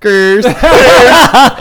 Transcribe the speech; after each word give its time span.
Gers. 0.00 0.44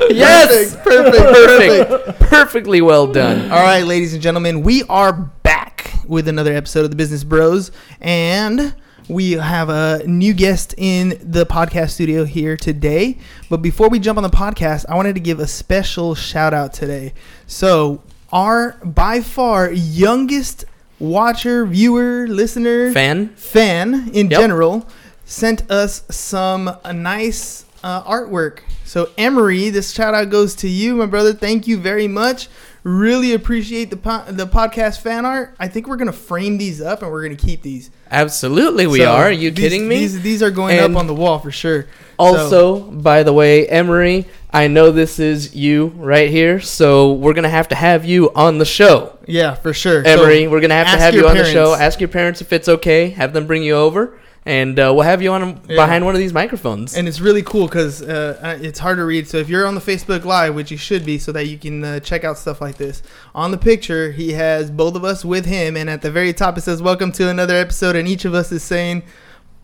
Yes! 0.10 0.76
Perfect, 0.78 1.18
perfect, 1.18 1.90
Perfect. 1.90 2.20
Perfectly 2.20 2.82
well 2.82 3.08
done. 3.08 3.52
All 3.52 3.62
right, 3.64 3.84
ladies 3.84 4.14
and 4.14 4.22
gentlemen, 4.22 4.62
we 4.62 4.84
are 4.84 5.12
back 5.14 5.92
with 6.08 6.28
another 6.28 6.54
episode 6.54 6.86
of 6.86 6.92
the 6.92 6.96
Business 6.96 7.24
Bros, 7.24 7.72
and 8.00 8.76
we 9.10 9.34
have 9.34 9.70
a 9.70 10.04
new 10.06 10.34
guest 10.34 10.76
in 10.78 11.18
the 11.22 11.46
podcast 11.46 11.92
studio 11.92 12.26
here 12.26 12.56
today. 12.58 13.18
But 13.50 13.58
before 13.64 13.90
we 13.90 14.00
jump 14.00 14.18
on 14.18 14.24
the 14.24 14.30
podcast, 14.30 14.86
I 14.88 14.96
wanted 14.96 15.16
to 15.16 15.22
give 15.22 15.40
a 15.40 15.48
special 15.48 16.14
shout 16.16 16.54
out 16.54 16.74
today. 16.74 17.14
So, 17.48 18.04
our 18.32 18.74
by 18.84 19.22
far 19.22 19.72
youngest 19.72 20.66
watcher, 21.00 21.66
viewer, 21.66 22.28
listener, 22.28 22.92
Fan? 22.92 23.30
fan 23.30 24.10
in 24.14 24.30
Yep. 24.30 24.40
general 24.40 24.88
sent 25.26 25.70
us 25.72 26.04
some 26.10 26.68
uh, 26.84 26.92
nice 26.94 27.66
uh, 27.88 28.04
artwork. 28.04 28.60
So 28.84 29.10
Emery, 29.18 29.70
this 29.70 29.92
shout 29.92 30.14
out 30.14 30.30
goes 30.30 30.56
to 30.56 30.68
you, 30.68 30.96
my 30.96 31.06
brother. 31.06 31.32
Thank 31.34 31.68
you 31.68 31.78
very 31.78 32.08
much. 32.08 32.50
Really 32.84 33.34
appreciate 33.34 33.90
the 33.90 33.98
po- 33.98 34.26
the 34.30 34.46
podcast 34.46 35.02
fan 35.02 35.26
art. 35.26 35.56
I 35.60 35.68
think 35.70 35.88
we're 35.88 35.96
gonna 35.98 36.12
frame 36.12 36.58
these 36.58 36.82
up 36.82 37.02
and 37.02 37.10
we're 37.12 37.24
gonna 37.24 37.36
keep 37.36 37.62
these. 37.62 37.90
Absolutely, 38.12 38.88
we 38.88 39.00
So 39.00 39.10
are. 39.12 39.24
Are 39.26 39.32
you 39.32 39.52
these- 39.52 39.64
kidding 39.64 39.88
me? 39.88 40.00
These, 40.00 40.22
these 40.22 40.44
are 40.44 40.52
going 40.52 40.78
And 40.80 40.94
up 40.96 41.00
on 41.00 41.08
the 41.08 41.14
wall 41.14 41.40
for 41.40 41.52
sure. 41.52 41.84
So- 41.84 41.88
also, 42.18 42.80
by 42.80 43.24
the 43.24 43.34
way, 43.34 43.68
Emery, 43.68 44.26
I 44.52 44.68
know 44.68 44.92
this 44.92 45.18
is 45.20 45.56
you 45.56 45.94
right 45.98 46.30
here, 46.30 46.60
so 46.60 47.14
we're 47.14 47.34
gonna 47.34 47.50
have 47.50 47.68
to 47.70 47.76
have 47.76 48.04
you 48.06 48.32
on 48.36 48.58
the 48.58 48.66
show. 48.66 49.18
yeah, 49.28 49.54
for 49.56 49.74
sure. 49.74 50.04
So 50.04 50.10
Emery, 50.12 50.48
we're 50.48 50.62
gonna 50.62 50.74
have 50.76 50.92
to 50.92 50.98
have 51.04 51.14
you 51.16 51.28
on 51.28 51.38
the 51.38 51.46
show. 51.46 51.74
Ask 51.74 52.00
your 52.02 52.10
parents 52.10 52.42
if 52.42 52.52
it's 52.54 52.68
okay. 52.70 53.10
Have 53.12 53.32
them 53.34 53.48
bring 53.48 53.64
you 53.64 53.76
over, 53.76 54.18
and 54.48 54.80
uh, 54.80 54.92
we'll 54.96 55.04
have 55.04 55.22
you 55.22 55.32
on 55.34 55.60
Yeah. 55.68 55.76
behind 55.76 56.06
one 56.06 56.16
of 56.16 56.20
these 56.20 56.34
microphones. 56.34 56.96
And 56.96 57.08
it's 57.08 57.20
really 57.20 57.44
cool 57.44 57.68
because 57.68 58.02
uh, 58.02 58.58
it's 58.62 58.80
hard 58.80 58.98
to 58.98 59.04
read. 59.04 59.28
So 59.28 59.38
if 59.38 59.50
you're 59.50 59.68
on 59.68 59.76
the 59.76 59.82
Facebook 59.82 60.24
Live, 60.24 60.56
which 60.56 60.72
you 60.72 60.78
should 60.78 61.06
be, 61.06 61.18
so 61.20 61.32
that 61.34 61.48
you 61.48 61.58
can 61.58 61.84
uh, 61.84 62.00
check 62.00 62.24
out 62.24 62.38
stuff 62.38 62.62
like 62.62 62.78
this, 62.78 63.04
on 63.36 63.52
the 63.52 63.58
picture 63.58 64.12
he 64.12 64.32
has 64.34 64.72
both 64.72 64.96
of 64.96 65.04
us 65.04 65.26
with 65.26 65.46
him, 65.46 65.76
and 65.78 65.90
at 65.90 66.02
the 66.02 66.10
very 66.10 66.34
top 66.34 66.58
it 66.58 66.62
says 66.62 66.82
"Welcome 66.82 67.12
to 67.14 67.30
another 67.30 67.56
episode," 67.56 67.96
and 67.96 68.08
each 68.08 68.24
of 68.26 68.34
us 68.34 68.52
is 68.52 68.64
saying 68.64 69.04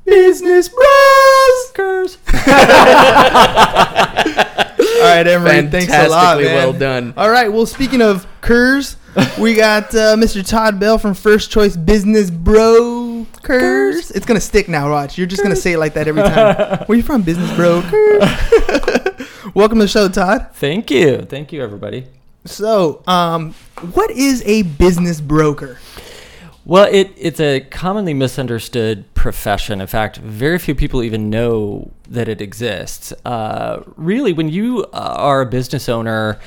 "Business 0.05 0.67
Bros." 0.69 1.71
Curse. 1.73 2.17
All 5.03 5.09
right, 5.09 5.27
Emery, 5.27 5.67
thanks 5.69 5.91
a 5.93 6.07
lot, 6.07 6.37
Fantastically 6.37 6.43
man. 6.45 6.55
well 6.55 6.73
done. 6.73 7.13
All 7.17 7.29
right, 7.29 7.51
well, 7.51 7.65
speaking 7.65 8.01
of 8.01 8.25
Kurs, 8.41 8.95
we 9.37 9.53
got 9.53 9.93
uh, 9.95 10.15
Mr. 10.15 10.45
Todd 10.47 10.79
Bell 10.79 10.97
from 10.97 11.13
First 11.13 11.51
Choice 11.51 11.75
Business 11.75 12.29
Bro. 13.43 13.59
Kurs. 13.59 14.11
It's 14.11 14.25
going 14.25 14.39
to 14.39 14.45
stick 14.45 14.69
now, 14.69 14.89
Watch. 14.89 15.17
You're 15.17 15.27
just 15.27 15.43
going 15.43 15.53
to 15.53 15.61
say 15.61 15.73
it 15.73 15.77
like 15.77 15.93
that 15.95 16.07
every 16.07 16.23
time. 16.23 16.83
Where 16.85 16.97
you 16.97 17.03
from, 17.03 17.23
Business 17.23 17.53
Bro? 17.55 17.81
Welcome 19.53 19.79
to 19.79 19.83
the 19.83 19.87
show, 19.87 20.07
Todd. 20.07 20.47
Thank 20.53 20.89
you. 20.89 21.23
Thank 21.23 21.51
you, 21.51 21.61
everybody. 21.61 22.07
So, 22.45 23.03
um, 23.05 23.53
what 23.93 24.11
is 24.11 24.43
a 24.45 24.63
business 24.63 25.19
broker? 25.21 25.77
Well, 26.65 26.87
it, 26.89 27.11
it's 27.17 27.39
a 27.39 27.59
commonly 27.59 28.13
misunderstood 28.13 29.12
profession. 29.23 29.79
In 29.79 29.87
fact, 29.87 30.17
very 30.17 30.59
few 30.59 30.75
people 30.75 31.01
even 31.01 31.29
know 31.29 31.93
that 32.09 32.27
it 32.27 32.41
exists. 32.41 33.13
Uh, 33.23 33.81
really, 33.95 34.33
when 34.33 34.49
you 34.49 34.83
uh, 34.91 35.15
are 35.17 35.39
a 35.39 35.45
business 35.45 35.87
owner 35.87 36.41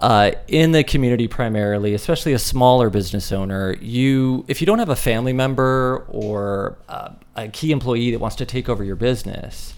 uh, 0.00 0.32
in 0.48 0.72
the 0.72 0.82
community 0.82 1.28
primarily, 1.28 1.94
especially 1.94 2.32
a 2.32 2.38
smaller 2.40 2.90
business 2.90 3.30
owner, 3.30 3.76
you 3.80 4.44
if 4.48 4.60
you 4.60 4.66
don't 4.66 4.80
have 4.80 4.88
a 4.88 4.96
family 4.96 5.32
member 5.32 6.04
or 6.08 6.76
uh, 6.88 7.10
a 7.36 7.46
key 7.46 7.70
employee 7.70 8.10
that 8.10 8.18
wants 8.18 8.34
to 8.34 8.44
take 8.44 8.68
over 8.68 8.82
your 8.82 8.96
business, 8.96 9.74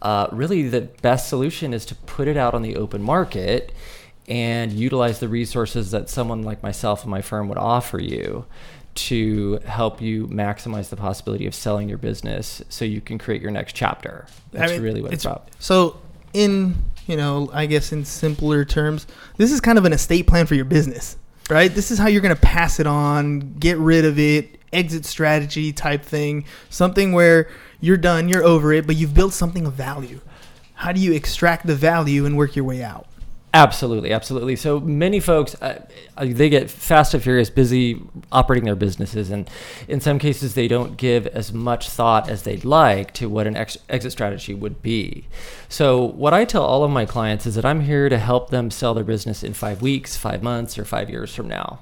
uh, 0.00 0.28
really 0.30 0.68
the 0.68 0.82
best 1.02 1.28
solution 1.28 1.74
is 1.74 1.84
to 1.84 1.96
put 1.96 2.28
it 2.28 2.36
out 2.36 2.54
on 2.54 2.62
the 2.62 2.76
open 2.76 3.02
market 3.02 3.72
and 4.28 4.72
utilize 4.72 5.18
the 5.18 5.28
resources 5.28 5.90
that 5.90 6.08
someone 6.08 6.42
like 6.42 6.62
myself 6.62 7.02
and 7.02 7.10
my 7.10 7.20
firm 7.20 7.48
would 7.48 7.58
offer 7.58 7.98
you 7.98 8.46
to 8.94 9.60
help 9.64 10.00
you 10.00 10.26
maximize 10.26 10.88
the 10.88 10.96
possibility 10.96 11.46
of 11.46 11.54
selling 11.54 11.88
your 11.88 11.98
business 11.98 12.62
so 12.68 12.84
you 12.84 13.00
can 13.00 13.18
create 13.18 13.40
your 13.40 13.50
next 13.50 13.74
chapter. 13.74 14.26
That's 14.52 14.72
I 14.72 14.74
mean, 14.74 14.82
really 14.82 15.02
what 15.02 15.12
it's, 15.12 15.24
about. 15.24 15.48
So, 15.58 16.00
in 16.32 16.74
you 17.06 17.16
know, 17.16 17.50
I 17.52 17.66
guess 17.66 17.92
in 17.92 18.04
simpler 18.04 18.64
terms, 18.64 19.06
this 19.36 19.50
is 19.50 19.60
kind 19.60 19.78
of 19.78 19.84
an 19.84 19.92
estate 19.92 20.26
plan 20.26 20.46
for 20.46 20.54
your 20.54 20.64
business, 20.64 21.16
right? 21.48 21.74
This 21.74 21.90
is 21.90 21.98
how 21.98 22.06
you're 22.06 22.22
going 22.22 22.34
to 22.34 22.40
pass 22.40 22.78
it 22.78 22.86
on, 22.86 23.54
get 23.58 23.78
rid 23.78 24.04
of 24.04 24.18
it, 24.18 24.60
exit 24.72 25.04
strategy 25.04 25.72
type 25.72 26.04
thing, 26.04 26.44
something 26.68 27.12
where 27.12 27.48
you're 27.80 27.96
done, 27.96 28.28
you're 28.28 28.44
over 28.44 28.72
it, 28.72 28.86
but 28.86 28.96
you've 28.96 29.14
built 29.14 29.32
something 29.32 29.66
of 29.66 29.72
value. 29.72 30.20
How 30.74 30.92
do 30.92 31.00
you 31.00 31.12
extract 31.12 31.66
the 31.66 31.74
value 31.74 32.26
and 32.26 32.36
work 32.36 32.54
your 32.54 32.64
way 32.64 32.82
out? 32.82 33.06
Absolutely, 33.52 34.12
absolutely. 34.12 34.54
So 34.54 34.78
many 34.78 35.18
folks, 35.18 35.56
uh, 35.60 35.84
uh, 36.16 36.26
they 36.28 36.48
get 36.48 36.70
fast 36.70 37.14
and 37.14 37.22
furious 37.22 37.50
busy 37.50 38.00
operating 38.30 38.64
their 38.64 38.76
businesses, 38.76 39.28
and 39.30 39.50
in 39.88 40.00
some 40.00 40.20
cases, 40.20 40.54
they 40.54 40.68
don't 40.68 40.96
give 40.96 41.26
as 41.26 41.52
much 41.52 41.88
thought 41.88 42.28
as 42.28 42.44
they'd 42.44 42.64
like 42.64 43.12
to 43.14 43.28
what 43.28 43.48
an 43.48 43.56
ex- 43.56 43.76
exit 43.88 44.12
strategy 44.12 44.54
would 44.54 44.82
be. 44.82 45.26
So, 45.68 46.04
what 46.04 46.32
I 46.32 46.44
tell 46.44 46.62
all 46.62 46.84
of 46.84 46.92
my 46.92 47.04
clients 47.04 47.44
is 47.44 47.56
that 47.56 47.64
I'm 47.64 47.80
here 47.80 48.08
to 48.08 48.18
help 48.18 48.50
them 48.50 48.70
sell 48.70 48.94
their 48.94 49.02
business 49.02 49.42
in 49.42 49.52
five 49.52 49.82
weeks, 49.82 50.16
five 50.16 50.44
months, 50.44 50.78
or 50.78 50.84
five 50.84 51.10
years 51.10 51.34
from 51.34 51.48
now. 51.48 51.80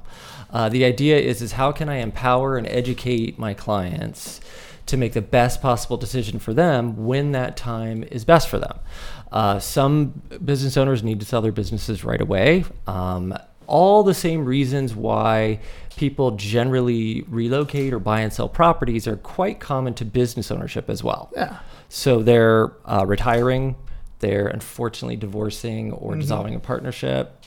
Uh, 0.51 0.71
the 0.71 0.87
idea 0.87 1.19
is, 1.19 1.43
is 1.43 1.53
how 1.53 1.71
can 1.71 1.91
I 1.91 1.97
empower 1.97 2.57
and 2.57 2.67
educate 2.67 3.39
my 3.39 3.53
clients 3.53 4.41
to 4.89 4.97
make 4.97 5.13
the 5.13 5.23
best 5.23 5.63
possible 5.63 5.97
decision 5.97 6.39
for 6.39 6.53
them 6.53 7.07
when 7.07 7.33
that 7.33 7.57
time 7.57 8.03
is 8.05 8.25
best 8.25 8.49
for 8.49 8.59
them. 8.59 8.79
Uh, 9.31 9.59
some 9.59 10.23
business 10.45 10.77
owners 10.77 11.03
need 11.03 11.21
to 11.21 11.27
sell 11.27 11.43
their 11.43 11.53
businesses 11.53 12.05
right 12.05 12.21
away. 12.21 12.65
Um, 12.87 13.37
all 13.67 14.03
the 14.03 14.15
same 14.15 14.45
reasons 14.47 14.95
why 14.95 15.61
people 15.97 16.33
generally 16.33 17.23
relocate 17.29 17.93
or 17.93 17.99
buy 17.99 18.21
and 18.21 18.33
sell 18.33 18.49
properties 18.49 19.07
are 19.07 19.17
quite 19.17 19.61
common 19.61 19.93
to 19.95 20.05
business 20.05 20.51
ownership 20.51 20.89
as 20.89 21.05
well. 21.05 21.31
Yeah. 21.37 21.59
So 21.91 22.23
they're 22.23 22.73
uh, 22.87 23.05
retiring, 23.07 23.77
they're 24.21 24.49
unfortunately 24.49 25.17
divorcing 25.17 25.93
or 25.93 26.17
dissolving 26.17 26.55
a 26.55 26.61
partnership. 26.61 27.45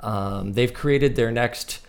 Um, 0.00 0.52
they've 0.52 0.74
created 0.74 1.14
their 1.14 1.30
next 1.30 1.80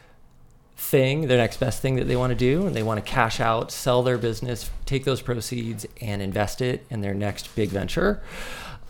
thing, 0.83 1.27
their 1.27 1.37
next 1.37 1.57
best 1.57 1.81
thing 1.81 1.95
that 1.95 2.05
they 2.07 2.15
want 2.15 2.31
to 2.31 2.35
do, 2.35 2.67
and 2.67 2.75
they 2.75 2.83
want 2.83 3.03
to 3.03 3.09
cash 3.11 3.39
out, 3.39 3.71
sell 3.71 4.03
their 4.03 4.17
business, 4.17 4.69
take 4.85 5.05
those 5.05 5.21
proceeds, 5.21 5.85
and 6.01 6.21
invest 6.21 6.61
it 6.61 6.85
in 6.89 7.01
their 7.01 7.13
next 7.13 7.55
big 7.55 7.69
venture. 7.69 8.21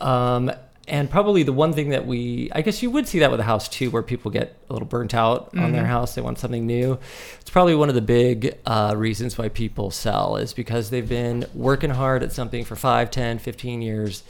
Um, 0.02 0.52
and 0.86 1.10
probably 1.10 1.44
the 1.44 1.54
one 1.54 1.72
thing 1.72 1.90
that 1.92 2.06
we, 2.06 2.50
I 2.52 2.62
guess 2.62 2.84
you 2.84 2.92
would 2.92 3.08
see 3.08 3.20
that 3.20 3.32
with 3.32 3.40
a 3.40 3.44
house 3.44 3.70
too, 3.70 3.90
where 3.90 4.04
people 4.04 4.32
get 4.32 4.58
a 4.70 4.74
little 4.74 4.88
burnt 4.88 5.14
out 5.14 5.56
on 5.56 5.72
their 5.72 5.86
house. 5.86 6.14
They 6.14 6.22
want 6.22 6.40
something 6.40 6.66
new. 6.68 7.00
It's 7.40 7.50
probably 7.50 7.74
one 7.74 7.88
of 7.88 7.96
the 7.96 8.02
big 8.02 8.58
uh, 8.66 8.94
reasons 8.98 9.38
why 9.38 9.48
people 9.48 9.92
sell 9.92 10.36
is 10.36 10.54
because 10.54 10.90
they've 10.90 11.08
been 11.08 11.46
working 11.54 11.92
hard 11.92 12.22
at 12.22 12.34
something 12.34 12.66
for 12.66 12.76
5, 12.76 13.10
10, 13.12 13.40
15 13.40 13.82
years, 13.82 14.24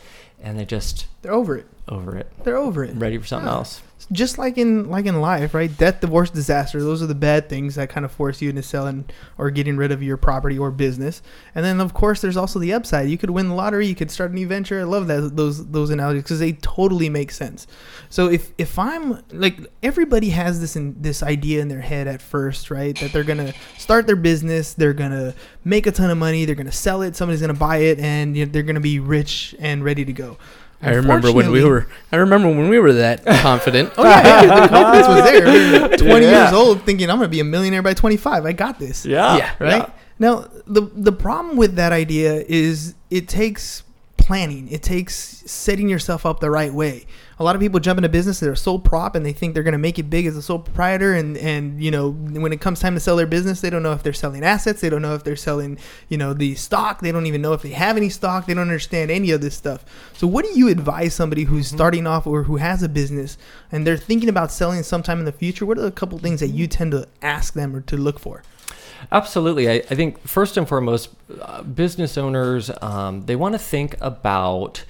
and 0.43 0.59
they 0.59 0.65
just 0.65 1.07
They're 1.23 1.31
over 1.33 1.57
it. 1.57 1.65
over 1.87 2.15
it, 2.17 2.31
They're 2.43 2.57
over 2.57 2.83
it. 2.83 2.95
ready 2.97 3.17
for 3.17 3.25
something 3.25 3.47
Yeah. 3.49 3.55
else. 3.55 3.81
Just 4.11 4.37
like 4.37 4.57
in 4.57 4.89
like 4.89 5.05
in 5.05 5.21
life, 5.21 5.53
right? 5.53 5.75
Death, 5.75 6.01
divorce, 6.01 6.29
disaster. 6.29 6.81
Those 6.81 7.01
are 7.01 7.07
the 7.07 7.15
bad 7.15 7.49
things 7.49 7.75
that 7.75 7.89
kind 7.89 8.05
of 8.05 8.11
force 8.11 8.41
you 8.41 8.49
into 8.49 8.63
selling 8.63 9.05
or 9.37 9.49
getting 9.51 9.77
rid 9.77 9.91
of 9.91 10.03
your 10.03 10.17
property 10.17 10.57
or 10.57 10.71
business. 10.71 11.21
And 11.55 11.63
then 11.63 11.79
of 11.79 11.93
course 11.93 12.21
there's 12.21 12.37
also 12.37 12.59
the 12.59 12.73
upside. 12.73 13.09
You 13.09 13.17
could 13.17 13.29
win 13.29 13.49
the 13.49 13.55
lottery. 13.55 13.87
You 13.87 13.95
could 13.95 14.11
start 14.11 14.31
a 14.31 14.33
new 14.33 14.47
venture. 14.47 14.79
I 14.79 14.83
love 14.83 15.07
that 15.07 15.35
those 15.35 15.67
those 15.71 15.89
analogies 15.89 16.23
because 16.23 16.39
they 16.39 16.53
totally 16.53 17.09
make 17.09 17.31
sense. 17.31 17.67
So 18.09 18.29
if 18.29 18.51
if 18.57 18.77
I'm 18.77 19.21
like 19.31 19.59
everybody 19.81 20.29
has 20.29 20.59
this 20.59 20.75
in 20.75 21.01
this 21.01 21.23
idea 21.23 21.61
in 21.61 21.67
their 21.67 21.81
head 21.81 22.07
at 22.07 22.21
first, 22.21 22.71
right? 22.71 22.97
That 22.99 23.13
they're 23.13 23.23
gonna 23.23 23.53
start 23.77 24.07
their 24.07 24.15
business. 24.15 24.73
They're 24.73 24.93
gonna 24.93 25.33
make 25.63 25.87
a 25.87 25.91
ton 25.91 26.09
of 26.09 26.17
money. 26.17 26.45
They're 26.45 26.55
gonna 26.55 26.71
sell 26.71 27.01
it. 27.01 27.15
Somebody's 27.15 27.41
gonna 27.41 27.53
buy 27.53 27.77
it, 27.77 27.99
and 27.99 28.35
you 28.35 28.45
know, 28.45 28.51
they're 28.51 28.63
gonna 28.63 28.79
be 28.79 28.99
rich 28.99 29.55
and 29.59 29.83
ready 29.83 30.05
to 30.05 30.13
go. 30.13 30.37
I 30.83 30.91
remember 30.95 31.31
when 31.31 31.51
we 31.51 31.63
were. 31.63 31.87
I 32.11 32.17
remember 32.17 32.47
when 32.49 32.69
we 32.69 32.79
were 32.79 32.93
that 32.93 33.25
confident. 33.41 33.91
Oh 33.97 34.03
yeah, 34.03 34.45
the 34.61 34.67
confidence 34.67 35.07
was 35.07 35.23
there. 35.23 35.97
Twenty 35.97 36.25
Yeah. 36.25 36.43
years 36.43 36.53
old, 36.53 36.81
thinking 36.83 37.09
I'm 37.09 37.17
gonna 37.17 37.27
be 37.29 37.39
a 37.39 37.43
millionaire 37.45 37.81
by 37.81 37.93
25. 37.93 38.45
I 38.45 38.51
got 38.51 38.79
this. 38.79 39.05
Yeah. 39.05 39.37
Yeah. 39.37 39.51
Right 39.59 39.89
now, 40.19 40.45
the 40.67 40.81
the 40.93 41.11
problem 41.11 41.57
with 41.57 41.75
that 41.75 41.91
idea 41.91 42.43
is 42.47 42.95
it 43.09 43.27
takes 43.27 43.83
planning. 44.17 44.67
It 44.71 44.81
takes 44.83 45.15
setting 45.49 45.89
yourself 45.89 46.25
up 46.25 46.39
the 46.39 46.49
right 46.51 46.73
way. 46.73 47.05
A 47.43 47.45
lot 47.45 47.57
of 47.57 47.59
people 47.59 47.81
jump 47.81 47.97
into 47.97 48.07
business. 48.07 48.39
They're 48.39 48.55
sole 48.55 48.79
prop, 48.79 49.15
and 49.15 49.25
they 49.25 49.33
think 49.33 49.53
they're 49.53 49.63
gonna 49.63 49.77
make 49.77 49.99
it 49.99 50.03
big 50.03 50.25
as 50.25 50.37
a 50.37 50.41
sole 50.41 50.59
proprietor. 50.59 51.13
And 51.13 51.37
and 51.37 51.83
you 51.83 51.91
know, 51.91 52.11
when 52.11 52.53
it 52.53 52.61
comes 52.61 52.79
time 52.79 52.93
to 52.93 53.01
sell 53.01 53.17
their 53.17 53.27
business, 53.27 53.59
they 53.59 53.69
don't 53.69 53.83
know 53.83 53.91
if 53.91 54.01
they're 54.01 54.13
selling 54.13 54.45
assets. 54.45 54.79
They 54.79 54.89
don't 54.89 55.01
know 55.01 55.13
if 55.13 55.25
they're 55.25 55.35
selling 55.35 55.77
you 56.07 56.17
know 56.17 56.33
the 56.33 56.55
stock. 56.55 57.01
They 57.01 57.11
don't 57.11 57.25
even 57.25 57.41
know 57.41 57.51
if 57.51 57.61
they 57.61 57.71
have 57.71 57.97
any 57.97 58.07
stock. 58.07 58.45
They 58.45 58.53
don't 58.53 58.61
understand 58.61 59.11
any 59.11 59.31
of 59.31 59.41
this 59.41 59.55
stuff. 59.55 59.83
So, 60.13 60.25
what 60.25 60.45
do 60.45 60.57
you 60.57 60.69
advise 60.69 61.13
somebody 61.13 61.43
who's 61.43 61.67
starting 61.67 62.07
off 62.07 62.25
or 62.25 62.43
who 62.43 62.55
has 62.55 62.81
a 62.81 62.87
business 62.87 63.37
and 63.73 63.85
they're 63.85 63.97
thinking 63.97 64.29
about 64.29 64.49
selling 64.49 64.81
sometime 64.83 65.19
in 65.19 65.25
the 65.25 65.33
future? 65.33 65.65
What 65.65 65.77
are 65.77 65.85
a 65.85 65.91
couple 65.91 66.17
things 66.19 66.39
that 66.39 66.47
you 66.47 66.67
tend 66.67 66.93
to 66.93 67.09
ask 67.21 67.55
them 67.55 67.75
or 67.75 67.81
to 67.81 67.97
look 67.97 68.19
for? 68.19 68.41
Absolutely. 69.11 69.69
I, 69.69 69.73
I 69.73 69.95
think 69.95 70.25
first 70.25 70.55
and 70.55 70.67
foremost, 70.67 71.09
uh, 71.41 71.61
business 71.63 72.17
owners 72.17 72.71
um, 72.81 73.25
they 73.25 73.35
want 73.35 73.53
to 73.53 73.59
think 73.59 73.97
about 73.99 74.85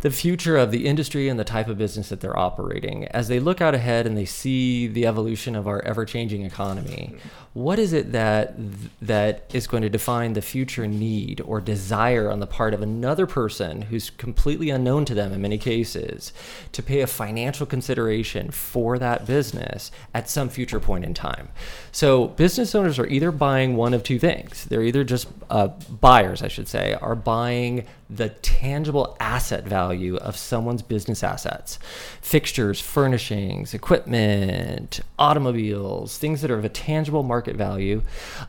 the 0.00 0.10
future 0.10 0.56
of 0.56 0.70
the 0.70 0.86
industry 0.86 1.28
and 1.28 1.38
the 1.38 1.44
type 1.44 1.68
of 1.68 1.76
business 1.78 2.08
that 2.08 2.20
they're 2.20 2.38
operating. 2.38 3.06
As 3.06 3.28
they 3.28 3.40
look 3.40 3.60
out 3.60 3.74
ahead 3.74 4.06
and 4.06 4.16
they 4.16 4.24
see 4.24 4.86
the 4.86 5.06
evolution 5.06 5.56
of 5.56 5.66
our 5.66 5.82
ever-changing 5.82 6.42
economy, 6.44 7.16
what 7.54 7.78
is 7.78 7.92
it 7.92 8.12
that 8.12 8.54
that 9.00 9.50
is 9.52 9.66
going 9.66 9.82
to 9.82 9.88
define 9.88 10.34
the 10.34 10.42
future 10.42 10.86
need 10.86 11.40
or 11.40 11.60
desire 11.60 12.30
on 12.30 12.40
the 12.40 12.46
part 12.46 12.74
of 12.74 12.82
another 12.82 13.26
person 13.26 13.82
who's 13.82 14.10
completely 14.10 14.70
unknown 14.70 15.04
to 15.04 15.14
them 15.14 15.32
in 15.32 15.40
many 15.40 15.58
cases 15.58 16.32
to 16.72 16.82
pay 16.82 17.00
a 17.00 17.06
financial 17.06 17.66
consideration 17.66 18.50
for 18.50 18.98
that 18.98 19.26
business 19.26 19.90
at 20.14 20.28
some 20.28 20.48
future 20.48 20.78
point 20.78 21.04
in 21.04 21.14
time. 21.14 21.48
So 21.90 22.28
business 22.28 22.74
owners 22.74 22.98
are 22.98 23.06
either 23.06 23.32
buying 23.32 23.76
one 23.76 23.94
of 23.94 24.02
two 24.02 24.18
things. 24.18 24.66
They're 24.66 24.82
either 24.82 25.02
just 25.02 25.26
uh, 25.50 25.68
buyers, 25.68 26.42
I 26.42 26.48
should 26.48 26.68
say, 26.68 26.94
are 27.00 27.16
buying 27.16 27.86
the 28.10 28.30
tangible 28.30 29.16
asset 29.20 29.64
value 29.64 30.16
of 30.16 30.36
someone's 30.36 30.80
business 30.80 31.22
assets 31.22 31.78
fixtures, 32.22 32.80
furnishings, 32.80 33.74
equipment, 33.74 35.00
automobiles, 35.18 36.16
things 36.18 36.40
that 36.40 36.50
are 36.50 36.58
of 36.58 36.64
a 36.64 36.70
tangible 36.70 37.22
market 37.22 37.37
value, 37.46 38.02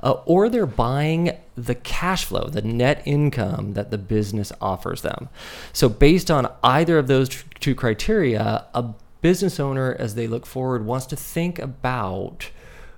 uh, 0.04 0.12
or 0.26 0.50
they're 0.50 0.66
buying 0.66 1.38
the 1.56 1.76
cash 1.76 2.26
flow, 2.26 2.48
the 2.48 2.62
net 2.62 3.02
income 3.06 3.74
that 3.74 3.92
the 3.92 3.98
business 3.98 4.52
offers 4.62 5.02
them. 5.02 5.30
So, 5.74 5.90
based 5.90 6.32
on 6.32 6.52
either 6.64 6.98
of 6.98 7.08
those 7.08 7.44
two 7.60 7.76
criteria, 7.76 8.66
a 8.74 8.86
business 9.22 9.60
owner, 9.60 9.96
as 10.00 10.16
they 10.16 10.28
look 10.28 10.46
forward, 10.46 10.86
wants 10.86 11.06
to 11.08 11.16
think 11.16 11.60
about 11.60 12.50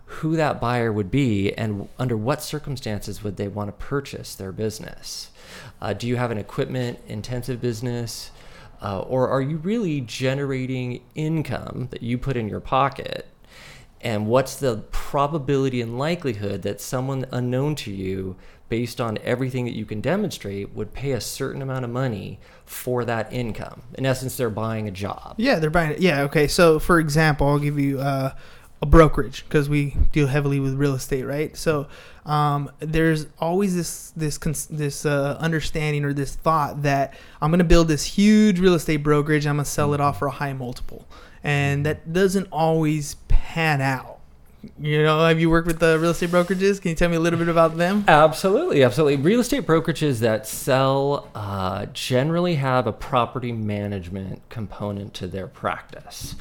who 0.06 0.36
that 0.36 0.60
buyer 0.60 0.92
would 0.92 1.10
be 1.10 1.54
and 1.54 1.88
under 1.98 2.18
what 2.18 2.42
circumstances 2.44 3.24
would 3.24 3.38
they 3.38 3.48
want 3.48 3.70
to 3.70 3.86
purchase 3.86 4.36
their 4.36 4.52
business. 4.52 5.32
Uh, 5.82 5.94
do 5.94 6.08
you 6.08 6.18
have 6.18 6.32
an 6.32 6.38
equipment 6.38 7.00
intensive 7.08 7.62
business? 7.62 8.32
Uh, 8.82 9.00
or 9.02 9.30
are 9.30 9.42
you 9.42 9.58
really 9.58 10.02
generating 10.02 11.02
income 11.16 11.88
that 11.92 12.02
you 12.02 12.18
put 12.18 12.36
in 12.36 12.50
your 12.50 12.60
pocket? 12.60 13.28
And 14.02 14.28
what's 14.28 14.56
the 14.56 14.84
probability 14.92 15.82
and 15.82 15.98
likelihood 15.98 16.64
that 16.64 16.82
someone 16.82 17.26
unknown 17.32 17.76
to 17.76 17.92
you, 17.92 18.36
based 18.68 19.00
on 19.00 19.18
everything 19.24 19.66
that 19.66 19.76
you 19.76 19.86
can 19.86 20.02
demonstrate, 20.02 20.74
would 20.74 20.94
pay 20.94 21.12
a 21.12 21.22
certain 21.22 21.62
amount 21.62 21.86
of 21.86 21.92
money 21.92 22.40
for 22.66 23.06
that 23.06 23.32
income? 23.32 23.84
In 23.96 24.06
essence, 24.06 24.38
they're 24.38 24.50
buying 24.50 24.88
a 24.88 24.92
job. 24.92 25.36
Yeah, 25.38 25.60
they're 25.60 25.70
buying 25.70 25.92
it. 25.92 26.00
Yeah, 26.00 26.24
okay. 26.24 26.48
So, 26.48 26.80
for 26.80 27.00
example, 27.00 27.48
I'll 27.48 27.60
give 27.60 27.78
you 27.78 28.00
uh, 28.00 28.34
a 28.82 28.86
brokerage 28.86 29.44
because 29.44 29.70
we 29.70 29.96
deal 30.12 30.28
heavily 30.28 30.60
with 30.60 30.74
real 30.74 30.96
estate, 30.96 31.24
right? 31.24 31.56
So, 31.56 31.88
um, 32.26 32.72
there's 32.80 33.28
always 33.40 33.76
this 33.76 34.12
this 34.16 34.38
this 34.68 35.06
uh, 35.06 35.38
understanding 35.40 36.06
or 36.06 36.14
this 36.14 36.36
thought 36.36 36.84
that 36.84 37.14
I'm 37.42 37.52
going 37.52 37.60
to 37.60 37.66
build 37.66 37.88
this 37.88 38.04
huge 38.04 38.60
real 38.60 38.76
estate 38.76 38.98
brokerage. 38.98 39.46
I'm 39.46 39.56
going 39.58 39.66
to 39.66 39.70
sell 39.70 39.94
it 39.94 40.02
off 40.02 40.20
for 40.20 40.28
a 40.28 40.32
high 40.32 40.54
multiple, 40.54 41.08
and 41.44 41.86
that 41.86 42.12
doesn't 42.14 42.48
always 42.52 43.16
pan 43.28 43.82
out. 43.82 44.20
You 44.80 45.02
know, 45.02 45.26
have 45.26 45.40
you 45.40 45.50
worked 45.50 45.66
with 45.66 45.80
the 45.80 45.98
real 45.98 46.12
estate 46.12 46.30
brokerages? 46.30 46.80
Can 46.80 46.90
you 46.90 46.96
tell 46.96 47.10
me 47.10 47.16
a 47.16 47.20
little 47.20 47.40
bit 47.40 47.48
about 47.48 47.78
them? 47.78 48.06
Absolutely, 48.08 48.84
absolutely. 48.84 49.16
Real 49.16 49.40
estate 49.40 49.66
brokerages 49.66 50.20
that 50.20 50.46
sell 50.46 51.28
uh, 51.34 51.88
generally 51.94 52.56
have 52.56 52.86
a 52.86 52.94
property 52.94 53.52
management 53.52 54.48
component 54.50 55.16
to 55.16 55.28
their 55.28 55.48
practice 55.48 56.36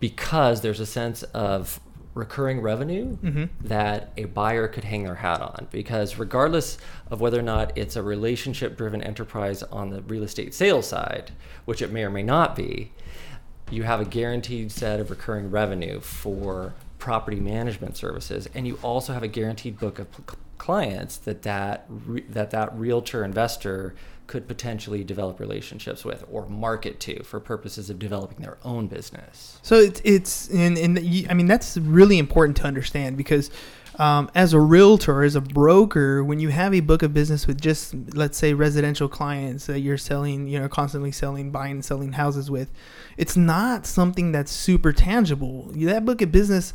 because 0.00 0.62
there's 0.62 0.80
a 0.80 0.86
sense 0.86 1.24
of 1.24 1.78
recurring 2.14 2.60
revenue 2.60 3.16
that 3.60 4.12
a 4.16 4.24
buyer 4.24 4.66
could 4.66 4.84
hang 4.84 5.04
their 5.04 5.16
hat 5.16 5.42
on. 5.42 5.68
Because 5.70 6.18
regardless 6.18 6.78
of 7.10 7.20
whether 7.20 7.38
or 7.38 7.42
not 7.42 7.76
it's 7.76 7.96
a 7.96 8.02
relationship 8.02 8.78
driven 8.78 9.02
enterprise 9.02 9.62
on 9.64 9.90
the 9.90 10.00
real 10.02 10.22
estate 10.22 10.54
sales 10.54 10.88
side, 10.88 11.32
which 11.66 11.82
it 11.82 11.92
may 11.92 12.02
or 12.02 12.10
may 12.10 12.22
not 12.22 12.56
be, 12.56 12.92
you 13.70 13.82
have 13.82 14.00
a 14.00 14.04
guaranteed 14.04 14.72
set 14.72 15.00
of 15.00 15.10
recurring 15.10 15.50
revenue 15.50 16.00
for 16.00 16.74
property 16.98 17.38
management 17.38 17.96
services 17.96 18.48
and 18.54 18.66
you 18.66 18.78
also 18.82 19.12
have 19.12 19.22
a 19.22 19.28
guaranteed 19.28 19.78
book 19.78 19.98
of 19.98 20.08
cl- 20.14 20.38
clients 20.58 21.16
that 21.16 21.42
that 21.42 21.86
re- 21.88 22.24
that 22.28 22.50
that 22.50 22.76
realtor 22.76 23.24
investor 23.24 23.94
could 24.28 24.46
potentially 24.46 25.02
develop 25.02 25.40
relationships 25.40 26.04
with 26.04 26.22
or 26.30 26.46
market 26.46 27.00
to 27.00 27.22
for 27.24 27.40
purposes 27.40 27.88
of 27.88 27.98
developing 27.98 28.42
their 28.42 28.58
own 28.62 28.86
business. 28.86 29.58
So 29.62 29.76
it's 29.76 30.02
it's 30.04 30.50
and, 30.50 30.76
and 30.76 30.98
I 31.30 31.34
mean 31.34 31.46
that's 31.46 31.76
really 31.78 32.18
important 32.18 32.56
to 32.58 32.64
understand 32.64 33.16
because 33.16 33.50
um, 33.98 34.30
as 34.34 34.52
a 34.52 34.60
realtor, 34.60 35.22
as 35.24 35.34
a 35.34 35.40
broker, 35.40 36.22
when 36.22 36.38
you 36.38 36.50
have 36.50 36.72
a 36.72 36.80
book 36.80 37.02
of 37.02 37.12
business 37.12 37.46
with 37.46 37.60
just 37.60 37.94
let's 38.14 38.38
say 38.38 38.54
residential 38.54 39.08
clients 39.08 39.66
that 39.66 39.80
you're 39.80 39.98
selling, 39.98 40.46
you 40.46 40.58
know, 40.58 40.68
constantly 40.68 41.10
selling, 41.10 41.50
buying, 41.50 41.72
and 41.72 41.84
selling 41.84 42.12
houses 42.12 42.50
with, 42.50 42.70
it's 43.16 43.36
not 43.36 43.86
something 43.86 44.30
that's 44.30 44.52
super 44.52 44.92
tangible. 44.92 45.70
That 45.72 46.04
book 46.04 46.22
of 46.22 46.30
business 46.30 46.72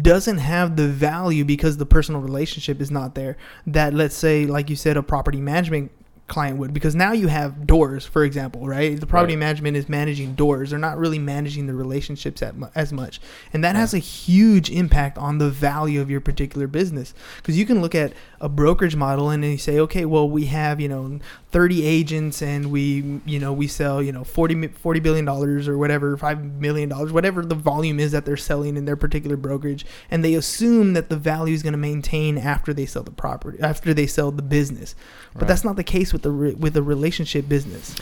doesn't 0.00 0.38
have 0.38 0.76
the 0.76 0.88
value 0.88 1.44
because 1.44 1.76
the 1.76 1.86
personal 1.86 2.22
relationship 2.22 2.80
is 2.80 2.90
not 2.90 3.14
there. 3.14 3.36
That 3.66 3.92
let's 3.92 4.16
say, 4.16 4.46
like 4.46 4.70
you 4.70 4.76
said, 4.76 4.96
a 4.96 5.02
property 5.02 5.40
management 5.40 5.92
client 6.28 6.56
would 6.56 6.72
because 6.72 6.94
now 6.94 7.12
you 7.12 7.28
have 7.28 7.66
doors 7.66 8.06
for 8.06 8.24
example 8.24 8.66
right? 8.66 8.98
The 8.98 9.06
property 9.06 9.34
Right. 9.34 9.40
management 9.40 9.76
is 9.76 9.88
managing 9.88 10.34
doors. 10.34 10.70
They're 10.70 10.78
not 10.78 10.96
really 10.96 11.18
managing 11.18 11.66
the 11.66 11.74
relationships 11.74 12.40
at 12.42 12.56
mu- 12.56 12.68
as 12.74 12.92
much. 12.92 13.20
And 13.52 13.62
that 13.64 13.76
has 13.76 13.92
a 13.92 13.98
huge 13.98 14.70
impact 14.70 15.18
on 15.18 15.38
the 15.38 15.50
value 15.50 16.00
of 16.00 16.08
your 16.10 16.20
particular 16.22 16.66
business. 16.66 17.12
Because 17.36 17.58
you 17.58 17.66
can 17.66 17.82
look 17.82 17.94
at 17.94 18.12
a 18.40 18.48
brokerage 18.48 18.96
model 18.96 19.28
and 19.30 19.42
then 19.42 19.50
you 19.50 19.58
say 19.58 19.78
okay 19.80 20.04
well 20.06 20.28
we 20.30 20.46
have 20.46 20.80
you 20.80 20.88
know 20.88 21.18
30 21.52 21.84
agents 21.84 22.40
and 22.40 22.72
we 22.72 23.20
you 23.26 23.38
know 23.38 23.52
we 23.52 23.66
sell 23.66 24.02
you 24.02 24.10
know 24.10 24.24
40 24.24 24.68
40 24.68 25.00
billion 25.00 25.24
dollars 25.24 25.68
or 25.68 25.76
whatever 25.76 26.16
5 26.16 26.44
million 26.60 26.88
dollars 26.88 27.12
whatever 27.12 27.44
the 27.44 27.54
volume 27.54 28.00
is 28.00 28.12
that 28.12 28.24
they're 28.24 28.38
selling 28.38 28.76
in 28.76 28.86
their 28.86 28.96
particular 28.96 29.36
brokerage 29.36 29.84
and 30.10 30.24
they 30.24 30.34
assume 30.34 30.94
that 30.94 31.10
the 31.10 31.16
value 31.16 31.54
is 31.54 31.62
going 31.62 31.74
to 31.74 31.78
maintain 31.78 32.38
after 32.38 32.72
they 32.72 32.86
sell 32.86 33.02
the 33.02 33.10
property 33.10 33.58
after 33.60 33.92
they 33.92 34.06
sell 34.06 34.32
the 34.32 34.42
business 34.42 34.94
but 35.34 35.46
that's 35.46 35.62
not 35.62 35.76
the 35.76 35.84
case 35.84 36.12
with 36.12 36.22
the 36.22 36.30
re- 36.30 36.54
with 36.54 36.72
the 36.72 36.82
relationship 36.82 37.48
business 37.48 37.94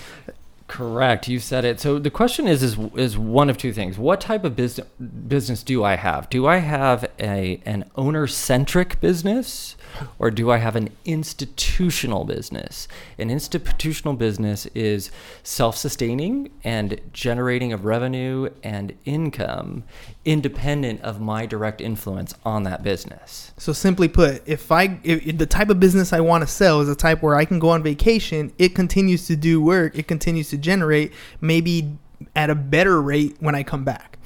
Correct. 0.70 1.26
You 1.26 1.40
said 1.40 1.64
it. 1.64 1.80
So 1.80 1.98
the 1.98 2.12
question 2.12 2.46
is 2.46 2.62
is 2.62 2.78
is 2.94 3.18
one 3.18 3.50
of 3.50 3.58
two 3.58 3.72
things. 3.72 3.98
What 3.98 4.20
type 4.20 4.44
of 4.44 4.54
business 4.54 4.86
business 5.26 5.64
do 5.64 5.82
I 5.82 5.96
have? 5.96 6.30
Do 6.30 6.46
I 6.46 6.58
have 6.58 7.10
a 7.18 7.60
an 7.66 7.90
owner 7.96 8.28
centric 8.28 9.00
business 9.00 9.74
or 10.18 10.30
do 10.30 10.50
I 10.50 10.58
have 10.58 10.76
an 10.76 10.90
institutional 11.04 12.24
business? 12.24 12.88
An 13.18 13.30
institutional 13.30 14.14
business 14.14 14.66
is 14.66 15.10
self-sustaining 15.42 16.50
and 16.64 17.00
generating 17.12 17.72
of 17.72 17.84
revenue 17.84 18.50
and 18.62 18.96
income 19.04 19.84
independent 20.24 21.00
of 21.00 21.20
my 21.20 21.46
direct 21.46 21.80
influence 21.80 22.34
on 22.44 22.62
that 22.64 22.82
business. 22.82 23.52
So 23.56 23.72
simply 23.72 24.08
put, 24.08 24.42
if 24.46 24.70
I 24.70 25.00
if, 25.02 25.26
if 25.26 25.38
the 25.38 25.46
type 25.46 25.70
of 25.70 25.80
business 25.80 26.12
I 26.12 26.20
want 26.20 26.42
to 26.42 26.46
sell 26.46 26.80
is 26.80 26.88
a 26.88 26.94
type 26.94 27.22
where 27.22 27.36
I 27.36 27.44
can 27.44 27.58
go 27.58 27.70
on 27.70 27.82
vacation, 27.82 28.52
it 28.58 28.74
continues 28.74 29.26
to 29.28 29.36
do 29.36 29.60
work, 29.62 29.96
it 29.98 30.06
continues 30.06 30.50
to 30.50 30.58
generate, 30.58 31.12
maybe 31.40 31.96
at 32.36 32.50
a 32.50 32.54
better 32.54 33.00
rate 33.00 33.36
when 33.40 33.54
I 33.54 33.62
come 33.62 33.84
back. 33.84 34.18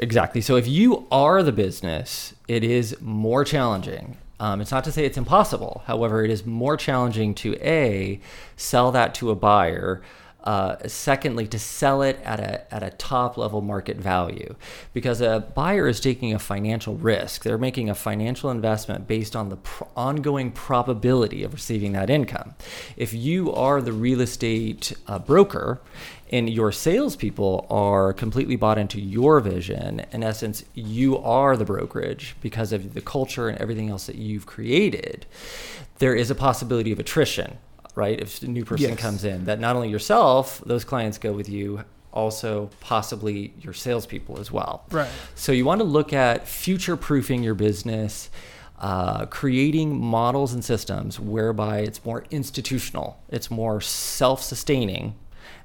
Exactly. 0.00 0.40
So 0.40 0.56
if 0.56 0.66
you 0.66 1.06
are 1.12 1.42
the 1.42 1.52
business, 1.52 2.34
it 2.48 2.64
is 2.64 2.96
more 3.00 3.44
challenging. 3.44 4.16
Um, 4.40 4.60
it's 4.60 4.72
not 4.72 4.84
to 4.84 4.92
say 4.92 5.04
it's 5.04 5.18
impossible. 5.18 5.82
However, 5.86 6.24
it 6.24 6.30
is 6.30 6.44
more 6.46 6.76
challenging 6.76 7.34
to 7.36 7.54
a 7.56 8.18
sell 8.56 8.90
that 8.90 9.14
to 9.16 9.30
a 9.30 9.36
buyer. 9.36 10.02
Uh, 10.42 10.76
secondly, 10.86 11.46
to 11.46 11.58
sell 11.58 12.00
it 12.00 12.18
at 12.24 12.40
a 12.40 12.74
at 12.74 12.82
a 12.82 12.88
top 12.92 13.36
level 13.36 13.60
market 13.60 13.98
value, 13.98 14.54
because 14.94 15.20
a 15.20 15.46
buyer 15.54 15.86
is 15.86 16.00
taking 16.00 16.32
a 16.32 16.38
financial 16.38 16.94
risk. 16.96 17.42
They're 17.42 17.58
making 17.58 17.90
a 17.90 17.94
financial 17.94 18.50
investment 18.50 19.06
based 19.06 19.36
on 19.36 19.50
the 19.50 19.56
pr- 19.56 19.84
ongoing 19.94 20.50
probability 20.50 21.42
of 21.42 21.52
receiving 21.52 21.92
that 21.92 22.08
income. 22.08 22.54
If 22.96 23.12
you 23.12 23.52
are 23.52 23.82
the 23.82 23.92
real 23.92 24.22
estate 24.22 24.94
uh, 25.06 25.18
broker 25.18 25.82
and 26.30 26.48
your 26.48 26.70
salespeople 26.70 27.66
are 27.68 28.12
completely 28.12 28.54
bought 28.56 28.78
into 28.78 29.00
your 29.00 29.40
vision, 29.40 30.00
in 30.12 30.22
essence, 30.22 30.64
you 30.74 31.18
are 31.18 31.56
the 31.56 31.64
brokerage 31.64 32.36
because 32.40 32.72
of 32.72 32.94
the 32.94 33.00
culture 33.00 33.48
and 33.48 33.58
everything 33.58 33.90
else 33.90 34.06
that 34.06 34.14
you've 34.14 34.46
created, 34.46 35.26
there 35.98 36.14
is 36.14 36.30
a 36.30 36.34
possibility 36.36 36.92
of 36.92 37.00
attrition, 37.00 37.58
right? 37.96 38.18
If 38.20 38.42
a 38.42 38.46
new 38.46 38.64
person 38.64 38.90
Yes. 38.90 38.98
comes 38.98 39.24
in, 39.24 39.44
that 39.46 39.58
not 39.58 39.74
only 39.74 39.88
yourself, 39.88 40.62
those 40.64 40.84
clients 40.84 41.18
go 41.18 41.32
with 41.32 41.48
you, 41.48 41.84
also 42.12 42.70
possibly 42.80 43.52
your 43.60 43.72
salespeople 43.72 44.38
as 44.38 44.50
well. 44.52 44.84
Right. 44.90 45.08
So 45.34 45.50
you 45.52 45.64
want 45.64 45.80
to 45.80 45.84
look 45.84 46.12
at 46.12 46.46
future 46.46 46.96
proofing 46.96 47.42
your 47.42 47.54
business. 47.54 48.30
Uh, 48.78 49.26
creating 49.26 50.00
models 50.00 50.54
and 50.54 50.64
systems 50.64 51.20
whereby 51.20 51.80
it's 51.80 52.02
more 52.02 52.24
institutional, 52.30 53.22
it's 53.28 53.50
more 53.50 53.78
self 53.78 54.42
sustaining, 54.42 55.14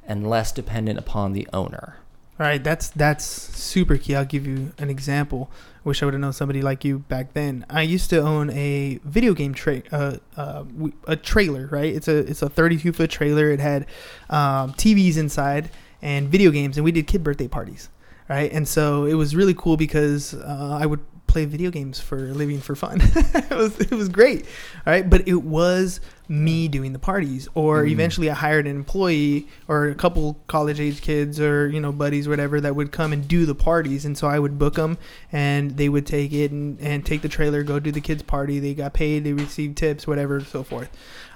and 0.08 0.30
less 0.30 0.52
dependent 0.52 1.00
upon 1.00 1.34
the 1.34 1.48
owner. 1.54 1.98
Right, 2.38 2.62
that's 2.62 2.90
that's 2.90 3.24
super 3.24 3.98
key. 3.98 4.14
I'll 4.14 4.26
give 4.26 4.46
you 4.46 4.74
an 4.78 4.90
example. 4.90 5.50
I 5.54 5.90
Wish 5.90 6.04
I 6.04 6.06
would 6.06 6.14
have 6.14 6.20
known 6.20 6.34
somebody 6.34 6.62
like 6.62 6.84
you 6.84 7.00
back 7.00 7.34
then. 7.34 7.66
I 7.70 7.84
used 7.84 8.10
to 8.10 8.20
own 8.20 8.50
a 8.50 9.00
video 9.06 9.34
game 9.34 9.54
tra- 9.54 9.84
uh, 9.90 10.18
uh, 10.36 10.66
a 11.08 11.16
trailer. 11.16 11.68
Right, 11.68 11.96
it's 11.96 12.10
a 12.10 12.18
it's 12.18 12.42
a 12.42 12.50
32 12.50 12.92
foot 12.92 13.10
trailer. 13.10 13.52
It 13.52 13.62
had 13.62 13.86
um, 14.30 14.74
TVs 14.74 15.16
inside 15.16 15.70
and 16.02 16.28
video 16.28 16.52
games, 16.52 16.76
and 16.78 16.84
we 16.84 16.92
did 16.92 17.08
kid 17.08 17.24
birthday 17.24 17.48
parties. 17.48 17.88
Right, 18.28 18.52
and 18.52 18.68
so 18.68 19.06
it 19.06 19.14
was 19.14 19.34
really 19.34 19.54
cool 19.54 19.78
because 19.78 20.34
uh, 20.34 20.78
I 20.82 20.86
would 20.86 21.00
play 21.28 21.46
video 21.46 21.70
games 21.72 22.00
for 22.00 22.18
a 22.18 22.34
living 22.34 22.60
for 22.62 22.76
fun. 22.76 23.00
it 23.16 23.50
was 23.56 23.80
it 23.80 23.92
was 23.92 24.10
great. 24.10 24.46
All 24.86 24.94
right, 24.94 25.10
but 25.10 25.28
it 25.28 25.44
was 25.44 26.00
me 26.28 26.68
doing 26.68 26.92
the 26.92 26.98
parties, 27.00 27.48
or 27.54 27.84
Mm. 27.84 27.92
eventually 27.92 28.30
I 28.32 28.34
hired 28.34 28.66
an 28.66 28.76
employee 28.76 29.48
or 29.68 29.90
a 29.90 29.96
couple 29.96 30.40
college 30.48 30.80
age 30.80 31.02
kids 31.02 31.40
or 31.40 31.68
you 31.68 31.80
know 31.80 31.92
buddies, 31.92 32.28
whatever, 32.28 32.60
that 32.62 32.76
would 32.76 32.92
come 32.92 33.14
and 33.14 33.28
do 33.28 33.46
the 33.46 33.54
parties, 33.56 34.06
and 34.06 34.18
so 34.18 34.28
I 34.28 34.40
would 34.40 34.58
book 34.58 34.76
them, 34.76 34.98
and 35.32 35.78
they 35.78 35.88
would 35.90 36.06
take 36.08 36.34
it 36.34 36.52
and, 36.52 36.80
and 36.82 37.06
take 37.06 37.22
the 37.22 37.30
trailer, 37.30 37.62
go 37.64 37.80
do 37.80 37.92
the 37.92 38.02
kids' 38.02 38.24
party. 38.24 38.60
They 38.60 38.74
got 38.74 38.94
paid, 38.94 39.24
they 39.24 39.34
received 39.34 39.78
tips, 39.78 40.08
whatever, 40.08 40.40
so 40.42 40.64
forth. 40.64 40.90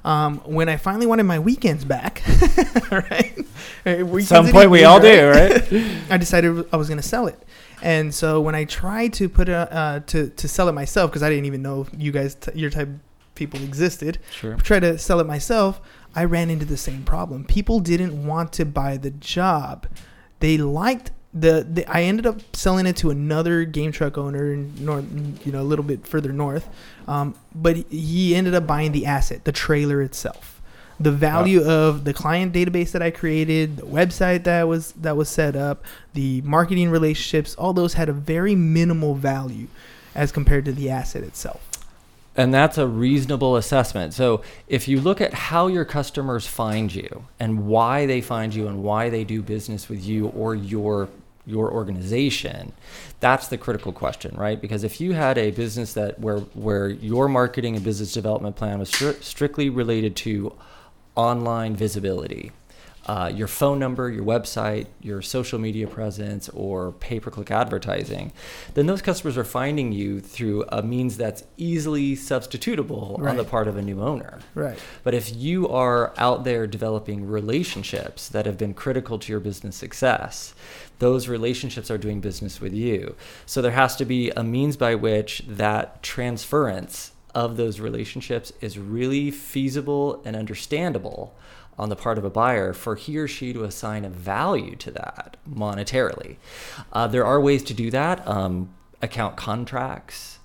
Um, 0.06 0.38
when 0.46 0.70
I 0.70 0.78
finally 0.78 1.06
wanted 1.06 1.24
my 1.24 1.40
weekends 1.40 1.84
back, 1.86 2.24
right? 2.92 3.38
Weekends 3.86 4.28
Some 4.30 4.48
point 4.48 4.72
we 4.72 4.86
all 4.86 5.00
do, 5.00 5.30
right? 5.30 5.62
I 6.10 6.18
decided 6.18 6.66
I 6.72 6.78
was 6.78 6.88
going 6.88 7.02
to 7.02 7.08
sell 7.08 7.28
it. 7.28 7.38
And 7.82 8.14
so 8.14 8.42
when 8.42 8.56
I 8.56 8.66
tried 8.66 9.14
to 9.14 9.30
put 9.30 9.50
a, 9.50 9.74
uh, 9.74 10.00
to 10.08 10.30
to 10.30 10.48
sell 10.48 10.68
it 10.68 10.74
myself 10.74 11.12
because 11.12 11.24
I 11.24 11.30
didn't 11.30 11.46
even 11.46 11.62
know 11.62 11.88
you 11.98 12.12
guys 12.12 12.36
t- 12.36 12.52
your 12.56 12.70
type 12.70 12.90
people 13.36 13.62
existed. 13.62 14.20
Sure. 14.32 14.56
Try 14.58 14.80
to 14.80 14.98
sell 14.98 15.20
it 15.20 15.28
myself. 15.28 15.80
I 16.16 16.26
ran 16.26 16.50
into 16.50 16.66
the 16.66 16.78
same 16.78 17.04
problem. 17.04 17.46
People 17.46 17.80
didn't 17.80 18.26
want 18.26 18.52
to 18.54 18.66
buy 18.66 18.98
the 18.98 19.12
job. 19.12 19.88
They 20.40 20.58
liked 20.58 21.12
the, 21.34 21.66
the 21.70 21.86
I 21.88 22.04
ended 22.04 22.26
up 22.26 22.56
selling 22.56 22.86
it 22.86 22.98
to 22.98 23.12
another 23.12 23.64
game 23.64 23.92
truck 23.92 24.18
owner 24.18 24.52
in 24.52 24.74
north, 24.84 25.06
you 25.46 25.52
know, 25.52 25.62
a 25.62 25.64
little 25.64 25.86
bit 25.86 26.08
further 26.08 26.34
north. 26.34 26.68
Um, 27.08 27.36
but 27.54 27.78
he 27.90 28.36
ended 28.36 28.56
up 28.56 28.66
buying 28.66 28.92
the 28.92 29.06
asset, 29.06 29.46
the 29.46 29.52
trailer 29.52 30.02
itself 30.02 30.59
the 31.00 31.12
value 31.12 31.64
of 31.64 32.04
the 32.04 32.14
client 32.14 32.54
database 32.54 32.92
that 32.92 33.02
I 33.02 33.12
created, 33.12 33.78
the 33.78 33.84
website 33.84 34.44
that 34.44 34.68
was 34.68 34.92
that 34.94 35.16
was 35.16 35.30
set 35.30 35.56
up, 35.56 35.84
the 36.14 36.42
marketing 36.42 36.90
relationships, 36.90 37.56
all 37.56 37.74
those 37.74 37.94
had 37.94 38.10
a 38.10 38.14
very 38.14 38.56
minimal 38.56 39.16
value 39.16 39.68
as 40.14 40.32
compared 40.32 40.66
to 40.66 40.74
the 40.74 40.90
asset 40.90 41.24
itself. 41.24 41.66
And 42.36 42.54
that's 42.54 42.78
a 42.78 42.88
reasonable 42.88 43.56
assessment. 43.56 44.14
So 44.14 44.44
if 44.68 44.88
you 44.88 45.02
look 45.02 45.20
at 45.20 45.34
how 45.34 45.68
your 45.68 45.86
customers 45.86 46.48
find 46.48 46.94
you 46.94 47.26
and 47.40 47.68
why 47.68 48.06
they 48.06 48.22
find 48.22 48.54
you 48.54 48.68
and 48.68 48.84
why 48.84 49.10
they 49.10 49.24
do 49.24 49.42
business 49.42 49.90
with 49.90 50.04
you 50.06 50.28
or 50.28 50.56
your 50.56 51.10
your 51.46 51.72
organization, 51.72 52.74
that's 53.20 53.48
the 53.48 53.58
critical 53.58 53.92
question, 53.92 54.38
right? 54.38 54.62
Because 54.62 54.84
if 54.84 55.02
you 55.02 55.14
had 55.14 55.38
a 55.38 55.52
business 55.52 55.94
that 55.94 56.20
where 56.20 56.40
where 56.40 56.90
your 56.90 57.28
marketing 57.28 57.76
and 57.76 57.84
business 57.84 58.14
development 58.14 58.56
plan 58.56 58.80
was 58.80 58.92
stri- 58.92 59.22
strictly 59.24 59.70
related 59.70 60.16
to 60.18 60.54
online 61.20 61.76
visibility, 61.76 62.54
uh, 63.06 63.30
your 63.34 63.48
phone 63.48 63.80
number, 63.80 64.10
your 64.10 64.24
website, 64.24 64.86
your 65.02 65.22
social 65.22 65.60
media 65.60 65.86
presence, 65.86 66.48
or 66.50 66.94
pay 66.94 67.20
per 67.20 67.30
click 67.30 67.52
advertising, 67.52 68.32
then 68.76 68.86
those 68.86 69.02
customers 69.02 69.38
are 69.38 69.44
finding 69.44 69.92
you 69.92 70.22
through 70.22 70.64
a 70.70 70.82
means 70.82 71.18
that's 71.18 71.44
easily 71.58 72.16
substitutable 72.16 73.20
on 73.28 73.36
the 73.36 73.44
part 73.44 73.68
of 73.68 73.76
a 73.76 73.82
new 73.82 74.00
owner. 74.00 74.40
Right. 74.54 74.80
But 75.04 75.14
if 75.14 75.36
you 75.36 75.68
are 75.68 76.14
out 76.18 76.46
there 76.46 76.68
developing 76.68 77.26
relationships 77.26 78.30
that 78.30 78.46
have 78.46 78.58
been 78.58 78.74
critical 78.74 79.20
to 79.20 79.32
your 79.32 79.42
business 79.42 79.76
success, 79.76 80.54
those 81.00 81.28
relationships 81.28 81.90
are 81.90 81.98
doing 81.98 82.22
business 82.22 82.62
with 82.62 82.74
you. 82.74 83.16
So 83.46 83.62
there 83.62 83.72
has 83.72 83.96
to 83.98 84.06
be 84.06 84.30
a 84.32 84.44
means 84.44 84.78
by 84.78 84.96
which 84.96 85.44
that 85.48 86.02
transference 86.04 87.12
of 87.34 87.58
those 87.58 87.80
relationships 87.80 88.52
is 88.62 88.78
really 88.78 89.32
feasible 89.32 90.22
and 90.26 90.36
understandable 90.36 91.36
on 91.78 91.90
the 91.90 91.96
part 91.96 92.18
of 92.18 92.26
a 92.26 92.30
buyer 92.30 92.74
for 92.74 92.96
he 92.96 93.18
or 93.18 93.28
she 93.28 93.54
to 93.54 93.64
assign 93.64 94.04
a 94.04 94.10
value 94.10 94.76
to 94.76 94.92
that 94.92 95.38
monetarily. 95.50 96.36
Uh, 96.92 97.08
there 97.08 97.26
are 97.26 97.40
ways 97.40 97.64
to 97.64 97.74
do 97.74 97.90
that. 97.92 98.28
Um, 98.28 98.74
account 99.02 99.38
contracts, 99.38 100.40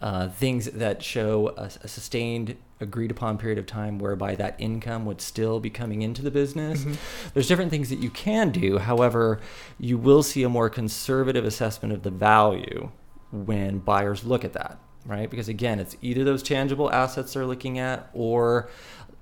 uh, 0.00 0.28
things 0.28 0.66
that 0.66 1.02
show 1.02 1.54
a, 1.58 1.64
a 1.64 1.88
sustained 1.88 2.56
agreed 2.80 3.10
upon 3.10 3.38
period 3.38 3.58
of 3.58 3.66
time 3.66 3.98
whereby 3.98 4.34
that 4.34 4.56
income 4.58 5.04
would 5.06 5.20
still 5.20 5.60
be 5.60 5.70
coming 5.70 6.02
into 6.02 6.22
the 6.22 6.30
business. 6.30 6.84
There's 7.32 7.46
different 7.46 7.70
things 7.70 7.90
that 7.90 8.00
you 8.00 8.10
can 8.10 8.50
do. 8.50 8.78
However, 8.78 9.40
you 9.78 9.96
will 9.98 10.22
see 10.24 10.42
a 10.42 10.48
more 10.48 10.68
conservative 10.68 11.44
assessment 11.44 11.94
of 11.94 12.02
the 12.02 12.10
value 12.10 12.90
when 13.30 13.78
buyers 13.78 14.24
look 14.24 14.44
at 14.44 14.52
that, 14.54 14.78
right? 15.06 15.30
Because 15.30 15.48
again, 15.48 15.78
it's 15.80 15.96
either 16.02 16.24
those 16.24 16.42
tangible 16.42 16.90
assets 16.92 17.34
they're 17.34 17.46
looking 17.46 17.78
at 17.78 18.10
or 18.12 18.68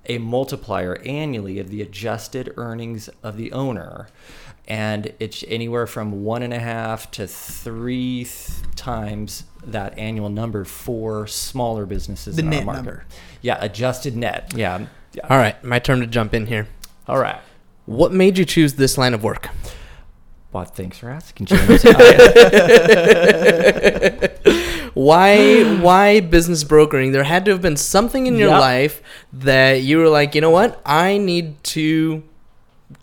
a 0.07 0.17
multiplier 0.17 0.97
annually 1.05 1.59
of 1.59 1.69
the 1.69 1.81
adjusted 1.81 2.53
earnings 2.57 3.09
of 3.23 3.37
the 3.37 3.51
owner. 3.51 4.07
And 4.67 5.13
it's 5.19 5.43
anywhere 5.47 5.87
from 5.87 6.23
one 6.23 6.43
and 6.43 6.53
a 6.53 6.59
half 6.59 7.11
to 7.11 7.27
three 7.27 8.25
th- 8.25 8.49
times 8.75 9.43
that 9.65 9.97
annual 9.97 10.29
number 10.29 10.65
for 10.65 11.27
smaller 11.27 11.85
businesses 11.85 12.35
The 12.35 12.41
in 12.41 12.47
our 12.47 12.51
net 12.53 12.65
market. 12.65 12.77
number. 12.77 13.05
Yeah, 13.41 13.57
adjusted 13.63 14.15
net. 14.15 14.53
Yeah. 14.55 14.85
yeah. 15.13 15.27
All 15.29 15.37
right, 15.37 15.61
my 15.63 15.79
turn 15.79 15.99
to 15.99 16.07
jump 16.07 16.33
in 16.33 16.47
here. 16.47 16.67
All 17.07 17.19
right. 17.19 17.39
What 17.85 18.13
made 18.13 18.37
you 18.37 18.45
choose 18.45 18.75
this 18.75 18.97
line 18.97 19.13
of 19.13 19.23
work? 19.23 19.49
Well, 20.53 20.65
thanks 20.65 20.97
for 20.99 21.09
asking, 21.09 21.47
James. 21.47 21.83
Why 25.05 25.63
why 25.81 26.19
business 26.19 26.63
brokering? 26.63 27.11
There 27.11 27.23
had 27.23 27.45
to 27.45 27.51
have 27.51 27.61
been 27.61 27.77
something 27.77 28.27
in 28.27 28.35
your 28.35 28.49
Yep. 28.49 28.61
life 28.61 29.01
that 29.33 29.81
you 29.81 29.97
were 29.97 30.09
like, 30.09 30.35
you 30.35 30.41
know 30.41 30.49
what? 30.51 30.81
I 30.85 31.17
need 31.17 31.63
to 31.75 32.23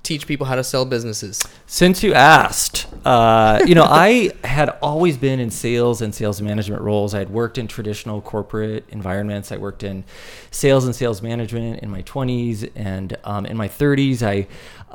teach 0.03 0.27
people 0.27 0.47
how 0.47 0.55
to 0.55 0.65
sell 0.65 0.85
businesses. 0.85 1.43
Since 1.67 2.03
you 2.03 2.13
asked, 2.15 2.87
uh, 3.05 3.61
you 3.67 3.75
know, 3.75 3.85
I 3.85 4.31
had 4.45 4.71
always 4.83 5.17
been 5.17 5.41
in 5.41 5.51
sales 5.51 6.03
and 6.03 6.15
sales 6.15 6.41
management 6.41 6.83
roles. 6.83 7.15
I 7.15 7.19
had 7.19 7.31
worked 7.31 7.59
in 7.59 7.69
traditional 7.69 8.21
corporate 8.21 8.85
environments. 8.91 9.51
I 9.53 9.57
worked 9.57 9.83
in 9.83 10.05
sales 10.51 10.85
and 10.85 10.95
sales 10.95 11.21
management 11.23 11.81
in 11.83 11.91
my 11.91 12.03
20s. 12.03 12.71
And 12.75 13.17
um, 13.25 13.47
in 13.47 13.57
my 13.57 13.69
30s, 13.69 14.23
I 14.23 14.47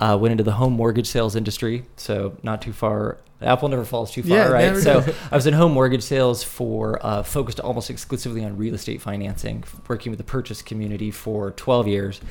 uh, 0.04 0.18
went 0.18 0.32
into 0.32 0.44
the 0.44 0.54
home 0.54 0.74
mortgage 0.74 1.08
sales 1.08 1.36
industry. 1.36 1.86
So, 1.96 2.38
not 2.44 2.62
too 2.62 2.74
far. 2.74 3.18
Apple 3.46 3.70
never 3.70 3.86
falls 3.86 4.12
too 4.12 4.24
far, 4.24 4.38
Yeah, 4.38 4.48
right? 4.48 4.78
So. 4.78 5.04
I 5.32 5.36
was 5.36 5.48
in 5.48 5.54
home 5.54 5.72
mortgage 5.74 6.04
sales 6.04 6.44
for 6.44 7.04
uh, 7.06 7.24
focused 7.24 7.60
almost 7.60 7.90
exclusively 7.90 8.44
on 8.44 8.58
real 8.58 8.74
estate 8.74 9.02
financing, 9.02 9.64
working 9.88 10.12
with 10.12 10.18
the 10.18 10.24
purchase 10.24 10.62
community 10.62 11.12
for 11.12 11.52
12 11.52 11.88
years. 11.88 12.22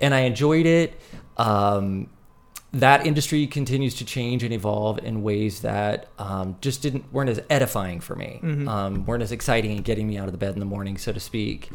And 0.00 0.14
I 0.14 0.20
enjoyed 0.20 0.66
it. 0.66 1.00
Um, 1.36 2.08
that 2.72 3.06
industry 3.06 3.46
continues 3.46 3.94
to 3.96 4.04
change 4.04 4.42
and 4.42 4.52
evolve 4.52 4.98
in 4.98 5.22
ways 5.22 5.60
that 5.60 6.08
um, 6.18 6.56
just 6.60 6.82
didn't 6.82 7.12
weren't 7.12 7.30
as 7.30 7.40
edifying 7.48 8.00
for 8.00 8.16
me, 8.16 8.40
um, 8.66 9.06
weren't 9.06 9.22
as 9.22 9.30
exciting 9.30 9.70
and 9.76 9.84
getting 9.84 10.08
me 10.08 10.18
out 10.18 10.26
of 10.26 10.32
the 10.32 10.38
bed 10.38 10.54
in 10.54 10.58
the 10.58 10.66
morning, 10.66 10.98
so 10.98 11.12
to 11.12 11.20
speak. 11.20 11.70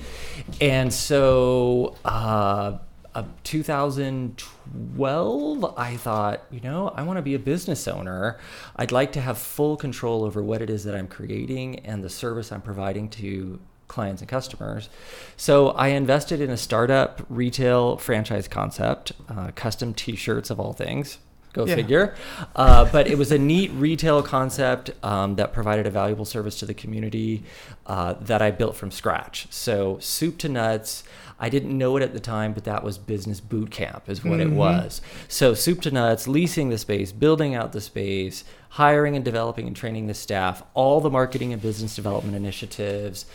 And 0.59 0.93
so 0.93 1.95
uh, 2.03 2.79
uh, 3.19 3.25
2012, 3.43 5.73
I 5.77 5.97
thought, 5.97 6.43
you 6.51 6.61
know, 6.61 6.89
I 6.95 7.03
want 7.03 7.17
to 7.17 7.21
be 7.21 7.35
a 7.35 7.39
business 7.39 7.87
owner. 7.87 8.39
I'd 8.75 8.91
like 8.91 9.11
to 9.13 9.21
have 9.21 9.37
full 9.37 9.77
control 9.77 10.23
over 10.23 10.41
what 10.41 10.61
it 10.61 10.69
is 10.69 10.83
that 10.85 10.95
I'm 10.95 11.07
creating 11.07 11.79
and 11.79 12.03
the 12.03 12.09
service 12.09 12.51
I'm 12.51 12.61
providing 12.61 13.09
to 13.09 13.59
clients 13.87 14.21
and 14.21 14.29
customers. 14.29 14.89
So 15.35 15.69
I 15.69 15.89
invested 15.89 16.39
in 16.39 16.49
a 16.49 16.57
startup 16.57 17.25
retail 17.27 17.97
franchise 17.97 18.47
concept, 18.47 19.11
uh, 19.27 19.51
custom 19.55 19.93
T-shirts 19.93 20.49
of 20.49 20.59
all 20.59 20.73
things. 20.73 21.17
Go 21.53 21.65
Yeah. 21.65 21.75
figure. 21.75 22.15
Uh, 22.55 22.85
but 22.91 23.07
it 23.07 23.17
was 23.17 23.31
a 23.31 23.37
neat 23.37 23.71
retail 23.73 24.21
concept 24.21 24.91
um, 25.03 25.35
that 25.35 25.51
provided 25.53 25.87
a 25.87 25.89
valuable 25.89 26.25
service 26.25 26.59
to 26.59 26.65
the 26.65 26.73
community 26.75 27.43
uh, 27.87 28.13
that 28.21 28.41
I 28.41 28.51
built 28.51 28.75
from 28.75 28.91
scratch. 28.91 29.47
So 29.49 29.97
soup 29.99 30.37
to 30.39 30.49
nuts. 30.49 31.03
I 31.41 31.47
didn't 31.49 31.75
know 31.77 31.95
it 31.95 32.03
at 32.03 32.11
the 32.13 32.19
time, 32.19 32.51
but 32.53 32.65
that 32.65 32.83
was 32.83 32.97
business 32.97 33.39
boot 33.39 33.71
camp, 33.71 34.09
is 34.09 34.23
what 34.25 34.41
it 34.41 34.51
was. 34.51 35.01
So 35.29 35.53
soup 35.53 35.81
to 35.83 35.91
nuts, 35.91 36.27
leasing 36.27 36.69
the 36.69 36.77
space, 36.77 37.13
building 37.13 37.55
out 37.55 37.71
the 37.71 37.79
space, 37.79 38.43
hiring 38.71 39.15
and 39.15 39.23
developing 39.23 39.65
and 39.65 39.75
training 39.75 40.07
the 40.07 40.13
staff, 40.13 40.63
all 40.73 40.99
the 40.99 41.09
marketing 41.09 41.53
and 41.53 41.61
business 41.61 41.95
development 41.95 42.35
initiatives, 42.35 43.25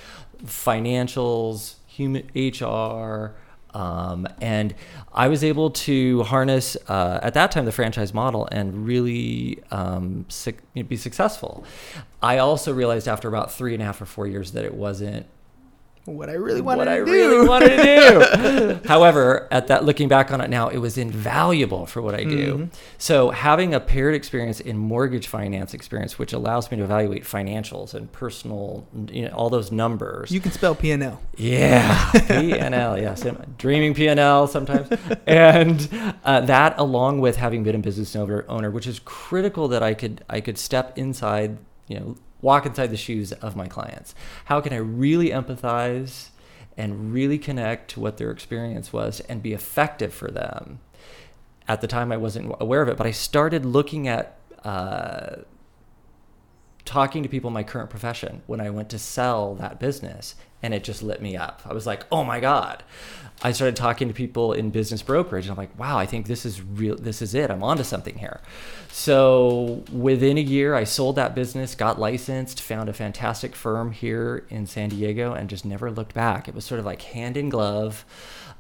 financials, 0.45 1.75
human 1.87 2.29
HR, 2.35 3.35
um, 3.75 4.27
and 4.41 4.75
I 5.13 5.29
was 5.29 5.45
able 5.45 5.71
to 5.71 6.23
harness 6.23 6.77
uh, 6.89 7.19
at 7.23 7.35
that 7.35 7.51
time 7.51 7.65
the 7.65 7.73
franchise 7.73 8.15
model 8.15 8.49
and 8.51 8.87
really 8.87 9.63
um, 9.71 10.27
suc 10.29 10.55
be 10.75 10.97
successful. 10.97 11.65
I 12.23 12.39
also 12.39 12.73
realized 12.73 13.09
after 13.09 13.29
about 13.29 13.53
three 13.53 13.75
and 13.75 13.83
a 13.83 13.87
half 13.87 14.01
or 14.01 14.07
four 14.07 14.27
years 14.27 14.53
that 14.53 14.65
it 14.65 14.75
wasn't 14.75 15.27
What 16.07 16.29
I 16.29 16.35
really 16.35 16.61
wanted 16.61 16.79
what 16.81 16.85
to 16.85 16.91
I 16.91 16.97
do. 16.99 17.05
really 17.05 17.49
wanted 17.49 17.77
to 17.77 18.81
do. 18.83 18.89
However, 18.89 19.49
at 19.51 19.69
that 19.69 19.85
looking 19.85 20.07
back 20.07 20.31
on 20.31 20.41
it 20.43 20.51
now, 20.51 20.69
it 20.69 20.77
was 20.77 20.99
invaluable 20.99 21.87
for 21.87 22.03
what 22.03 22.15
I 22.15 22.25
do. 22.25 22.55
Mm-hmm. 22.55 22.65
So 22.99 23.31
having 23.31 23.73
a 23.73 23.81
paired 23.81 24.15
experience 24.15 24.61
in 24.61 24.77
mortgage 24.77 25.29
finance 25.29 25.73
experience, 25.73 26.19
which 26.19 26.35
allows 26.35 26.71
me 26.71 26.77
to 26.77 26.85
evaluate 26.85 27.25
financials 27.25 27.95
and 27.95 28.13
personal, 28.13 28.87
you 29.11 29.23
know, 29.23 29.35
all 29.35 29.49
those 29.49 29.73
numbers. 29.73 30.31
You 30.31 30.41
can 30.41 30.53
spell 30.53 30.75
P 30.75 30.91
and 30.91 31.03
L. 31.03 31.23
Yeah, 31.37 32.11
PNL. 32.13 32.95
Yes, 33.05 33.25
I'm 33.25 33.55
dreaming 33.59 33.95
PNL 33.95 34.49
sometimes, 34.49 34.89
and 35.27 35.89
uh, 36.25 36.41
that, 36.43 36.75
along 36.79 37.21
with 37.21 37.37
having 37.37 37.65
been 37.65 37.75
a 37.75 37.79
business 37.79 38.15
owner, 38.15 38.45
owner, 38.49 38.71
which 38.71 38.87
is 38.87 39.01
critical 39.05 39.69
that 39.69 39.83
I 39.83 39.95
could 39.95 40.25
I 40.29 40.41
could 40.41 40.59
step 40.59 40.97
inside, 40.97 41.59
you 41.89 41.99
know, 41.99 42.17
walk 42.45 42.67
inside 42.67 42.89
the 42.89 42.97
shoes 42.97 43.33
of 43.33 43.57
my 43.57 43.67
clients. 43.67 44.15
How 44.45 44.61
can 44.61 44.73
I 44.73 44.77
really 44.77 45.31
empathize 45.31 46.29
and 46.77 47.13
really 47.13 47.39
connect 47.39 47.91
to 47.93 48.01
what 48.01 48.19
their 48.19 48.31
experience 48.31 48.93
was 48.93 49.21
and 49.21 49.43
be 49.43 49.53
effective 49.53 50.13
for 50.13 50.31
them? 50.31 50.81
At 51.67 51.81
the 51.81 51.87
time, 51.87 52.13
I 52.13 52.19
wasn't 52.19 52.55
aware 52.61 52.83
of 52.83 52.89
it, 52.89 52.99
but 52.99 53.07
I 53.07 53.11
started 53.11 53.65
looking 53.65 54.07
at. 54.07 54.37
Uh, 54.63 55.43
talking 56.85 57.23
to 57.23 57.31
people 57.31 57.49
in 57.49 57.55
my 57.55 57.63
current 57.63 57.89
profession 57.89 58.43
when 58.47 58.61
I 58.61 58.69
went 58.69 58.91
to 58.91 58.99
sell 58.99 59.55
that 59.55 59.81
business 59.81 60.35
and 60.65 60.73
it 60.73 60.83
just 60.83 61.03
lit 61.03 61.21
me 61.21 61.37
up. 61.37 61.61
I 61.69 61.75
was 61.75 61.87
like, 61.87 62.07
"Oh 62.11 62.25
my 62.25 62.41
god." 62.41 62.83
I 63.43 63.53
started 63.53 63.77
talking 63.77 64.09
to 64.09 64.15
people 64.15 64.55
in 64.55 64.71
business 64.71 65.03
brokerage 65.03 65.45
and 65.45 65.51
I'm 65.51 65.59
like, 65.59 65.79
"Wow, 65.79 65.99
I 65.99 66.07
think 66.07 66.27
this 66.27 66.47
is 66.47 66.63
real 66.63 66.97
this 66.97 67.21
is 67.21 67.35
it. 67.35 67.51
I'm 67.51 67.63
onto 67.63 67.85
something 67.85 68.17
here." 68.19 68.41
So, 68.91 69.85
within 69.93 70.39
a 70.39 70.41
year 70.41 70.75
I 70.75 70.85
sold 70.85 71.17
that 71.17 71.35
business, 71.35 71.75
got 71.75 72.01
licensed, 72.01 72.63
found 72.63 72.89
a 72.89 72.95
fantastic 72.95 73.55
firm 73.55 73.93
here 73.93 74.47
in 74.49 74.67
San 74.67 74.89
Diego 74.89 75.35
and 75.35 75.51
just 75.51 75.67
never 75.67 75.91
looked 75.91 76.15
back. 76.15 76.49
It 76.49 76.55
was 76.55 76.65
sort 76.65 76.79
of 76.79 76.87
like 76.87 77.03
hand 77.03 77.37
in 77.37 77.51
glove. 77.51 78.05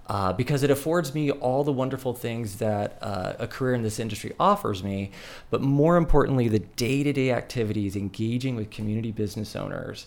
Uh, 0.06 0.34
because 0.34 0.62
it 0.62 0.70
affords 0.70 1.14
me 1.14 1.30
all 1.30 1.64
the 1.64 1.72
wonderful 1.72 2.12
things 2.12 2.56
that 2.56 2.98
uh, 3.00 3.32
a 3.38 3.46
career 3.46 3.74
in 3.74 3.82
this 3.82 3.98
industry 3.98 4.34
offers 4.38 4.84
me, 4.84 5.10
but 5.48 5.62
more 5.62 5.96
importantly, 5.96 6.46
the 6.46 6.58
day 6.58 7.02
to 7.02 7.10
day 7.10 7.30
activities 7.30 7.96
engaging 7.96 8.54
with 8.54 8.68
community 8.68 9.10
business 9.10 9.56
owners, 9.56 10.04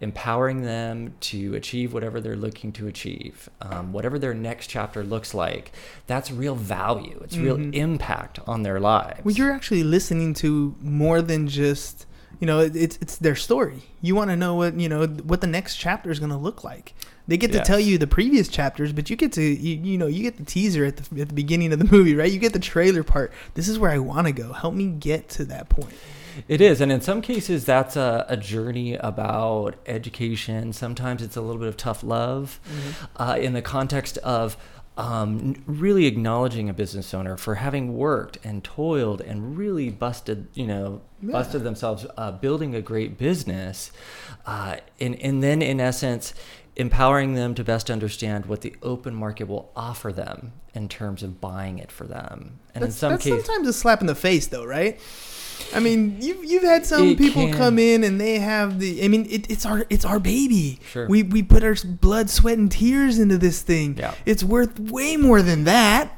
empowering 0.00 0.62
them 0.62 1.14
to 1.20 1.54
achieve 1.54 1.92
whatever 1.94 2.20
they're 2.20 2.36
looking 2.36 2.70
to 2.72 2.86
achieve, 2.86 3.48
um, 3.62 3.92
whatever 3.92 4.18
their 4.18 4.34
next 4.34 4.66
chapter 4.68 5.02
looks 5.02 5.32
like. 5.34 5.72
That's 6.06 6.30
real 6.30 6.54
value, 6.54 7.18
it's 7.24 7.36
real 7.36 7.56
impact 7.74 8.38
on 8.46 8.62
their 8.62 8.78
lives. 8.80 9.24
Well, 9.24 9.34
you're 9.34 9.52
actually 9.52 9.84
listening 9.84 10.34
to 10.34 10.74
more 10.80 11.22
than 11.22 11.48
just 11.48 12.06
you 12.40 12.46
know 12.46 12.60
it- 12.60 12.76
it's 12.76 12.98
it's 13.00 13.16
their 13.16 13.34
story. 13.34 13.84
You 14.02 14.14
want 14.14 14.28
to 14.30 14.36
know 14.36 14.54
what 14.54 14.78
you 14.78 14.88
know 14.90 15.06
what 15.06 15.40
the 15.40 15.46
next 15.46 15.76
chapter 15.76 16.10
is 16.10 16.18
going 16.18 16.30
to 16.32 16.36
look 16.36 16.62
like. 16.62 16.92
They 17.28 17.38
get 17.38 17.50
to 17.52 17.58
tell 17.64 17.80
you 17.80 17.96
the 17.98 18.06
previous 18.06 18.46
chapters, 18.48 18.92
but 18.92 19.08
you 19.10 19.16
get 19.16 19.32
to 19.32 19.42
you, 19.42 19.76
you 19.82 19.96
know 19.98 20.06
you 20.06 20.22
get 20.22 20.36
the 20.36 20.44
teaser 20.44 20.84
at 20.84 20.98
the 20.98 21.22
at 21.22 21.28
the 21.28 21.34
beginning 21.34 21.72
of 21.72 21.78
the 21.78 21.86
movie, 21.90 22.14
right? 22.14 22.30
You 22.30 22.38
get 22.38 22.52
the 22.52 22.58
trailer 22.58 23.02
part. 23.02 23.32
This 23.54 23.66
is 23.68 23.78
where 23.78 23.90
I 23.90 23.98
want 23.98 24.26
to 24.26 24.32
go. 24.34 24.52
Help 24.52 24.74
me 24.74 24.88
get 24.88 25.30
to 25.30 25.44
that 25.46 25.70
point. 25.70 25.94
It 26.48 26.60
is, 26.60 26.80
and 26.80 26.92
in 26.92 27.00
some 27.00 27.22
cases, 27.22 27.64
that's 27.64 27.96
a, 27.96 28.24
a 28.28 28.36
journey 28.36 28.94
about 28.94 29.76
education. 29.86 30.72
Sometimes 30.72 31.22
it's 31.22 31.36
a 31.36 31.40
little 31.40 31.60
bit 31.60 31.68
of 31.68 31.76
tough 31.76 32.02
love, 32.02 32.60
uh, 33.16 33.36
in 33.40 33.52
the 33.52 33.62
context 33.62 34.18
of 34.18 34.56
um, 34.96 35.62
really 35.66 36.06
acknowledging 36.06 36.70
a 36.70 36.74
business 36.74 37.12
owner 37.12 37.36
for 37.36 37.56
having 37.56 37.96
worked 37.96 38.38
and 38.42 38.64
toiled 38.64 39.20
and 39.20 39.58
really 39.58 39.90
busted, 39.90 40.48
you 40.54 40.66
know, 40.66 41.02
busted 41.22 41.64
themselves 41.64 42.06
uh, 42.16 42.32
building 42.32 42.74
a 42.74 42.82
great 42.82 43.18
business, 43.18 43.90
uh, 44.46 44.76
and 45.00 45.20
and 45.20 45.42
then 45.42 45.62
in 45.62 45.80
essence. 45.80 46.34
Empowering 46.78 47.32
them 47.32 47.54
to 47.54 47.64
best 47.64 47.90
understand 47.90 48.44
what 48.44 48.60
the 48.60 48.76
open 48.82 49.14
market 49.14 49.48
will 49.48 49.72
offer 49.74 50.12
them 50.12 50.52
in 50.74 50.90
terms 50.90 51.22
of 51.22 51.40
buying 51.40 51.78
it 51.78 51.90
for 51.90 52.04
them, 52.04 52.60
and 52.74 52.84
in 52.84 52.90
some 52.90 53.16
cases, 53.16 53.46
sometimes 53.46 53.66
a 53.66 53.72
slap 53.72 54.02
in 54.02 54.06
the 54.06 54.14
face, 54.14 54.48
though, 54.48 54.62
right? 54.62 55.00
I 55.74 55.80
mean, 55.80 56.18
you've 56.20 56.44
you've 56.44 56.62
had 56.62 56.86
some 56.86 57.16
people 57.16 57.46
can. 57.46 57.54
come 57.54 57.78
in 57.78 58.04
and 58.04 58.20
they 58.20 58.38
have 58.38 58.78
the. 58.78 59.04
I 59.04 59.08
mean, 59.08 59.26
it, 59.28 59.50
it's 59.50 59.66
our 59.66 59.86
it's 59.90 60.04
our 60.04 60.18
baby. 60.18 60.78
Sure. 60.90 61.08
We 61.08 61.22
we 61.22 61.42
put 61.42 61.62
our 61.64 61.74
blood, 61.84 62.30
sweat, 62.30 62.58
and 62.58 62.70
tears 62.70 63.18
into 63.18 63.38
this 63.38 63.62
thing. 63.62 63.96
Yeah. 63.96 64.14
It's 64.24 64.44
worth 64.44 64.78
way 64.78 65.16
more 65.16 65.42
than 65.42 65.64
that. 65.64 66.15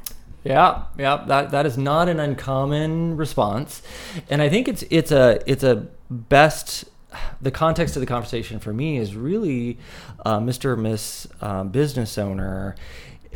Yeah, 0.49 0.85
yeah, 0.97 1.23
that 1.27 1.51
that 1.51 1.67
is 1.67 1.77
not 1.77 2.09
an 2.09 2.19
uncommon 2.19 3.17
response, 3.17 3.83
and 4.31 4.41
I 4.41 4.49
think 4.49 4.67
it's 4.67 4.83
it's 4.89 5.11
a 5.11 5.39
it's 5.45 5.63
a 5.63 5.87
best. 6.09 6.85
The 7.39 7.51
context 7.51 7.95
of 7.95 7.99
the 7.99 8.07
conversation 8.07 8.59
for 8.59 8.73
me 8.73 8.97
is 8.97 9.15
really, 9.15 9.77
uh, 10.25 10.39
Mr. 10.39 10.65
or 10.65 10.75
Miss 10.75 11.27
um, 11.41 11.69
Business 11.69 12.17
Owner. 12.17 12.75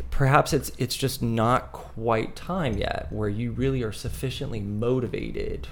Perhaps 0.10 0.54
it's 0.54 0.72
it's 0.80 0.96
just 0.96 1.22
not 1.22 1.72
quite 1.72 2.36
time 2.36 2.78
yet 2.78 3.08
where 3.12 3.30
you 3.30 3.52
really 3.52 3.84
are 3.84 3.92
sufficiently 3.92 4.60
motivated 4.60 5.68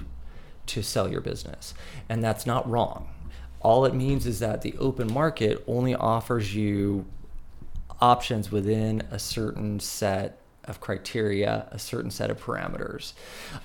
to 0.66 0.80
sell 0.80 1.10
your 1.10 1.20
business, 1.20 1.74
and 2.08 2.22
that's 2.22 2.46
not 2.46 2.70
wrong. 2.70 3.08
All 3.60 3.84
it 3.84 3.94
means 3.94 4.26
is 4.26 4.38
that 4.38 4.62
the 4.62 4.76
open 4.78 5.12
market 5.12 5.64
only 5.66 5.96
offers 5.96 6.54
you 6.54 7.04
options 8.00 8.52
within 8.52 9.02
a 9.10 9.18
certain 9.18 9.80
set 9.80 10.38
of 10.64 10.80
criteria, 10.80 11.66
a 11.70 11.78
certain 11.78 12.10
set 12.10 12.30
of 12.30 12.40
parameters. 12.40 13.12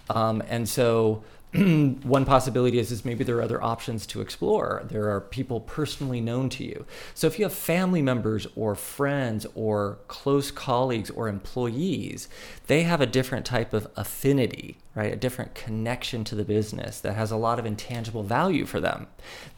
Um, 0.10 0.44
and 0.48 0.68
so 0.68 1.24
one 1.54 2.26
possibility 2.26 2.78
is, 2.78 2.92
is 2.92 3.06
maybe 3.06 3.24
there 3.24 3.38
are 3.38 3.42
other 3.42 3.64
options 3.64 4.06
to 4.08 4.20
explore. 4.20 4.84
There 4.86 5.10
are 5.10 5.22
people 5.22 5.62
personally 5.62 6.20
known 6.20 6.50
to 6.50 6.66
you. 6.66 6.86
So 7.14 7.26
if 7.26 7.40
you 7.40 7.46
have 7.46 7.54
family 7.54 8.02
members 8.02 8.48
or 8.56 8.76
friends 8.76 9.46
or 9.56 9.98
close 10.08 10.52
colleagues 10.52 11.10
or 11.10 11.30
employees, 11.30 12.28
they 12.68 12.84
have 12.84 13.00
a 13.00 13.06
different 13.06 13.46
type 13.46 13.74
of 13.74 13.88
affinity, 13.96 14.78
right? 14.94 15.14
A 15.14 15.18
different 15.18 15.56
connection 15.56 16.26
to 16.26 16.36
the 16.36 16.44
business 16.44 17.00
that 17.00 17.16
has 17.16 17.32
a 17.32 17.38
lot 17.38 17.60
of 17.60 17.66
intangible 17.66 18.24
value 18.24 18.66
for 18.66 18.82
them. 18.82 19.08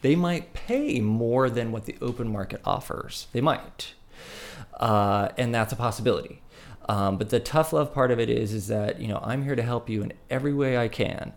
They 0.00 0.14
might 0.14 0.54
pay 0.54 1.00
more 1.00 1.50
than 1.50 1.72
what 1.72 1.86
the 1.86 1.96
open 2.00 2.28
market 2.28 2.60
offers. 2.64 3.26
They 3.32 3.40
might 3.40 3.94
uh, 4.80 5.28
and 5.36 5.54
that's 5.54 5.72
a 5.72 5.76
possibility. 5.76 6.40
Um, 6.88 7.18
but 7.18 7.30
the 7.30 7.38
tough 7.40 7.72
love 7.72 7.92
part 7.94 8.10
of 8.10 8.18
it 8.18 8.28
is, 8.30 8.52
is 8.52 8.66
that 8.68 9.00
you 9.00 9.08
know 9.08 9.20
I'm 9.22 9.42
here 9.44 9.54
to 9.56 9.62
help 9.62 9.88
you 9.88 10.02
in 10.02 10.12
every 10.28 10.52
way 10.52 10.76
I 10.78 10.88
can. 10.88 11.32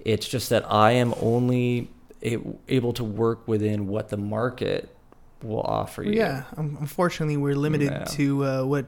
It's 0.00 0.28
just 0.28 0.50
that 0.50 0.70
I 0.70 0.92
am 0.92 1.14
only 1.20 1.90
able 2.22 2.92
to 2.92 3.02
work 3.04 3.48
within 3.48 3.88
what 3.88 4.08
the 4.10 4.16
market 4.16 4.94
will 5.42 5.62
offer 5.62 6.04
you. 6.04 6.12
Yeah. 6.12 6.44
Unfortunately, 6.56 7.36
we're 7.36 7.56
limited 7.56 7.90
Yeah. 7.90 8.04
to 8.04 8.44
uh, 8.44 8.62
what 8.64 8.86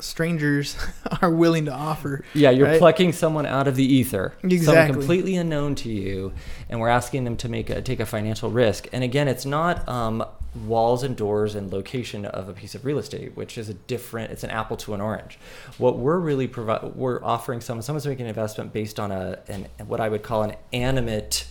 strangers 0.00 0.76
are 1.22 1.30
willing 1.30 1.66
to 1.66 1.72
offer. 1.72 2.24
Yeah, 2.32 2.50
you're 2.50 2.68
right? 2.68 2.78
plucking 2.78 3.12
someone 3.12 3.44
out 3.44 3.68
of 3.68 3.76
the 3.76 3.84
ether, 3.84 4.32
someone 4.62 4.92
completely 4.92 5.36
unknown 5.36 5.74
to 5.76 5.90
you, 5.90 6.32
and 6.70 6.80
we're 6.80 6.88
asking 6.88 7.24
them 7.24 7.36
to 7.38 7.50
make 7.50 7.68
a, 7.68 7.82
take 7.82 8.00
a 8.00 8.06
financial 8.06 8.50
risk. 8.50 8.88
And 8.92 9.04
again, 9.04 9.28
it's 9.28 9.44
not 9.44 9.86
um, 9.88 10.24
walls 10.54 11.02
and 11.02 11.16
doors 11.16 11.54
and 11.54 11.72
location 11.72 12.24
of 12.24 12.48
a 12.48 12.52
piece 12.52 12.74
of 12.74 12.84
real 12.84 12.98
estate, 12.98 13.36
which 13.36 13.56
is 13.56 13.68
a 13.68 13.74
different. 13.74 14.32
It's 14.32 14.44
an 14.44 14.50
apple 14.50 14.76
to 14.78 14.94
an 14.94 15.00
orange. 15.00 15.38
What 15.78 15.98
we're 15.98 16.18
really 16.18 16.48
providing, 16.48 16.96
we're 16.96 17.22
offering 17.24 17.60
someone, 17.60 17.82
someone's 17.82 18.06
making 18.06 18.24
an 18.24 18.28
investment 18.28 18.72
based 18.72 18.98
on 18.98 19.12
a 19.12 19.38
an 19.48 19.66
what 19.86 20.00
I 20.00 20.08
would 20.08 20.22
call 20.22 20.42
an 20.42 20.56
animate 20.72 21.46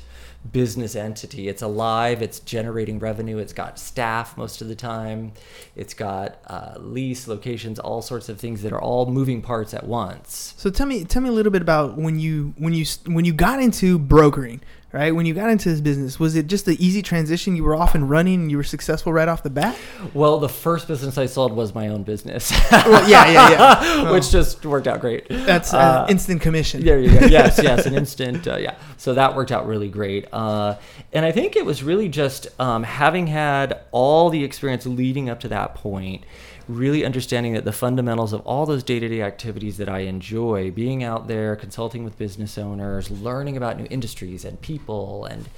business 0.52 0.96
entity. 0.96 1.48
It's 1.48 1.62
alive. 1.62 2.22
It's 2.22 2.40
generating 2.40 3.00
revenue. 3.00 3.38
It's 3.38 3.54
got 3.54 3.78
staff 3.78 4.38
most 4.38 4.62
of 4.62 4.68
the 4.68 4.76
time. 4.76 5.34
It's 5.76 5.94
got 5.94 6.40
uh, 6.48 6.76
lease 6.78 7.28
locations, 7.28 7.78
all 7.78 8.02
sorts 8.02 8.30
of 8.30 8.40
things 8.40 8.62
that 8.64 8.72
are 8.72 8.82
all 8.82 9.06
moving 9.08 9.42
parts 9.42 9.74
at 9.74 9.86
once. 9.86 10.54
So 10.58 10.70
tell 10.70 10.88
me, 10.88 11.04
tell 11.04 11.22
me 11.22 11.30
a 11.30 11.34
little 11.34 11.52
bit 11.52 11.62
about 11.62 11.98
when 11.98 12.20
you 12.20 12.54
when 12.58 12.74
you 12.74 12.86
when 13.06 13.26
you 13.26 13.34
got 13.34 13.62
into 13.62 14.00
brokering, 14.00 14.62
right? 14.92 15.14
When 15.14 15.26
you 15.26 15.34
got 15.34 15.50
into 15.50 15.70
this 15.70 15.82
business, 15.82 16.20
was 16.20 16.36
it 16.36 16.48
just 16.48 16.68
an 16.68 16.76
easy 16.80 17.02
transition? 17.02 17.56
You 17.56 17.64
were 17.64 17.76
off 17.76 17.96
and 17.96 18.10
running, 18.10 18.42
and 18.42 18.52
you 18.52 18.58
were 18.58 18.64
successful 18.64 19.14
right 19.14 19.28
off 19.28 19.44
the 19.44 19.50
bat. 19.50 19.78
Well, 20.14 20.40
the 20.40 20.50
first 20.50 20.88
business 20.88 21.18
I 21.18 21.26
sold 21.28 21.54
was 21.54 21.76
my 21.76 21.88
own 21.90 22.04
business. 22.04 22.52
Well, 22.72 23.10
yeah, 23.10 23.30
yeah, 23.30 23.50
yeah. 23.52 24.12
Which 24.12 24.32
just 24.32 24.66
worked 24.66 24.88
out 24.88 25.00
great. 25.02 25.28
That's 25.30 25.74
uh, 25.74 25.78
Uh, 25.78 26.08
instant 26.10 26.42
commission. 26.42 26.84
There 26.84 27.00
you 27.00 27.20
go. 27.20 27.26
Yes, 27.30 27.60
yes, 27.62 27.86
an 27.86 27.94
instant. 27.96 28.48
Uh, 28.48 28.58
yeah. 28.58 28.76
So 28.98 29.14
that 29.14 29.36
worked 29.36 29.52
out 29.52 29.68
really 29.68 29.90
great. 29.90 30.28
Uh, 30.34 30.76
and 31.14 31.26
I 31.26 31.32
think 31.32 31.56
it 31.56 31.66
was 31.66 31.84
really 31.84 32.10
just 32.10 32.48
um, 32.60 32.84
having 32.84 33.28
had 33.28 33.80
all 33.92 34.30
the 34.30 34.44
experience 34.44 34.86
leading 34.86 35.30
up 35.30 35.40
to 35.42 35.48
that 35.50 35.76
point, 35.76 36.24
really 36.70 37.04
understanding 37.04 37.54
that 37.54 37.66
the 37.66 37.74
fundamentals 37.74 38.32
of 38.32 38.42
all 38.42 38.66
those 38.66 38.84
day 38.84 39.00
to 39.00 39.08
day 39.10 39.22
activities 39.22 39.78
that 39.78 39.90
I 39.90 40.00
enjoy, 40.00 40.72
being 40.72 41.04
out 41.04 41.28
there, 41.28 41.56
consulting 41.56 42.04
with 42.04 42.18
business 42.18 42.58
owners, 42.58 43.10
learning 43.10 43.58
about 43.58 43.78
new 43.78 43.88
industries 43.90 44.46
and 44.46 44.62
people, 44.62 45.26
and, 45.26 45.50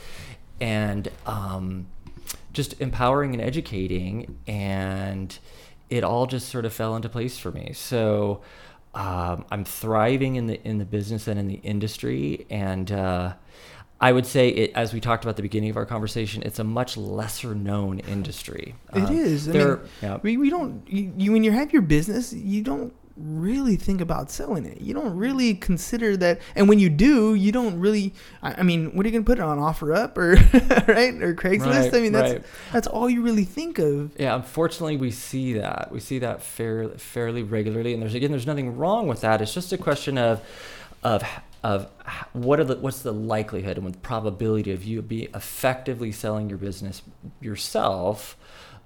and, 0.59 1.09
um, 1.25 1.87
just 2.53 2.79
empowering 2.81 3.33
and 3.33 3.41
educating 3.41 4.37
and 4.47 5.37
it 5.89 6.03
all 6.03 6.25
just 6.25 6.49
sort 6.49 6.65
of 6.65 6.73
fell 6.73 6.95
into 6.95 7.09
place 7.09 7.37
for 7.37 7.51
me. 7.51 7.71
So 7.73 8.41
um, 8.93 9.45
i'm 9.51 9.63
thriving 9.63 10.35
in 10.35 10.47
the 10.47 10.61
in 10.67 10.77
the 10.77 10.85
business 10.85 11.27
and 11.27 11.39
in 11.39 11.47
the 11.47 11.61
industry 11.63 12.45
and 12.49 12.91
uh, 12.91 13.33
i 14.01 14.11
would 14.11 14.25
say 14.25 14.49
it 14.49 14.71
as 14.75 14.93
we 14.93 14.99
talked 14.99 15.23
about 15.23 15.31
at 15.31 15.35
the 15.37 15.41
beginning 15.43 15.69
of 15.69 15.77
our 15.77 15.85
conversation 15.85 16.41
it's 16.43 16.59
a 16.59 16.63
much 16.63 16.97
lesser 16.97 17.55
known 17.55 17.99
industry 17.99 18.75
It 18.95 19.03
Um, 19.03 19.15
is. 19.15 19.47
I 19.47 19.51
mean, 19.53 19.79
yeah. 20.01 20.17
we, 20.21 20.37
we 20.37 20.49
don't. 20.49 20.83
You, 20.87 21.13
you 21.17 21.31
when 21.31 21.43
you 21.43 21.51
have 21.51 21.71
your 21.71 21.81
business, 21.81 22.33
you 22.33 22.61
don't 22.61 22.93
really 23.17 23.75
think 23.75 24.01
about 24.01 24.31
selling 24.31 24.65
it. 24.65 24.81
You 24.81 24.93
don't 24.93 25.15
really 25.15 25.53
consider 25.53 26.17
that. 26.17 26.39
And 26.55 26.67
when 26.69 26.79
you 26.79 26.89
do, 26.89 27.35
you 27.35 27.51
don't 27.51 27.79
really. 27.79 28.13
I, 28.41 28.55
I 28.61 28.63
mean, 28.63 28.95
what 28.95 29.05
are 29.05 29.09
you 29.09 29.13
gonna 29.13 29.25
put 29.25 29.37
it 29.37 29.43
on 29.43 29.59
OfferUp 29.59 30.17
or 30.17 30.31
right 30.93 31.13
or 31.21 31.35
Craigslist? 31.35 31.91
Right, 31.91 31.93
I 31.93 31.99
mean, 31.99 32.13
that's 32.13 32.33
right. 32.33 32.43
that's 32.73 32.87
all 32.87 33.09
you 33.09 33.21
really 33.21 33.45
think 33.45 33.79
of. 33.79 34.11
Yeah, 34.17 34.35
unfortunately, 34.35 34.97
we 34.97 35.11
see 35.11 35.53
that. 35.53 35.89
We 35.91 35.99
see 35.99 36.19
that 36.19 36.41
fair, 36.41 36.89
fairly 36.97 37.43
regularly, 37.43 37.93
and 37.93 38.01
there's 38.01 38.15
again, 38.15 38.31
there's 38.31 38.47
nothing 38.47 38.75
wrong 38.77 39.07
with 39.07 39.21
that. 39.21 39.41
It's 39.41 39.53
just 39.53 39.71
a 39.73 39.77
question 39.77 40.17
of, 40.17 40.41
of, 41.03 41.21
of 41.63 41.87
what 42.33 42.59
are 42.59 42.63
the 42.63 42.75
what's 42.77 43.01
the 43.01 43.11
likelihood 43.11 43.77
and 43.77 43.93
the 43.93 43.97
probability 43.99 44.71
of 44.71 44.83
you 44.83 45.01
be 45.01 45.25
effectively 45.35 46.11
selling 46.11 46.49
your 46.49 46.57
business 46.57 47.01
yourself, 47.39 48.35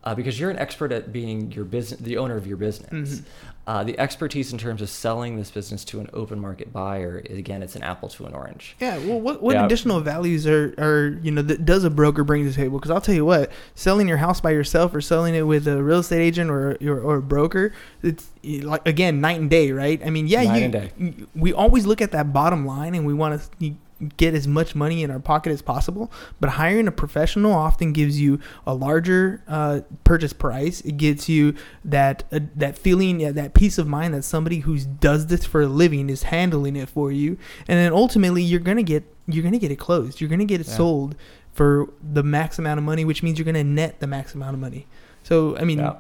uh, 0.05 0.13
because 0.15 0.39
you're 0.39 0.51
an 0.51 0.57
expert 0.59 0.91
at 0.91 1.11
being 1.11 1.51
your 1.51 1.65
business, 1.65 1.99
the 1.99 2.17
owner 2.17 2.37
of 2.37 2.45
your 2.47 2.57
business. 2.57 3.21
Uh, 3.67 3.83
the 3.83 3.97
expertise 3.99 4.51
in 4.51 4.59
terms 4.59 4.79
of 4.79 4.87
selling 4.87 5.37
this 5.37 5.49
business 5.49 5.83
to 5.83 5.99
an 5.99 6.07
open 6.13 6.39
market 6.39 6.71
buyer, 6.71 7.23
again, 7.31 7.63
it's 7.63 7.75
an 7.75 7.81
apple 7.81 8.07
to 8.07 8.27
an 8.27 8.35
orange. 8.35 8.75
Yeah. 8.79 8.99
Well, 8.99 9.19
what 9.19 9.41
what 9.41 9.55
Yeah. 9.55 9.65
additional 9.65 10.01
values 10.01 10.45
are 10.45 10.75
are 10.77 11.17
you 11.23 11.31
know 11.31 11.41
that 11.41 11.65
does 11.65 11.83
a 11.83 11.89
broker 11.89 12.23
bring 12.23 12.43
to 12.43 12.49
the 12.51 12.55
table? 12.55 12.77
Because 12.77 12.91
I'll 12.91 13.01
tell 13.01 13.15
you 13.15 13.25
what, 13.25 13.51
selling 13.73 14.07
your 14.07 14.17
house 14.17 14.39
by 14.39 14.51
yourself 14.51 14.93
or 14.93 15.01
selling 15.01 15.33
it 15.33 15.41
with 15.47 15.67
a 15.67 15.81
real 15.81 15.97
estate 15.99 16.21
agent 16.21 16.51
or 16.51 16.77
or, 16.79 16.99
or 16.99 17.15
a 17.17 17.21
broker, 17.23 17.73
it's 18.03 18.29
like 18.43 18.87
again 18.87 19.19
night 19.19 19.39
and 19.39 19.49
day, 19.49 19.71
right? 19.71 19.99
I 20.05 20.11
mean, 20.11 20.27
yeah, 20.27 20.43
Night 20.43 20.57
you, 20.59 20.63
and 20.65 20.73
day. 20.73 20.91
you- 20.99 21.27
we 21.35 21.51
always 21.51 21.87
look 21.87 22.03
at 22.03 22.11
that 22.11 22.31
bottom 22.31 22.67
line 22.67 22.93
and 22.93 23.03
we 23.03 23.15
want 23.15 23.41
to 23.59 23.73
get 24.17 24.33
as 24.33 24.47
much 24.47 24.75
money 24.75 25.03
in 25.03 25.09
our 25.11 25.19
pocket 25.19 25.51
as 25.51 25.61
possible. 25.61 26.11
But 26.39 26.51
hiring 26.51 26.87
a 26.87 26.91
professional 26.91 27.53
often 27.53 27.93
gives 27.93 28.19
you 28.19 28.39
a 28.67 28.73
larger 28.73 29.41
uh, 29.47 29.81
purchase 30.03 30.33
price. 30.33 30.81
It 30.81 30.97
gets 30.97 31.29
you 31.29 31.55
that 31.85 32.23
uh, 32.31 32.41
that 32.55 32.77
feeling, 32.77 33.19
yeah, 33.21 33.31
that 33.31 33.53
peace 33.53 33.77
of 33.77 33.87
mind 33.87 34.13
that 34.13 34.23
somebody 34.23 34.59
who 34.59 34.77
does 34.79 35.27
this 35.27 35.45
for 35.45 35.61
a 35.61 35.67
living 35.67 36.09
is 36.09 36.23
handling 36.23 36.75
it 36.75 36.89
for 36.89 37.11
you, 37.11 37.37
and 37.67 37.77
then 37.79 37.93
ultimately 37.93 38.43
you're 38.43 38.59
gonna 38.59 38.83
get 38.83 39.03
you're 39.27 39.43
gonna 39.43 39.59
get 39.59 39.71
it 39.71 39.77
closed. 39.77 40.19
You're 40.21 40.29
gonna 40.29 40.45
get 40.45 40.59
it 40.61 40.67
Yeah. 40.67 40.75
sold 40.75 41.15
for 41.53 41.89
the 42.03 42.21
max 42.21 42.59
amount 42.59 42.77
of 42.79 42.83
money, 42.83 43.05
which 43.05 43.23
means 43.23 43.39
you're 43.39 43.45
gonna 43.45 43.63
net 43.63 43.99
the 44.01 44.07
max 44.07 44.35
amount 44.35 44.53
of 44.55 44.59
money. 44.59 44.87
So 45.23 45.57
I 45.57 45.63
mean, 45.63 45.79
Yeah. 45.79 45.95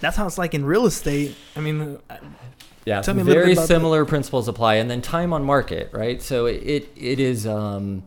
that's 0.00 0.16
how 0.16 0.26
it's 0.26 0.38
like 0.38 0.54
in 0.54 0.64
real 0.64 0.86
estate. 0.86 1.36
I 1.56 1.60
mean, 1.60 1.98
uh, 2.10 2.16
Yeah, 2.84 3.02
Tell 3.02 3.14
me 3.14 3.22
very 3.22 3.54
similar 3.54 4.04
principles 4.04 4.48
apply, 4.48 4.76
and 4.76 4.90
then 4.90 5.02
time 5.02 5.32
on 5.32 5.44
market, 5.44 5.90
right? 5.92 6.22
So 6.22 6.46
it 6.46 6.88
it 6.96 7.20
is 7.20 7.46
um, 7.46 8.04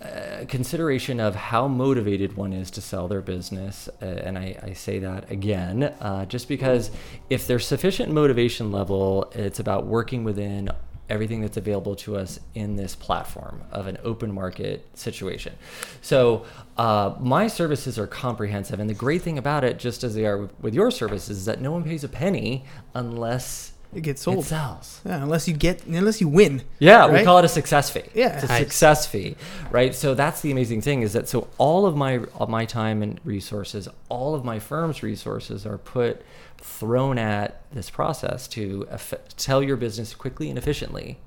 a 0.00 0.46
consideration 0.46 1.20
of 1.20 1.34
how 1.34 1.68
motivated 1.68 2.36
one 2.36 2.52
is 2.52 2.70
to 2.72 2.80
sell 2.80 3.08
their 3.08 3.20
business, 3.20 3.88
uh, 4.00 4.04
and 4.04 4.38
I, 4.38 4.58
I 4.62 4.72
say 4.72 4.98
that 5.00 5.30
again, 5.30 5.82
uh, 6.00 6.24
just 6.24 6.48
because 6.48 6.90
if 7.28 7.46
there's 7.46 7.66
sufficient 7.66 8.10
motivation 8.12 8.72
level, 8.72 9.30
it's 9.34 9.60
about 9.60 9.86
working 9.86 10.24
within 10.24 10.70
everything 11.10 11.40
that's 11.40 11.56
available 11.56 11.96
to 11.96 12.16
us 12.16 12.38
in 12.54 12.76
this 12.76 12.94
platform 12.94 13.62
of 13.72 13.88
an 13.88 13.98
open 14.04 14.32
market 14.32 14.86
situation. 14.96 15.52
So 16.00 16.46
uh, 16.78 17.16
my 17.18 17.48
services 17.48 17.98
are 17.98 18.06
comprehensive, 18.06 18.80
and 18.80 18.88
the 18.88 18.94
great 18.94 19.20
thing 19.20 19.36
about 19.36 19.64
it, 19.64 19.78
just 19.78 20.04
as 20.04 20.14
they 20.14 20.24
are 20.24 20.38
with, 20.38 20.60
with 20.60 20.74
your 20.74 20.90
services, 20.90 21.38
is 21.38 21.44
that 21.44 21.60
no 21.60 21.72
one 21.72 21.82
pays 21.82 22.04
a 22.04 22.08
penny 22.08 22.64
unless 22.94 23.72
it 23.94 24.02
gets 24.02 24.22
sold. 24.22 24.44
it 24.44 24.48
sells. 24.48 25.00
Yeah, 25.04 25.22
unless 25.22 25.48
you 25.48 25.54
get 25.54 25.84
unless 25.86 26.20
you 26.20 26.28
win. 26.28 26.62
Yeah, 26.78 27.10
we 27.10 27.24
call 27.24 27.38
it 27.38 27.44
a 27.44 27.48
success 27.48 27.90
fee. 27.90 28.02
Yeah. 28.14 28.34
it's 28.34 28.44
a 28.44 28.48
Nice. 28.48 28.58
success 28.60 29.06
fee, 29.06 29.36
right? 29.70 29.94
So 29.94 30.14
that's 30.14 30.40
the 30.42 30.50
amazing 30.52 30.80
thing 30.82 31.02
is 31.02 31.12
that 31.14 31.28
so 31.28 31.48
all 31.58 31.86
of 31.86 31.96
my 31.96 32.18
all 32.36 32.46
my 32.46 32.64
time 32.64 33.02
and 33.02 33.20
resources, 33.24 33.88
all 34.08 34.34
of 34.34 34.44
my 34.44 34.58
firm's 34.58 35.02
resources 35.02 35.66
are 35.66 35.78
put 35.78 36.22
thrown 36.58 37.18
at 37.18 37.62
this 37.72 37.88
process 37.90 38.46
to 38.48 38.86
eff- 38.90 39.14
tell 39.36 39.62
your 39.62 39.76
business 39.76 40.14
quickly 40.14 40.48
and 40.50 40.58
efficiently. 40.58 41.18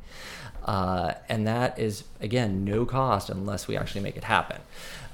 Uh, 0.64 1.14
and 1.28 1.46
that 1.46 1.78
is 1.78 2.06
again 2.22 2.64
no 2.64 2.86
cost 2.86 3.30
unless 3.30 3.68
we 3.68 3.76
actually 3.76 4.00
make 4.02 4.16
it 4.16 4.24
happen. 4.24 4.62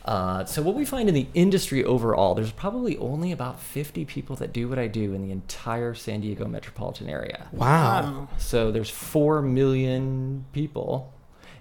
Uh, 0.10 0.44
so 0.44 0.60
what 0.64 0.74
we 0.74 0.84
find 0.84 1.08
in 1.08 1.14
the 1.14 1.28
industry 1.36 1.86
overall, 1.86 2.34
there's 2.34 2.52
probably 2.52 2.98
only 2.98 3.32
about 3.32 3.60
50 3.60 4.06
people 4.06 4.36
that 4.38 4.52
do 4.52 4.68
what 4.68 4.80
I 4.80 4.88
do 4.88 5.14
in 5.14 5.22
the 5.22 5.32
entire 5.32 5.94
San 5.94 6.22
Diego 6.22 6.48
metropolitan 6.48 7.08
area. 7.08 7.46
Wow. 7.52 8.28
So 8.40 8.72
there's 8.72 8.90
4 8.90 9.44
million 9.44 10.46
people 10.52 11.14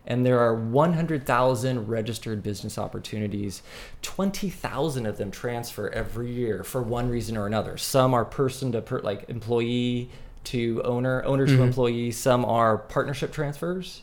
and 0.06 0.24
there 0.24 0.38
are 0.40 0.54
100,000 0.54 1.88
registered 1.88 2.42
business 2.42 2.78
opportunities. 2.78 3.61
20,000 4.00 5.04
of 5.04 5.18
them 5.18 5.30
transfer 5.30 5.90
every 5.90 6.32
year 6.32 6.64
for 6.64 6.82
one 6.82 7.11
reason 7.11 7.37
or 7.37 7.46
another. 7.46 7.76
Some 7.76 8.14
are 8.14 8.24
person 8.24 8.72
to 8.72 8.80
per, 8.80 9.00
like 9.00 9.28
employee 9.28 10.08
to 10.44 10.80
owner, 10.84 11.22
owner 11.24 11.46
to 11.46 11.62
employee. 11.62 12.12
Some 12.12 12.46
are 12.46 12.78
partnership 12.78 13.30
transfers. 13.30 14.00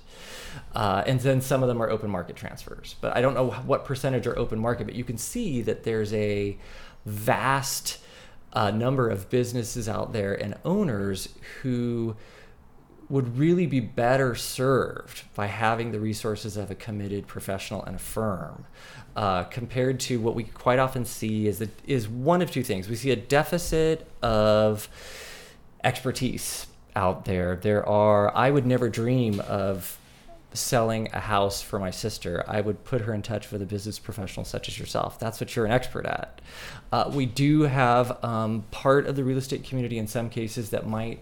Uh, 0.74 1.04
and 1.06 1.20
then 1.22 1.42
some 1.42 1.64
of 1.64 1.68
them 1.68 1.82
are 1.82 1.90
open 1.90 2.10
market 2.10 2.36
transfers. 2.36 2.96
But 3.02 3.16
I 3.16 3.22
don't 3.22 3.34
know 3.34 3.52
what 3.52 3.86
percentage 3.86 4.28
are 4.28 4.38
open 4.38 4.60
market, 4.60 4.86
but 4.86 4.96
you 4.96 5.04
can 5.04 5.18
see 5.18 5.62
that 5.62 5.84
there's 5.84 6.14
a 6.14 6.58
vast 7.06 8.00
uh, 8.54 8.72
number 8.72 9.10
of 9.10 9.30
businesses 9.30 9.88
out 9.90 10.14
there 10.14 10.34
and 10.34 10.56
owners 10.64 11.30
who 11.62 12.16
would 13.10 13.38
really 13.38 13.68
be 13.68 13.80
better 13.80 14.34
served 14.34 15.24
by 15.36 15.46
having 15.46 15.92
the 15.92 16.00
resources 16.00 16.58
of 16.58 16.72
a 16.72 16.76
committed 16.76 17.28
professional 17.28 17.84
and 17.84 17.98
a 17.98 18.00
firm 18.00 18.66
uh, 19.16 19.44
compared 19.44 20.00
to 20.00 20.20
what 20.20 20.34
we 20.34 20.44
quite 20.44 20.80
often 20.80 21.06
see 21.06 21.48
is, 21.48 21.64
is 21.86 22.08
one 22.08 22.42
of 22.42 22.50
two 22.50 22.64
things. 22.64 22.90
We 22.90 22.96
see 22.96 23.12
a 23.12 23.16
deficit 23.16 24.08
of 24.24 24.90
expertise 25.84 26.66
out 26.96 27.26
there. 27.26 27.56
There 27.56 27.88
are, 27.88 28.36
I 28.36 28.50
would 28.50 28.66
never 28.66 28.90
dream 28.90 29.40
of 29.42 30.00
selling 30.56 31.10
a 31.14 31.20
house 31.20 31.62
for 31.62 31.78
my 31.80 31.92
sister. 31.92 32.44
I 32.48 32.62
would 32.62 32.84
put 32.84 33.02
her 33.02 33.14
in 33.14 33.22
touch 33.22 33.52
with 33.52 33.62
a 33.62 33.66
business 33.66 34.00
professional 34.00 34.46
such 34.46 34.68
as 34.68 34.80
yourself. 34.80 35.20
That's 35.20 35.40
what 35.40 35.56
you're 35.56 35.66
an 35.66 35.72
expert 35.72 36.06
at. 36.06 36.42
Uh, 36.92 37.12
we 37.14 37.26
do 37.26 37.64
have 37.64 38.24
um, 38.24 38.64
part 38.72 39.06
of 39.08 39.16
the 39.16 39.24
real 39.24 39.38
estate 39.38 39.64
community 39.64 39.98
in 39.98 40.08
some 40.08 40.30
cases 40.30 40.70
that 40.72 40.88
might 40.88 41.20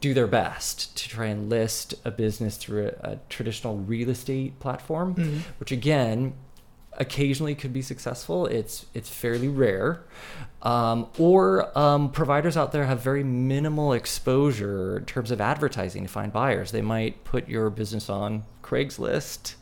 do 0.00 0.12
their 0.12 0.26
best 0.26 0.94
to 0.98 1.08
try 1.08 1.26
and 1.26 1.48
list 1.48 1.94
a 2.04 2.10
business 2.10 2.56
through 2.58 2.88
a, 3.02 3.12
a 3.12 3.18
traditional 3.30 3.78
real 3.78 4.10
estate 4.10 4.58
platform, 4.60 5.14
Mhm. 5.14 5.38
which 5.58 5.72
again 5.72 6.34
occasionally 6.98 7.54
could 7.54 7.72
be 7.72 7.82
successful. 7.82 8.46
It's 8.46 8.86
it's 8.94 9.08
fairly 9.08 9.48
rare, 9.48 10.02
um, 10.62 11.06
or 11.18 11.76
um, 11.78 12.10
providers 12.10 12.56
out 12.56 12.72
there 12.72 12.84
have 12.86 13.00
very 13.00 13.24
minimal 13.24 13.92
exposure 13.92 14.98
in 14.98 15.04
terms 15.04 15.30
of 15.30 15.40
advertising 15.40 16.02
to 16.04 16.08
find 16.08 16.32
buyers. 16.32 16.70
They 16.72 16.82
might 16.82 17.24
put 17.24 17.48
your 17.48 17.70
business 17.70 18.08
on 18.08 18.44
Craigslist 18.62 19.54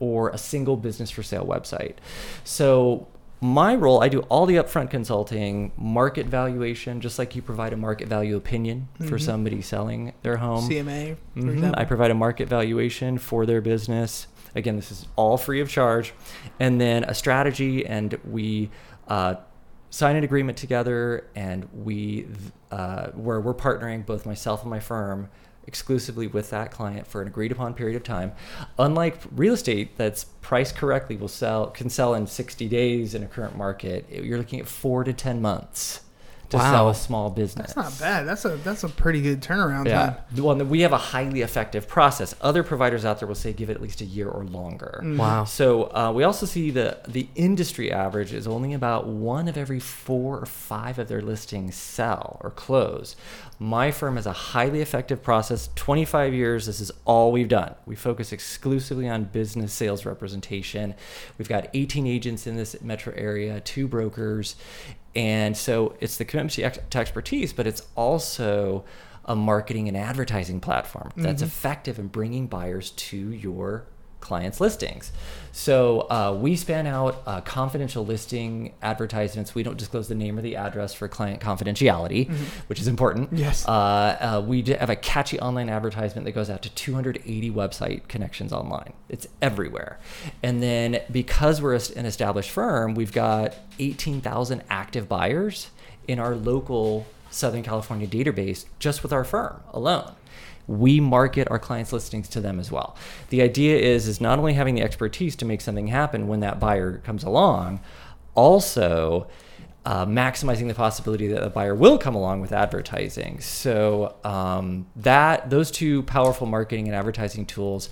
or 0.00 0.30
a 0.30 0.38
single 0.38 0.76
business 0.76 1.10
for 1.10 1.22
sale 1.22 1.46
website. 1.46 1.94
So 2.42 3.06
my 3.40 3.74
role, 3.74 4.02
I 4.02 4.08
do 4.08 4.20
all 4.22 4.46
the 4.46 4.56
upfront 4.56 4.90
consulting, 4.90 5.70
market 5.76 6.26
valuation, 6.26 7.00
just 7.00 7.18
like 7.18 7.36
you 7.36 7.42
provide 7.42 7.72
a 7.72 7.76
market 7.76 8.08
value 8.08 8.36
opinion 8.36 8.88
for 9.00 9.16
Mhm. 9.18 9.20
somebody 9.20 9.60
selling 9.62 10.12
their 10.22 10.38
home. 10.38 10.66
CMA, 10.66 11.16
for 11.34 11.40
Mhm. 11.40 11.74
I 11.76 11.84
provide 11.84 12.10
a 12.10 12.14
market 12.14 12.48
valuation 12.48 13.18
for 13.18 13.44
their 13.46 13.60
business. 13.60 14.26
Again, 14.54 14.76
this 14.76 14.90
is 14.90 15.06
all 15.16 15.36
free 15.36 15.60
of 15.60 15.68
charge. 15.68 16.14
And 16.60 16.80
then 16.80 17.04
a 17.04 17.14
strategy, 17.14 17.86
and 17.86 18.18
we 18.24 18.70
uh, 19.08 19.36
sign 19.90 20.16
an 20.16 20.24
agreement 20.24 20.58
together, 20.58 21.26
and 21.34 21.68
we 21.72 22.28
uh, 22.70 23.08
where 23.10 23.40
we're 23.40 23.54
partnering 23.54 24.04
both 24.04 24.26
myself 24.26 24.62
and 24.62 24.70
my 24.70 24.80
firm 24.80 25.28
exclusively 25.66 26.26
with 26.26 26.50
that 26.50 26.70
client 26.70 27.06
for 27.06 27.22
an 27.22 27.28
agreed 27.28 27.50
upon 27.50 27.74
period 27.74 27.96
of 27.96 28.02
time. 28.02 28.32
Unlike 28.78 29.22
real 29.32 29.54
estate 29.54 29.96
that's 29.96 30.24
priced 30.42 30.76
correctly 30.76 31.16
will 31.16 31.28
sell 31.28 31.68
can 31.68 31.88
sell 31.88 32.14
in 32.14 32.26
60 32.26 32.68
days 32.68 33.14
in 33.14 33.22
a 33.22 33.26
current 33.26 33.56
market, 33.56 34.06
you're 34.10 34.38
looking 34.38 34.60
at 34.60 34.68
4 34.68 35.04
to 35.04 35.12
10 35.12 35.40
months 35.40 36.03
to 36.54 36.58
Wow. 36.64 36.72
sell 36.72 36.88
a 36.88 36.94
small 36.94 37.30
business. 37.30 37.72
That's 37.74 37.76
not 37.76 37.98
bad. 37.98 38.26
That's 38.26 38.44
a 38.44 38.56
that's 38.58 38.84
a 38.84 38.88
pretty 38.88 39.20
good 39.22 39.40
turnaround 39.42 39.86
Yeah. 39.86 40.00
time. 40.06 40.16
Well, 40.42 40.56
we 40.64 40.80
have 40.80 40.92
a 40.92 40.96
highly 40.98 41.42
effective 41.42 41.86
process. 41.88 42.34
Other 42.40 42.62
providers 42.62 43.04
out 43.04 43.18
there 43.20 43.28
will 43.28 43.34
say 43.34 43.52
give 43.52 43.70
it 43.70 43.74
at 43.74 43.82
least 43.82 44.00
a 44.00 44.04
year 44.04 44.28
or 44.28 44.44
longer. 44.44 45.02
Wow. 45.04 45.44
So 45.44 45.84
uh, 45.94 46.12
we 46.14 46.24
also 46.24 46.46
see 46.46 46.70
the 46.70 46.98
the 47.06 47.28
industry 47.34 47.92
average 47.92 48.32
is 48.32 48.46
only 48.46 48.72
about 48.74 49.06
one 49.06 49.48
of 49.48 49.56
every 49.56 49.80
four 49.80 50.38
or 50.38 50.46
five 50.46 50.98
of 50.98 51.08
their 51.08 51.22
listings 51.22 51.74
sell 51.74 52.38
or 52.42 52.50
close. 52.50 53.16
My 53.58 53.90
firm 53.92 54.16
has 54.16 54.26
a 54.26 54.32
highly 54.32 54.80
effective 54.80 55.22
process. 55.22 55.68
25 55.76 56.34
years. 56.34 56.66
This 56.66 56.80
is 56.80 56.90
all 57.04 57.30
we've 57.30 57.48
done. 57.48 57.74
We 57.86 57.94
focus 57.94 58.32
exclusively 58.32 59.08
on 59.08 59.24
business 59.24 59.72
sales 59.72 60.04
representation. 60.04 60.94
We've 61.38 61.48
got 61.48 61.68
18 61.72 62.06
agents 62.06 62.46
in 62.46 62.56
this 62.56 62.76
metro 62.82 63.12
area, 63.16 63.60
two 63.60 63.86
brokers, 63.86 64.56
and 65.16 65.56
so 65.56 65.94
it's 66.00 66.16
the 66.16 66.24
commitment 66.24 66.52
to, 66.52 66.62
ex- 66.62 66.78
to 66.90 66.98
expertise, 66.98 67.52
but 67.52 67.66
it's 67.66 67.82
also 67.94 68.84
a 69.24 69.34
marketing 69.34 69.88
and 69.88 69.96
advertising 69.96 70.60
platform 70.60 71.10
that's 71.16 71.42
mm-hmm. 71.42 71.46
effective 71.46 71.98
in 71.98 72.08
bringing 72.08 72.46
buyers 72.46 72.90
to 72.90 73.16
your 73.16 73.86
clients' 74.24 74.60
listings. 74.60 75.12
So 75.52 76.00
uh, 76.10 76.36
we 76.36 76.56
span 76.56 76.88
out 76.88 77.22
uh, 77.26 77.40
confidential 77.42 78.04
listing 78.04 78.74
advertisements. 78.82 79.54
We 79.54 79.62
don't 79.62 79.76
disclose 79.76 80.08
the 80.08 80.16
name 80.16 80.36
or 80.36 80.42
the 80.42 80.56
address 80.56 80.92
for 80.94 81.06
client 81.06 81.40
confidentiality, 81.40 82.28
which 82.66 82.80
is 82.80 82.88
important. 82.88 83.32
Yes. 83.32 83.64
Uh, 83.68 83.70
uh, 83.72 84.44
we 84.44 84.62
have 84.62 84.90
a 84.90 84.96
catchy 84.96 85.38
online 85.38 85.68
advertisement 85.68 86.24
that 86.24 86.32
goes 86.32 86.50
out 86.50 86.62
to 86.62 86.70
280 86.70 87.50
website 87.52 88.08
connections 88.08 88.52
online. 88.52 88.94
It's 89.08 89.28
everywhere. 89.40 90.00
And 90.42 90.60
then 90.60 91.02
because 91.12 91.62
we're 91.62 91.74
an 91.74 92.06
established 92.06 92.50
firm, 92.50 92.96
we've 92.96 93.12
got 93.12 93.54
18,000 93.78 94.64
active 94.68 95.08
buyers 95.08 95.70
in 96.08 96.18
our 96.18 96.34
local 96.34 97.06
Southern 97.30 97.62
California 97.62 98.06
database 98.06 98.64
just 98.78 99.02
with 99.02 99.12
our 99.12 99.24
firm 99.24 99.60
alone 99.72 100.14
we 100.66 101.00
market 101.00 101.48
our 101.50 101.58
clients 101.58 101.92
listings 101.92 102.28
to 102.30 102.40
them 102.40 102.58
as 102.58 102.70
well. 102.70 102.96
The 103.28 103.42
idea 103.42 103.76
is 103.78 104.08
is 104.08 104.20
not 104.20 104.38
only 104.38 104.54
having 104.54 104.74
the 104.74 104.82
expertise 104.82 105.36
to 105.36 105.44
make 105.44 105.60
something 105.60 105.88
happen 105.88 106.28
when 106.28 106.40
that 106.40 106.60
buyer 106.60 106.98
comes 106.98 107.24
along 107.24 107.80
also 108.34 109.28
uh, 109.84 110.06
maximizing 110.06 110.66
the 110.66 110.74
possibility 110.74 111.28
that 111.28 111.42
the 111.42 111.50
buyer 111.50 111.74
will 111.74 111.98
come 111.98 112.14
along 112.14 112.40
with 112.40 112.52
advertising. 112.52 113.38
So 113.40 114.16
um, 114.24 114.86
that 114.96 115.50
those 115.50 115.70
two 115.70 116.02
powerful 116.04 116.46
marketing 116.46 116.86
and 116.88 116.96
advertising 116.96 117.44
tools 117.44 117.90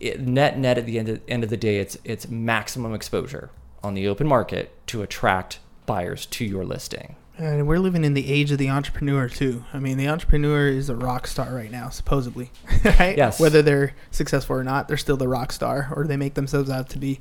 it, 0.00 0.20
net 0.20 0.58
net 0.58 0.78
at 0.78 0.86
the 0.86 0.98
end 0.98 1.08
of, 1.08 1.20
end 1.28 1.44
of 1.44 1.50
the 1.50 1.56
day 1.56 1.78
it's 1.78 1.98
it's 2.04 2.28
maximum 2.28 2.94
exposure 2.94 3.50
on 3.82 3.94
the 3.94 4.08
open 4.08 4.26
market 4.26 4.74
to 4.86 5.02
attract 5.02 5.58
buyers 5.84 6.24
to 6.26 6.44
your 6.44 6.64
listing 6.64 7.16
And 7.36 7.66
we're 7.66 7.80
living 7.80 8.04
in 8.04 8.14
the 8.14 8.30
age 8.30 8.52
of 8.52 8.58
the 8.58 8.70
entrepreneur 8.70 9.28
too. 9.28 9.64
I 9.72 9.80
mean, 9.80 9.98
the 9.98 10.06
entrepreneur 10.06 10.68
is 10.68 10.88
a 10.88 10.94
rock 10.94 11.26
star 11.26 11.52
right 11.52 11.70
now, 11.70 11.88
supposedly. 11.88 12.52
right? 12.84 13.16
Yes. 13.16 13.40
Whether 13.40 13.60
they're 13.60 13.94
successful 14.12 14.56
or 14.56 14.62
not, 14.62 14.86
they're 14.86 14.96
still 14.96 15.16
the 15.16 15.26
rock 15.26 15.50
star, 15.50 15.92
or 15.96 16.06
they 16.06 16.16
make 16.16 16.34
themselves 16.34 16.70
out 16.70 16.88
to 16.90 16.98
be. 16.98 17.18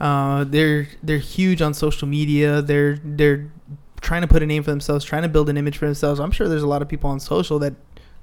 Uh, 0.00 0.44
they're 0.44 0.88
they're 1.02 1.18
huge 1.18 1.62
on 1.62 1.72
social 1.72 2.06
media. 2.06 2.60
They're 2.60 2.98
they're 3.02 3.50
trying 4.02 4.20
to 4.20 4.28
put 4.28 4.42
a 4.42 4.46
name 4.46 4.62
for 4.62 4.70
themselves, 4.70 5.02
trying 5.04 5.22
to 5.22 5.28
build 5.28 5.48
an 5.48 5.56
image 5.56 5.78
for 5.78 5.86
themselves. 5.86 6.20
I'm 6.20 6.30
sure 6.30 6.46
there's 6.46 6.62
a 6.62 6.68
lot 6.68 6.82
of 6.82 6.88
people 6.88 7.08
on 7.08 7.18
social 7.18 7.58
that 7.60 7.72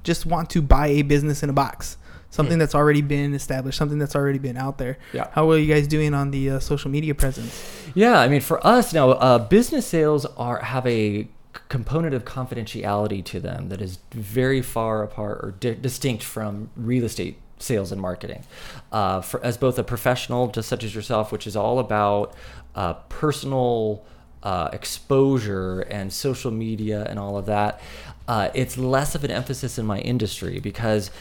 just 0.04 0.28
want 0.28 0.50
to 0.52 0.62
buy 0.62 0.88
a 0.88 1.02
business 1.02 1.42
in 1.42 1.50
a 1.50 1.54
box, 1.54 1.98
something 2.32 2.56
Hmm. 2.56 2.60
that's 2.60 2.74
already 2.74 3.02
been 3.04 3.34
established, 3.36 3.78
something 3.78 4.00
that's 4.00 4.16
already 4.16 4.40
been 4.40 4.58
out 4.58 4.80
there. 4.80 4.98
Yeah. 5.14 5.28
How 5.34 5.52
are 5.52 5.58
you 5.60 5.72
guys 5.72 5.86
doing 5.88 6.14
on 6.16 6.32
the 6.32 6.50
uh, 6.50 6.60
social 6.60 6.90
media 6.90 7.14
presence? 7.14 7.54
Yeah, 7.94 8.20
I 8.20 8.28
mean, 8.28 8.42
for 8.42 8.66
us 8.66 8.92
now, 8.94 9.12
uh, 9.12 9.38
business 9.38 9.86
sales 9.86 10.26
are 10.38 10.60
have 10.64 10.88
a 10.88 11.28
component 11.70 12.14
of 12.14 12.24
confidentiality 12.26 13.24
to 13.26 13.40
them 13.40 13.68
that 13.70 13.82
is 13.82 14.00
very 14.14 14.62
far 14.62 15.04
apart 15.04 15.40
or 15.44 15.52
di- 15.60 15.76
distinct 15.76 16.24
from 16.24 16.70
real 16.78 17.04
estate 17.04 17.38
sales 17.60 17.92
and 17.92 18.02
marketing. 18.02 18.44
Uh, 18.92 19.20
for 19.22 19.44
as 19.44 19.58
both 19.58 19.78
a 19.78 19.84
professional, 19.84 20.48
just 20.48 20.68
such 20.70 20.84
as 20.84 20.96
yourself, 20.96 21.32
which 21.32 21.46
is 21.46 21.56
all 21.56 21.78
about 21.80 22.34
uh, 22.76 22.94
personal 23.10 24.04
uh, 24.44 24.70
exposure 24.74 25.82
and 25.82 26.12
social 26.12 26.52
media 26.52 27.06
and 27.10 27.20
all 27.20 27.38
of 27.38 27.46
that, 27.46 27.80
uh, 28.28 28.50
it's 28.54 28.78
less 28.78 29.14
of 29.14 29.24
an 29.24 29.32
emphasis 29.32 29.78
in 29.78 29.86
my 29.86 30.00
industry 30.00 30.60
because 30.60 31.12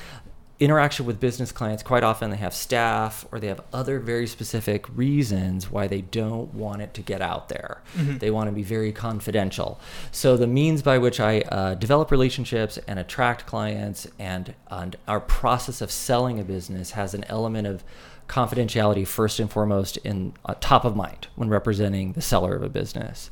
interaction 0.61 1.07
with 1.07 1.19
business 1.19 1.51
clients 1.51 1.83
quite 1.83 2.03
often 2.03 2.31
they 2.31 2.37
have 2.37 2.55
staff 2.55 3.27
or 3.33 3.41
they 3.41 3.47
have 3.47 3.63
other 3.73 3.99
very 3.99 4.27
specific 4.27 4.87
reasons 4.95 5.71
why 5.71 5.87
they 5.87 6.03
don't 6.03 6.53
want 6.53 6.83
it 6.83 6.93
to 6.93 7.01
get 7.01 7.23
out 7.23 7.49
there 7.49 7.81
they 7.97 8.31
want 8.31 8.47
to 8.47 8.53
be 8.53 8.63
very 8.63 8.93
confidential 8.93 9.81
so 10.13 10.37
the 10.37 10.47
means 10.47 10.83
by 10.83 10.99
which 10.99 11.19
i 11.19 11.41
uh, 11.41 11.75
develop 11.75 12.11
relationships 12.11 12.79
and 12.87 12.99
attract 12.99 13.47
clients 13.47 14.07
and, 14.19 14.55
and 14.71 14.97
our 15.09 15.21
process 15.21 15.81
of 15.81 15.91
selling 15.91 16.39
a 16.39 16.45
business 16.45 16.91
has 16.91 17.15
an 17.15 17.25
element 17.25 17.67
of 17.67 17.83
confidentiality 18.31 19.05
first 19.05 19.41
and 19.41 19.51
foremost 19.51 19.97
in 19.99 20.33
uh, 20.45 20.55
top 20.61 20.85
of 20.85 20.95
mind 20.95 21.27
when 21.35 21.49
representing 21.49 22.13
the 22.13 22.23
seller 22.23 22.55
of 22.55 22.63
a 22.63 22.69
business. 22.69 23.29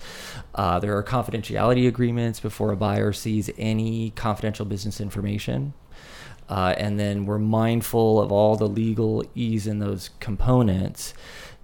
Uh, 0.56 0.80
there 0.80 0.96
are 0.96 1.04
confidentiality 1.04 1.86
agreements 1.86 2.40
before 2.40 2.72
a 2.72 2.76
buyer 2.76 3.12
sees 3.12 3.48
any 3.56 4.10
confidential 4.10 4.66
business 4.66 5.00
information. 5.00 5.72
Uh, 6.48 6.74
and 6.78 6.98
then 6.98 7.26
we're 7.26 7.38
mindful 7.38 8.20
of 8.20 8.32
all 8.32 8.56
the 8.56 8.68
legal 8.68 9.24
ease 9.34 9.66
in 9.66 9.78
those 9.78 10.10
components 10.20 11.14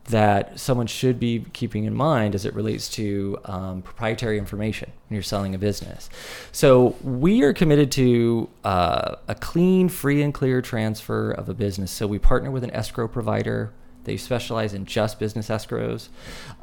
that 0.06 0.58
someone 0.58 0.86
should 0.86 1.18
be 1.18 1.44
keeping 1.52 1.84
in 1.84 1.94
mind 1.94 2.34
as 2.34 2.44
it 2.44 2.54
relates 2.54 2.88
to 2.90 3.38
um, 3.46 3.80
proprietary 3.82 4.38
information 4.38 4.92
when 5.08 5.16
you're 5.16 5.22
selling 5.22 5.54
a 5.54 5.58
business. 5.58 6.10
So 6.52 6.96
we 7.02 7.42
are 7.42 7.54
committed 7.54 7.90
to 7.92 8.50
uh, 8.64 9.16
a 9.28 9.34
clean, 9.34 9.88
free, 9.88 10.20
and 10.22 10.34
clear 10.34 10.60
transfer 10.60 11.30
of 11.30 11.48
a 11.48 11.54
business. 11.54 11.90
So 11.90 12.06
we 12.06 12.18
partner 12.18 12.50
with 12.50 12.64
an 12.64 12.70
escrow 12.72 13.08
provider. 13.08 13.72
They 14.04 14.18
specialize 14.18 14.74
in 14.74 14.84
just 14.84 15.18
business 15.18 15.48
escrows. 15.48 16.08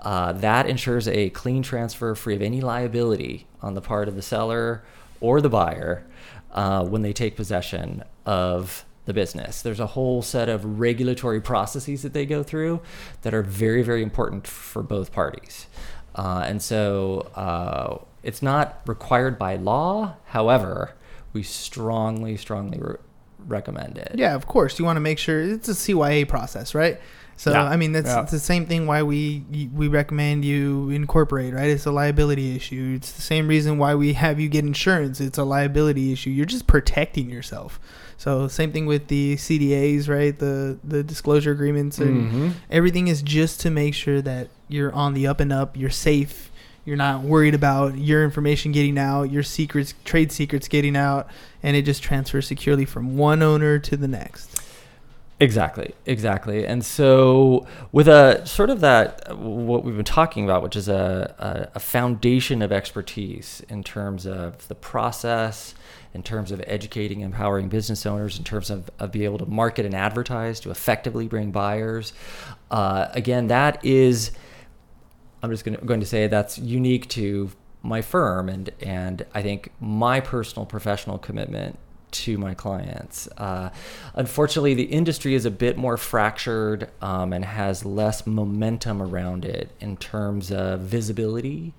Uh, 0.01 0.34
that 0.34 0.67
ensures 0.67 1.07
a 1.07 1.31
clean 1.31 1.63
transfer 1.63 2.13
free 2.13 2.36
of 2.36 2.43
any 2.43 2.62
liability 2.62 3.47
on 3.63 3.73
the 3.73 3.81
part 3.81 4.07
of 4.07 4.15
the 4.15 4.21
seller 4.21 4.84
or 5.19 5.41
the 5.41 5.49
buyer 5.49 6.03
uh, 6.51 6.85
when 6.85 7.01
they 7.01 7.13
take 7.13 7.35
possession 7.35 8.03
of 8.25 8.85
the 9.05 9.13
business. 9.13 9.61
There's 9.61 9.79
a 9.79 9.87
whole 9.87 10.21
set 10.21 10.47
of 10.47 10.79
regulatory 10.79 11.41
processes 11.41 12.03
that 12.03 12.13
they 12.13 12.25
go 12.25 12.43
through 12.43 12.81
that 13.23 13.33
are 13.33 13.41
very, 13.41 13.81
very 13.81 14.03
important 14.03 14.47
for 14.47 14.83
both 14.83 15.11
parties. 15.11 15.67
Uh, 16.13 16.43
and 16.45 16.61
so 16.61 17.31
uh, 17.35 17.97
it's 18.23 18.41
not 18.41 18.81
required 18.85 19.39
by 19.39 19.55
law. 19.55 20.15
However, 20.25 20.93
we 21.33 21.43
strongly, 21.43 22.37
strongly 22.37 22.79
re- 22.79 22.95
recommend 23.47 23.97
it. 23.97 24.11
Yeah, 24.15 24.35
of 24.35 24.45
course. 24.45 24.77
You 24.77 24.85
want 24.85 24.97
to 24.97 25.01
make 25.01 25.17
sure 25.17 25.41
it's 25.41 25.69
a 25.69 25.73
CYA 25.73 26.27
process, 26.27 26.75
right? 26.75 26.99
So 27.41 27.49
Yeah. 27.54 27.63
I 27.63 27.75
mean, 27.75 27.91
that's 27.91 28.08
Yeah. 28.08 28.21
it's 28.21 28.32
the 28.32 28.38
same 28.39 28.67
thing 28.67 28.86
why 28.86 29.01
we 29.01 29.43
we 29.73 29.88
recommend 29.88 30.45
you 30.45 30.91
incorporate, 30.91 31.56
right? 31.56 31.71
It's 31.71 31.88
a 31.88 31.91
liability 31.91 32.56
issue. 32.56 32.93
It's 32.97 33.12
the 33.13 33.23
same 33.23 33.47
reason 33.47 33.80
why 33.80 33.95
we 33.95 34.13
have 34.13 34.39
you 34.39 34.47
get 34.47 34.63
insurance. 34.63 35.19
It's 35.19 35.39
a 35.39 35.43
liability 35.43 36.12
issue. 36.13 36.30
You're 36.30 36.45
just 36.45 36.67
protecting 36.67 37.32
yourself. 37.32 37.80
So 38.15 38.47
same 38.47 38.71
thing 38.71 38.86
with 38.86 39.08
the 39.08 39.38
CDAs, 39.38 40.08
right? 40.08 40.38
The 40.38 40.77
the 40.84 41.01
disclosure 41.01 41.49
agreements 41.51 41.97
and 41.97 42.32
Mhm. 42.32 42.51
everything 42.69 43.08
is 43.08 43.23
just 43.23 43.60
to 43.62 43.71
make 43.71 43.95
sure 43.95 44.21
that 44.21 44.49
you're 44.69 44.93
on 44.93 45.15
the 45.15 45.25
up 45.25 45.39
and 45.39 45.51
up. 45.51 45.75
You're 45.75 45.89
safe. 45.89 46.51
You're 46.86 46.95
not 46.97 47.23
worried 47.23 47.56
about 47.56 47.97
your 47.97 48.23
information 48.23 48.71
getting 48.71 48.99
out, 48.99 49.32
your 49.32 49.41
secrets, 49.41 49.95
trade 50.06 50.32
secrets 50.32 50.67
getting 50.67 50.95
out, 50.95 51.25
and 51.63 51.75
it 51.75 51.86
just 51.86 52.04
transfers 52.04 52.45
securely 52.45 52.86
from 52.86 53.17
one 53.17 53.41
owner 53.41 53.80
to 53.80 53.97
the 53.97 54.08
next. 54.08 54.61
Exactly, 55.41 55.95
exactly. 56.06 56.67
And 56.67 56.86
so, 56.86 57.65
with 57.91 58.08
a 58.08 58.45
sort 58.45 58.69
of 58.69 58.80
that, 58.82 59.36
what 59.36 59.84
we've 59.84 59.95
been 59.95 60.06
talking 60.06 60.43
about, 60.43 60.62
which 60.62 60.75
is 60.75 60.88
a, 60.88 61.34
a, 61.73 61.77
a 61.77 61.80
foundation 61.80 62.62
of 62.62 62.71
expertise 62.71 63.63
in 63.67 63.84
terms 63.84 64.27
of 64.27 64.67
the 64.67 64.75
process, 64.75 65.73
in 66.13 66.21
terms 66.21 66.51
of 66.51 66.62
educating, 66.67 67.21
empowering 67.21 67.69
business 67.69 68.06
owners, 68.06 68.38
in 68.38 68.43
terms 68.43 68.69
of, 68.69 68.91
of 68.99 69.12
being 69.12 69.25
able 69.25 69.39
to 69.39 69.47
market 69.47 69.84
and 69.84 69.95
advertise 69.95 70.60
to 70.60 70.69
effectively 70.69 71.27
bring 71.27 71.49
buyers. 71.49 72.13
Uh, 72.69 73.08
again, 73.13 73.47
that 73.47 73.84
is, 73.84 74.30
I'm 75.41 75.49
just 75.49 75.65
to, 75.65 75.71
going 75.71 76.01
to 76.01 76.06
say 76.06 76.27
that's 76.27 76.60
unique 76.60 77.10
to 77.10 77.49
my 77.82 78.04
firm, 78.04 78.47
and 78.47 78.69
and 78.80 79.25
I 79.34 79.41
think 79.41 79.71
my 79.80 80.19
personal 80.19 80.67
professional 80.67 81.17
commitment 81.17 81.80
to 82.12 82.38
my 82.38 82.54
clients. 82.54 83.28
Uh, 83.38 83.69
unfortunately, 84.13 84.74
the 84.74 84.84
industry 84.84 85.34
is 85.34 85.45
a 85.45 85.52
bit 85.52 85.78
more 85.78 85.97
fractured 85.97 86.89
um, 87.02 87.34
and 87.34 87.45
has 87.45 87.86
less 87.86 88.28
momentum 88.28 89.02
around 89.02 89.45
it 89.45 89.71
in 89.80 89.97
terms 89.97 90.52
of 90.52 90.82
visibility. 90.82 91.74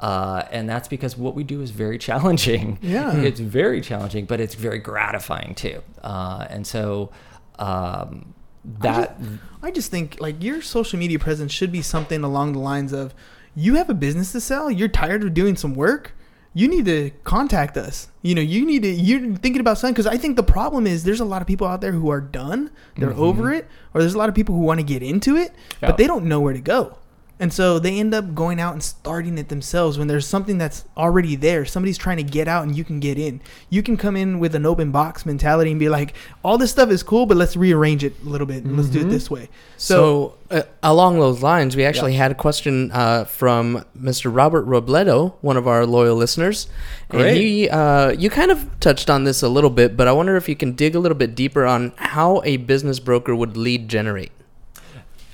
Uh, 0.00 0.44
and 0.50 0.68
that's 0.68 0.88
because 0.88 1.16
what 1.16 1.34
we 1.34 1.44
do 1.44 1.60
is 1.60 1.70
very 1.70 1.98
challenging. 2.08 2.78
Yeah. 2.82 3.16
It's 3.16 3.40
very 3.40 3.80
challenging, 3.80 4.26
but 4.26 4.40
it's 4.40 4.54
very 4.54 4.78
gratifying 4.78 5.54
too. 5.54 5.82
Uh, 6.02 6.46
and 6.50 6.66
so 6.66 7.10
um, 7.58 8.34
that. 8.64 9.16
I 9.62 9.70
just 9.70 9.90
think 9.90 10.20
like 10.20 10.42
your 10.42 10.60
social 10.62 10.98
media 10.98 11.18
presence 11.18 11.52
should 11.52 11.72
be 11.72 11.82
something 11.82 12.22
along 12.22 12.52
the 12.52 12.58
lines 12.58 12.92
of 12.92 13.14
you 13.56 13.76
have 13.76 13.88
a 13.88 13.94
business 13.94 14.32
to 14.32 14.40
sell, 14.40 14.70
you're 14.70 14.88
tired 14.88 15.22
of 15.22 15.32
doing 15.32 15.56
some 15.56 15.74
work, 15.74 16.12
you 16.54 16.68
need 16.68 16.84
to 16.86 17.10
contact 17.24 17.76
us. 17.76 18.08
You 18.22 18.34
know, 18.34 18.40
you 18.40 18.64
need 18.64 18.82
to 18.82 18.88
you're 18.88 19.34
thinking 19.36 19.60
about 19.60 19.76
something 19.76 19.92
because 19.92 20.06
I 20.06 20.16
think 20.16 20.36
the 20.36 20.42
problem 20.44 20.86
is 20.86 21.02
there's 21.04 21.20
a 21.20 21.24
lot 21.24 21.42
of 21.42 21.48
people 21.48 21.66
out 21.66 21.80
there 21.80 21.92
who 21.92 22.08
are 22.10 22.20
done, 22.20 22.70
they're 22.96 23.12
over 23.12 23.44
mm-hmm. 23.44 23.54
it, 23.54 23.68
or 23.92 24.00
there's 24.00 24.14
a 24.14 24.18
lot 24.18 24.28
of 24.28 24.34
people 24.34 24.54
who 24.54 24.62
want 24.62 24.78
to 24.80 24.84
get 24.86 25.02
into 25.02 25.36
it, 25.36 25.52
Yeah. 25.82 25.88
but 25.88 25.98
they 25.98 26.06
don't 26.06 26.24
know 26.24 26.40
where 26.40 26.54
to 26.54 26.60
go. 26.60 26.98
And 27.44 27.52
so 27.52 27.78
they 27.78 28.00
end 28.00 28.14
up 28.14 28.34
going 28.34 28.58
out 28.58 28.72
and 28.72 28.82
starting 28.82 29.36
it 29.36 29.50
themselves 29.50 29.98
when 29.98 30.08
there's 30.08 30.26
something 30.26 30.56
that's 30.56 30.86
already 30.96 31.36
there. 31.36 31.66
Somebody's 31.66 31.98
trying 31.98 32.16
to 32.16 32.22
get 32.22 32.48
out 32.48 32.62
and 32.62 32.74
you 32.74 32.84
can 32.84 33.00
get 33.00 33.18
in. 33.18 33.42
You 33.68 33.82
can 33.82 33.98
come 33.98 34.16
in 34.16 34.38
with 34.38 34.54
an 34.54 34.64
open 34.64 34.92
box 34.92 35.26
mentality 35.26 35.70
and 35.70 35.78
be 35.78 35.90
like, 35.90 36.14
all 36.42 36.56
this 36.56 36.70
stuff 36.70 36.88
is 36.88 37.02
cool, 37.02 37.26
but 37.26 37.36
let's 37.36 37.54
rearrange 37.54 38.02
it 38.02 38.14
a 38.24 38.28
little 38.30 38.46
bit 38.46 38.64
and 38.64 38.78
let's 38.78 38.88
do 38.88 39.02
it 39.02 39.10
this 39.10 39.30
way. 39.30 39.50
So, 39.76 40.36
So, 40.48 40.56
uh, 40.56 40.62
along 40.82 41.18
those 41.18 41.42
lines, 41.42 41.76
we 41.76 41.84
actually 41.84 42.14
had 42.14 42.30
a 42.30 42.34
question 42.34 42.90
uh, 42.92 43.24
from 43.24 43.84
Mr. 43.94 44.34
Robert 44.34 44.66
Robledo, 44.66 45.34
one 45.42 45.58
of 45.58 45.68
our 45.68 45.84
loyal 45.84 46.16
listeners, 46.16 46.66
and 47.10 47.20
Great. 47.20 47.36
he, 47.36 47.68
uh, 47.68 48.12
you 48.12 48.30
kind 48.30 48.52
of 48.52 48.80
touched 48.80 49.10
on 49.10 49.24
this 49.24 49.42
a 49.42 49.50
little 49.50 49.68
bit, 49.68 49.98
but 49.98 50.08
I 50.08 50.12
wonder 50.12 50.36
if 50.36 50.48
you 50.48 50.56
can 50.56 50.72
dig 50.72 50.94
a 50.94 50.98
little 50.98 51.18
bit 51.18 51.34
deeper 51.34 51.66
on 51.66 51.92
how 51.96 52.40
a 52.46 52.56
business 52.56 53.00
broker 53.00 53.36
would 53.36 53.54
lead 53.58 53.90
generate. 53.90 54.32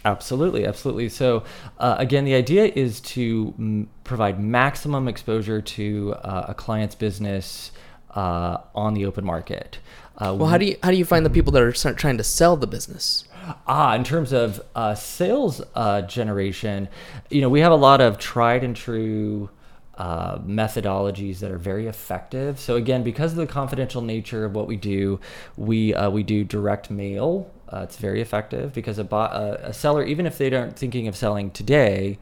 Absolutely, 0.04 0.64
absolutely. 0.64 1.08
So, 1.08 1.44
uh, 1.78 1.96
again, 1.98 2.24
the 2.24 2.34
idea 2.34 2.64
is 2.74 3.00
to 3.02 3.54
m- 3.58 3.88
provide 4.04 4.40
maximum 4.40 5.08
exposure 5.08 5.60
to 5.60 6.14
uh, 6.22 6.46
a 6.48 6.54
client's 6.54 6.94
business 6.94 7.70
uh, 8.14 8.58
on 8.74 8.94
the 8.94 9.04
open 9.04 9.24
market. 9.24 9.78
Uh, 10.16 10.34
Well, 10.38 10.48
how 10.48 10.58
do 10.58 10.66
you 10.66 10.76
how 10.82 10.90
do 10.90 10.96
you 10.96 11.04
find 11.04 11.24
the 11.24 11.30
people 11.30 11.52
that 11.52 11.62
are 11.62 11.72
trying 11.72 12.16
to 12.18 12.24
sell 12.24 12.56
the 12.56 12.66
business? 12.66 13.24
Ah, 13.66 13.94
in 13.94 14.04
terms 14.04 14.32
of 14.32 14.60
uh, 14.74 14.94
sales 14.94 15.62
uh, 15.74 16.02
generation, 16.02 16.88
you 17.30 17.40
know, 17.40 17.48
we 17.48 17.60
have 17.60 17.72
a 17.72 17.76
lot 17.76 18.00
of 18.00 18.18
tried 18.18 18.62
and 18.64 18.76
true 18.76 19.50
uh, 19.96 20.38
methodologies 20.38 21.40
that 21.40 21.50
are 21.50 21.58
very 21.58 21.86
effective. 21.86 22.58
So 22.58 22.76
again, 22.76 23.02
because 23.02 23.32
of 23.32 23.36
the 23.38 23.46
confidential 23.46 24.02
nature 24.02 24.44
of 24.44 24.54
what 24.54 24.66
we 24.66 24.76
do, 24.76 25.20
we 25.56 25.94
uh, 25.94 26.10
we 26.10 26.22
do 26.22 26.42
direct 26.44 26.90
mail. 26.90 27.50
Uh, 27.72 27.80
it's 27.82 27.96
very 27.96 28.20
effective 28.20 28.72
because 28.72 28.98
a, 28.98 29.14
uh, 29.14 29.58
a 29.62 29.72
seller, 29.72 30.04
even 30.04 30.26
if 30.26 30.38
they 30.38 30.52
aren't 30.52 30.76
thinking 30.76 31.06
of 31.06 31.16
selling 31.16 31.50
today, 31.50 32.18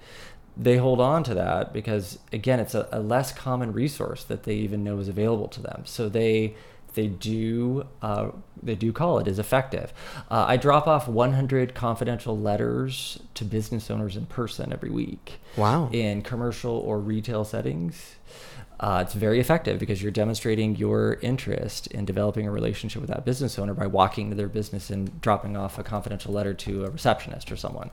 they 0.56 0.76
hold 0.76 1.00
on 1.00 1.22
to 1.24 1.34
that 1.34 1.72
because 1.72 2.18
again, 2.32 2.60
it's 2.60 2.74
a, 2.74 2.88
a 2.90 3.00
less 3.00 3.32
common 3.32 3.72
resource 3.72 4.24
that 4.24 4.42
they 4.42 4.54
even 4.54 4.82
know 4.82 4.98
is 4.98 5.08
available 5.08 5.48
to 5.48 5.62
them. 5.62 5.82
So 5.84 6.08
they 6.08 6.54
they 6.94 7.06
do 7.06 7.86
uh, 8.02 8.30
they 8.60 8.74
do 8.74 8.92
call 8.92 9.18
it 9.20 9.28
is 9.28 9.38
effective. 9.38 9.92
Uh, 10.30 10.46
I 10.48 10.56
drop 10.56 10.88
off 10.88 11.06
100 11.06 11.74
confidential 11.74 12.36
letters 12.36 13.20
to 13.34 13.44
business 13.44 13.90
owners 13.90 14.16
in 14.16 14.26
person 14.26 14.72
every 14.72 14.90
week. 14.90 15.38
Wow. 15.56 15.90
In 15.92 16.22
commercial 16.22 16.72
or 16.72 16.98
retail 16.98 17.44
settings, 17.44 18.16
uh, 18.80 19.02
it's 19.04 19.14
very 19.14 19.40
effective 19.40 19.78
because 19.78 20.00
you're 20.02 20.12
demonstrating 20.12 20.76
your 20.76 21.18
interest 21.20 21.88
in 21.88 22.04
developing 22.04 22.46
a 22.46 22.50
relationship 22.50 23.00
with 23.00 23.10
that 23.10 23.24
business 23.24 23.58
owner 23.58 23.74
by 23.74 23.86
walking 23.86 24.30
to 24.30 24.36
their 24.36 24.48
business 24.48 24.88
and 24.90 25.20
dropping 25.20 25.56
off 25.56 25.78
a 25.78 25.82
confidential 25.82 26.32
letter 26.32 26.54
to 26.54 26.84
a 26.84 26.90
receptionist 26.90 27.50
or 27.50 27.56
someone. 27.56 27.90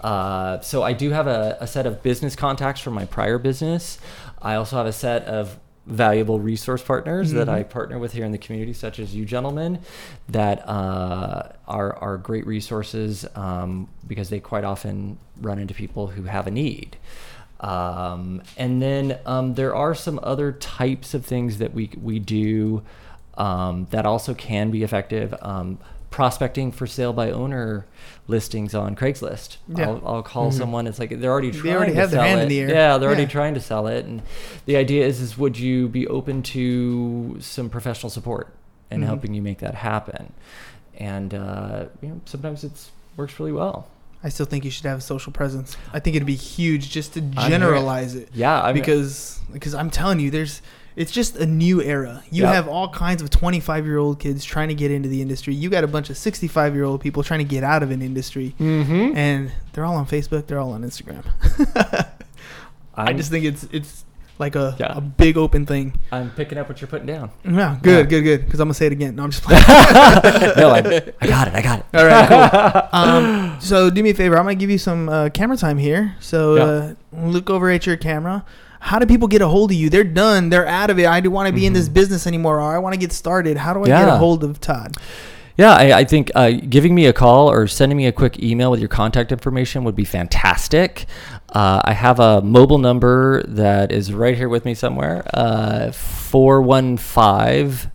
Uh, 0.00 0.60
so 0.60 0.82
I 0.82 0.92
do 0.92 1.10
have 1.10 1.26
a, 1.26 1.58
a 1.60 1.66
set 1.66 1.86
of 1.86 2.02
business 2.02 2.36
contacts 2.36 2.80
from 2.80 2.94
my 2.94 3.04
prior 3.04 3.38
business. 3.38 3.98
I 4.40 4.54
also 4.54 4.76
have 4.76 4.86
a 4.86 4.92
set 4.92 5.24
of 5.24 5.58
valuable 5.86 6.40
resource 6.40 6.82
partners 6.82 7.32
that 7.32 7.48
I 7.48 7.62
partner 7.62 7.98
with 7.98 8.12
here 8.12 8.24
in 8.24 8.32
the 8.32 8.38
community, 8.38 8.72
such 8.72 8.98
as 8.98 9.14
you 9.14 9.26
gentlemen, 9.26 9.80
that 10.28 10.66
uh, 10.66 11.50
are 11.68 11.96
are 11.96 12.16
great 12.16 12.46
resources 12.46 13.26
um, 13.34 13.88
because 14.06 14.30
they 14.30 14.40
quite 14.40 14.64
often 14.64 15.18
run 15.40 15.58
into 15.58 15.74
people 15.74 16.06
who 16.06 16.22
have 16.22 16.46
a 16.46 16.50
need. 16.50 16.96
Um, 17.68 18.42
and 18.58 18.82
then 18.82 19.18
um, 19.24 19.54
there 19.54 19.74
are 19.74 19.94
some 19.94 20.20
other 20.22 20.52
types 20.52 21.14
of 21.14 21.24
things 21.24 21.58
that 21.58 21.72
we 21.72 21.90
we 22.00 22.18
do 22.18 22.82
um, 23.38 23.86
that 23.90 24.04
also 24.04 24.34
can 24.34 24.70
be 24.70 24.82
effective. 24.82 25.34
Um, 25.40 25.78
prospecting 26.10 26.70
for 26.70 26.86
sale 26.86 27.12
by 27.12 27.32
owner 27.32 27.84
listings 28.28 28.72
on 28.72 28.94
Craigslist. 28.94 29.56
Yeah. 29.66 29.88
I'll, 29.88 30.02
I'll 30.06 30.22
call 30.22 30.52
someone. 30.52 30.86
It's 30.86 31.00
like 31.00 31.10
they're 31.18 31.32
already 31.32 31.50
trying. 31.50 31.64
They 31.64 31.74
already 31.74 31.92
to 31.94 31.98
have 32.00 32.10
their 32.12 32.22
hand 32.22 32.40
it. 32.40 32.42
in 32.44 32.48
the 32.50 32.60
air. 32.60 32.68
Yeah, 32.68 32.98
they're 32.98 33.08
already 33.08 33.26
trying 33.26 33.54
to 33.54 33.60
sell 33.60 33.86
it, 33.88 34.04
and 34.04 34.22
the 34.66 34.76
idea 34.76 35.04
is 35.06 35.20
is 35.20 35.36
would 35.38 35.58
you 35.58 35.88
be 35.88 36.06
open 36.06 36.42
to 36.42 37.36
some 37.40 37.68
professional 37.70 38.10
support 38.10 38.48
and 38.90 39.02
Mhm. 39.02 39.06
helping 39.06 39.34
you 39.34 39.42
make 39.42 39.58
that 39.58 39.74
happen? 39.74 40.32
And 40.98 41.32
uh, 41.34 41.86
you 42.02 42.08
know, 42.10 42.20
sometimes 42.26 42.62
it's 42.62 42.90
works 43.16 43.40
really 43.40 43.52
well. 43.52 43.88
I 44.24 44.30
still 44.30 44.46
think 44.46 44.64
you 44.64 44.70
should 44.70 44.86
have 44.86 44.98
a 44.98 45.02
social 45.02 45.32
presence. 45.32 45.76
I 45.92 46.00
think 46.00 46.16
it'd 46.16 46.26
be 46.26 46.34
huge 46.34 46.90
just 46.90 47.12
to 47.12 47.20
generalize 47.20 48.14
it. 48.14 48.30
Yeah, 48.32 48.60
I 48.60 48.72
mean, 48.72 48.82
because 48.82 49.38
because 49.52 49.74
I'm 49.74 49.90
telling 49.90 50.18
you, 50.18 50.30
there's 50.30 50.62
it's 50.96 51.12
just 51.12 51.36
a 51.36 51.44
new 51.44 51.82
era. 51.82 52.22
You 52.30 52.44
Yep. 52.44 52.54
have 52.54 52.68
all 52.68 52.88
kinds 52.88 53.20
of 53.20 53.28
25 53.28 53.84
year 53.84 53.98
old 53.98 54.18
kids 54.18 54.44
trying 54.44 54.68
to 54.68 54.74
get 54.74 54.90
into 54.90 55.08
the 55.08 55.20
industry. 55.20 55.54
You 55.54 55.68
got 55.68 55.84
a 55.84 55.88
bunch 55.88 56.08
of 56.08 56.16
65 56.16 56.74
year 56.74 56.84
old 56.84 57.02
people 57.02 57.22
trying 57.22 57.40
to 57.40 57.44
get 57.44 57.64
out 57.64 57.82
of 57.82 57.90
an 57.90 58.00
industry, 58.00 58.54
mm-hmm. 58.58 59.16
and 59.16 59.52
they're 59.72 59.84
all 59.84 59.96
on 59.96 60.06
Facebook. 60.06 60.46
They're 60.46 60.60
all 60.60 60.72
on 60.72 60.82
Instagram. 60.82 61.24
I 62.94 63.12
just 63.12 63.30
think 63.30 63.44
it's 63.44 63.64
it's 63.72 64.04
like 64.38 64.56
a, 64.56 64.76
Yeah. 64.78 64.96
a 64.96 65.00
big 65.00 65.36
open 65.36 65.64
thing. 65.66 65.98
I'm 66.10 66.30
picking 66.30 66.58
up 66.58 66.68
what 66.68 66.80
you're 66.80 66.88
putting 66.88 67.06
down. 67.06 67.30
Yeah, 67.44 67.78
good, 67.82 67.98
Yeah. 67.98 68.02
good, 68.10 68.22
good. 68.22 68.44
Because 68.44 68.60
I'm 68.60 68.66
gonna 68.68 68.74
say 68.74 68.86
it 68.86 68.92
again. 68.92 69.16
No, 69.16 69.24
I'm 69.24 69.30
just 69.30 69.42
playing. 69.46 69.62
no, 70.56 70.70
I, 70.70 70.78
I 71.20 71.26
got 71.26 71.48
it. 71.48 71.54
I 71.54 71.62
got 71.62 71.78
it. 71.80 71.86
All 71.94 72.04
right, 72.06 72.28
cool. 72.28 72.88
Um, 73.00 73.56
so 73.60 73.90
do 73.90 74.02
me 74.02 74.10
a 74.10 74.14
favor. 74.14 74.36
I'm 74.36 74.44
gonna 74.44 74.54
give 74.56 74.70
you 74.70 74.78
some 74.78 75.08
uh, 75.08 75.28
camera 75.30 75.56
time 75.56 75.78
here. 75.78 76.16
So 76.20 76.56
uh, 76.56 76.94
look 77.12 77.50
over 77.50 77.70
at 77.70 77.86
your 77.86 77.96
camera. 77.96 78.44
How 78.80 78.98
do 78.98 79.06
people 79.06 79.28
get 79.28 79.40
a 79.40 79.48
hold 79.48 79.70
of 79.70 79.76
you? 79.76 79.88
They're 79.88 80.04
done. 80.04 80.50
They're 80.50 80.66
out 80.66 80.90
of 80.90 80.98
it. 80.98 81.06
I 81.06 81.20
don't 81.20 81.32
want 81.32 81.46
to 81.48 81.54
be 81.54 81.64
in 81.66 81.72
this 81.72 81.88
business 81.88 82.26
anymore, 82.26 82.60
or 82.60 82.74
I 82.74 82.78
want 82.78 82.92
to 82.92 83.00
get 83.00 83.12
started. 83.12 83.56
How 83.56 83.72
do 83.72 83.82
I 83.82 83.86
get 83.86 84.02
a 84.02 84.10
Mm-hmm. 84.12 84.18
Hold 84.18 84.44
of 84.44 84.60
Todd? 84.60 84.96
Yeah, 85.56 85.72
I, 85.72 86.00
I 86.00 86.04
think 86.04 86.30
uh, 86.34 86.50
giving 86.68 86.94
me 86.96 87.06
a 87.06 87.12
call 87.12 87.48
or 87.50 87.66
sending 87.68 87.96
me 87.96 88.06
a 88.06 88.12
quick 88.12 88.42
email 88.42 88.70
with 88.72 88.80
your 88.80 88.88
contact 88.88 89.30
information 89.32 89.84
would 89.84 89.94
be 89.96 90.04
fantastic. 90.04 91.06
Uh, 91.54 91.80
I 91.84 91.92
have 91.92 92.18
a 92.18 92.42
mobile 92.42 92.78
number 92.78 93.44
that 93.44 93.92
is 93.92 94.12
right 94.12 94.36
here 94.36 94.48
with 94.48 94.64
me 94.64 94.74
somewhere 94.74 95.24
uh, 95.32 95.92
415 95.92 97.92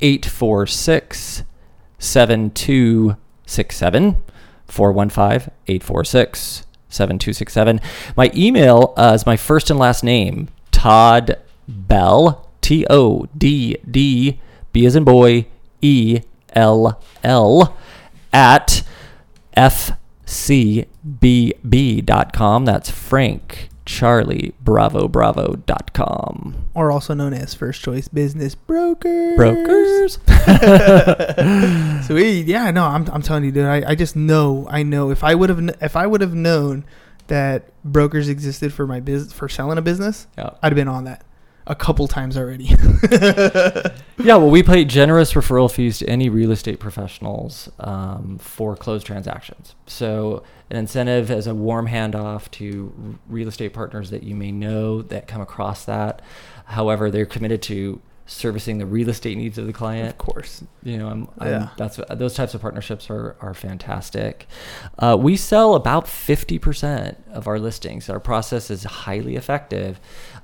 846 0.00 1.44
7267. 1.98 4.16
415 4.66 5.52
846 5.68 6.66
7267. 6.88 7.80
My 8.16 8.32
email 8.34 8.92
uh, 8.96 9.12
is 9.14 9.24
my 9.24 9.36
first 9.36 9.70
and 9.70 9.78
last 9.78 10.02
name, 10.02 10.48
Todd 10.72 11.38
Bell, 11.68 12.50
T 12.60 12.84
O 12.90 13.28
D 13.38 13.76
D, 13.88 14.40
B 14.72 14.84
as 14.84 14.96
in 14.96 15.04
boy, 15.04 15.46
E 15.80 16.22
L 16.54 17.00
L, 17.22 17.76
at 18.32 18.82
fcbb.com. 20.26 20.86
That's 22.64 22.90
Frank 22.90 23.68
Charlie 23.84 24.54
Bravo 24.60 25.08
Bravo.com. 25.08 26.68
Or 26.74 26.90
also 26.90 27.14
known 27.14 27.32
as 27.32 27.54
First 27.54 27.82
Choice 27.82 28.08
Business 28.08 28.54
Brokers. 28.54 29.36
Brokers. 29.36 30.18
Sweet. 32.06 32.46
Yeah, 32.46 32.70
no, 32.72 32.84
I'm, 32.84 33.08
I'm 33.10 33.22
telling 33.22 33.44
you, 33.44 33.52
dude. 33.52 33.64
I, 33.66 33.90
I 33.90 33.94
just 33.94 34.16
know. 34.16 34.66
I 34.68 34.82
know. 34.82 35.10
If 35.10 35.22
I 35.24 35.34
would 35.34 35.48
have 35.50 35.60
if 35.80 35.96
I 35.96 36.06
would 36.06 36.20
have 36.20 36.34
known 36.34 36.84
that 37.28 37.70
brokers 37.84 38.28
existed 38.28 38.72
for 38.72 38.86
my 38.86 39.00
business 39.00 39.32
for 39.32 39.48
selling 39.48 39.78
a 39.78 39.82
business, 39.82 40.26
Yeah. 40.36 40.50
I'd 40.62 40.72
have 40.72 40.76
been 40.76 40.88
on 40.88 41.04
that 41.04 41.24
a 41.66 41.74
couple 41.74 42.06
times 42.08 42.36
already. 42.36 42.70
Yeah, 44.18 44.36
well, 44.36 44.50
we 44.50 44.62
pay 44.62 44.84
generous 44.84 45.34
referral 45.34 45.70
fees 45.70 45.98
to 45.98 46.08
any 46.08 46.28
real 46.28 46.50
estate 46.50 46.80
professionals 46.80 47.68
um, 47.78 48.38
for 48.38 48.74
closed 48.74 49.06
transactions. 49.06 49.74
So, 49.86 50.42
an 50.70 50.78
incentive 50.78 51.30
as 51.30 51.46
a 51.46 51.54
warm 51.54 51.86
handoff 51.86 52.50
to 52.52 53.18
real 53.28 53.46
estate 53.46 53.72
partners 53.74 54.10
that 54.10 54.22
you 54.24 54.34
may 54.34 54.50
know 54.50 55.02
that 55.02 55.28
come 55.28 55.40
across 55.42 55.84
that. 55.84 56.22
However, 56.64 57.10
they're 57.10 57.26
committed 57.26 57.62
to 57.64 58.00
servicing 58.28 58.78
the 58.78 58.86
real 58.86 59.08
estate 59.08 59.36
needs 59.36 59.58
of 59.58 59.66
the 59.68 59.72
client. 59.72 60.08
Of 60.08 60.18
course. 60.18 60.64
You 60.82 60.96
know, 60.98 61.08
I'm, 61.08 61.28
I'm 61.38 61.48
Yeah. 61.48 61.68
that's 61.76 62.00
those 62.10 62.34
types 62.34 62.54
of 62.54 62.60
partnerships 62.62 63.08
are 63.10 63.36
are 63.40 63.54
fantastic. 63.54 64.48
Uh, 64.98 65.16
we 65.20 65.36
sell 65.36 65.74
about 65.74 66.08
fifty 66.08 66.58
percent 66.58 67.22
of 67.30 67.46
our 67.46 67.60
listings. 67.60 68.10
Our 68.10 68.18
process 68.18 68.70
is 68.70 68.82
highly 68.82 69.36
effective, 69.36 70.00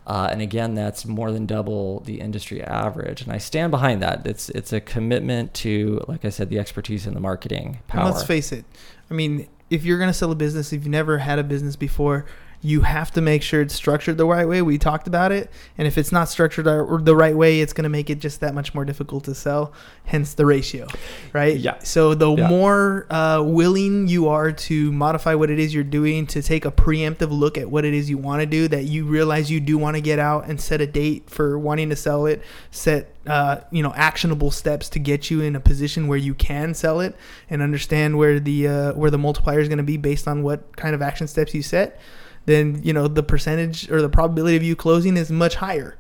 uh, 0.07 0.29
and 0.33 0.43
again, 0.43 0.75
that's 0.75 1.05
more 1.07 1.31
than 1.31 1.47
double 1.47 2.01
the 2.01 2.21
industry 2.21 2.63
average. 2.63 3.23
And 3.23 3.33
I 3.33 3.39
stand 3.39 3.71
behind 3.71 4.03
that. 4.03 4.27
It's 4.27 4.49
it's 4.51 4.73
a 4.73 4.81
commitment 4.81 5.55
to, 5.55 6.05
like 6.09 6.25
I 6.25 6.31
said, 6.31 6.51
the 6.51 6.59
expertise 6.59 7.07
and 7.07 7.15
the 7.15 7.21
marketing 7.21 7.81
And 8.07 8.15
let's 8.15 8.27
face 8.27 8.53
it. 8.53 8.65
I 9.11 9.15
mean, 9.15 9.49
if 9.71 9.85
you're 9.85 9.99
gonna 9.99 10.13
sell 10.13 10.33
a 10.33 10.37
business, 10.37 10.73
if 10.73 10.81
you've 10.81 10.89
never 10.89 11.19
had 11.19 11.39
a 11.39 11.45
business 11.45 11.77
before, 11.77 12.27
you 12.65 12.83
have 12.83 13.11
to 13.11 13.21
make 13.21 13.43
sure 13.43 13.61
it's 13.61 13.75
structured 13.75 14.17
the 14.17 14.25
right 14.25 14.47
way. 14.47 14.63
We 14.63 14.79
talked 14.79 15.09
about 15.09 15.33
it, 15.33 15.51
and 15.77 15.89
if 15.89 15.99
it's 15.99 16.13
not 16.13 16.29
structured 16.29 16.65
the 16.65 17.17
right 17.17 17.37
way, 17.37 17.61
it's 17.61 17.73
gonna 17.73 17.89
make 17.89 18.09
it 18.09 18.21
just 18.21 18.41
that 18.41 18.55
much 18.55 18.73
more 18.73 18.85
difficult 18.85 19.25
to 19.25 19.35
sell. 19.35 19.73
Hence 20.05 20.35
the 20.35 20.47
ratio, 20.47 20.87
right? 21.33 21.57
Yeah. 21.57 21.79
So 21.83 22.15
the 22.15 22.31
Yeah. 22.31 22.49
more 22.49 23.07
uh, 23.11 23.43
willing 23.45 24.07
you 24.07 24.29
are 24.29 24.53
to 24.53 24.93
modify 24.93 25.35
what 25.35 25.51
it 25.51 25.59
is 25.59 25.75
you're 25.75 25.83
doing, 25.83 26.27
to 26.29 26.41
take 26.41 26.65
a 26.65 26.71
preemptive 26.71 27.31
look 27.37 27.59
at 27.59 27.69
what 27.69 27.85
it 27.85 27.95
is 27.95 28.09
you 28.09 28.17
want 28.17 28.41
to 28.41 28.47
do, 28.47 28.69
that 28.69 28.85
you 28.85 29.05
realize 29.07 29.51
you 29.51 29.59
do 29.61 29.77
want 29.77 29.97
to 29.97 30.01
get 30.01 30.21
out 30.21 30.49
and 30.49 30.61
set 30.61 30.81
a 30.81 30.87
date 30.87 31.29
for 31.29 31.59
wanting 31.59 31.91
to 31.91 31.97
sell 31.97 32.27
it, 32.27 32.43
set 32.71 33.13
uh, 33.27 33.59
you 33.73 33.83
know 33.83 33.93
actionable 33.97 34.51
steps 34.53 34.89
to 34.91 34.99
get 35.01 35.31
you 35.31 35.41
in 35.41 35.57
a 35.57 35.61
position 35.61 36.07
where 36.07 36.19
you 36.19 36.35
can 36.35 36.75
sell 36.75 37.01
it 37.01 37.17
and 37.51 37.61
understand 37.63 38.19
where 38.19 38.39
the 38.39 38.69
uh, 38.69 38.93
where 38.95 39.11
the 39.11 39.19
multiplier 39.19 39.59
is 39.61 39.69
going 39.69 39.79
to 39.79 39.85
be 39.85 39.97
based 39.97 40.29
on 40.29 40.43
what 40.45 40.77
kind 40.77 40.95
of 40.95 41.03
action 41.03 41.27
steps 41.27 41.55
you 41.55 41.63
set 41.63 41.99
then 42.47 42.81
you 42.83 42.93
know 42.93 43.09
the 43.09 43.23
percentage 43.23 43.91
or 43.91 44.03
the 44.03 44.09
probability 44.09 44.57
of 44.57 44.63
you 44.63 44.77
closing 44.77 45.17
is 45.17 45.31
much 45.31 45.57
higher 45.57 45.97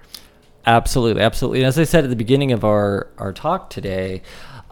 Absolutely, 0.64 1.22
absolutely. 1.22 1.61
And 1.61 1.66
as 1.66 1.78
I 1.78 1.84
said 1.84 2.05
at 2.05 2.11
the 2.11 2.16
beginning 2.16 2.53
of 2.53 2.64
our, 2.64 3.09
our 3.18 3.32
talk 3.32 3.68
today, 3.68 4.22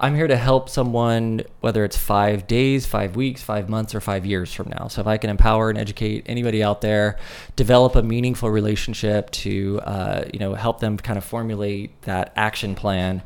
I'm 0.01 0.15
here 0.15 0.27
to 0.27 0.37
help 0.37 0.69
someone, 0.69 1.43
whether 1.61 1.85
it's 1.85 1.97
five 1.97 2.47
days, 2.47 2.87
five 2.87 3.17
weeks, 3.17 3.43
five 3.43 3.69
months, 3.69 3.95
or 3.95 4.01
five 4.01 4.25
years 4.25 4.53
from 4.53 4.69
now. 4.71 4.89
So 4.89 5.01
if 5.01 5.07
I 5.07 5.19
can 5.19 5.29
empower 5.31 5.69
and 5.69 5.79
educate 5.79 6.25
anybody 6.27 6.63
out 6.63 6.81
there, 6.81 7.19
develop 7.57 7.97
a 7.97 8.03
meaningful 8.03 8.51
relationship 8.51 9.31
to, 9.31 9.81
uh, 9.85 10.25
you 10.33 10.39
know, 10.39 10.55
help 10.55 10.81
them 10.81 10.97
kind 10.97 11.19
of 11.19 11.25
formulate 11.25 12.01
that 12.03 12.33
action 12.35 12.75
plan, 12.75 13.23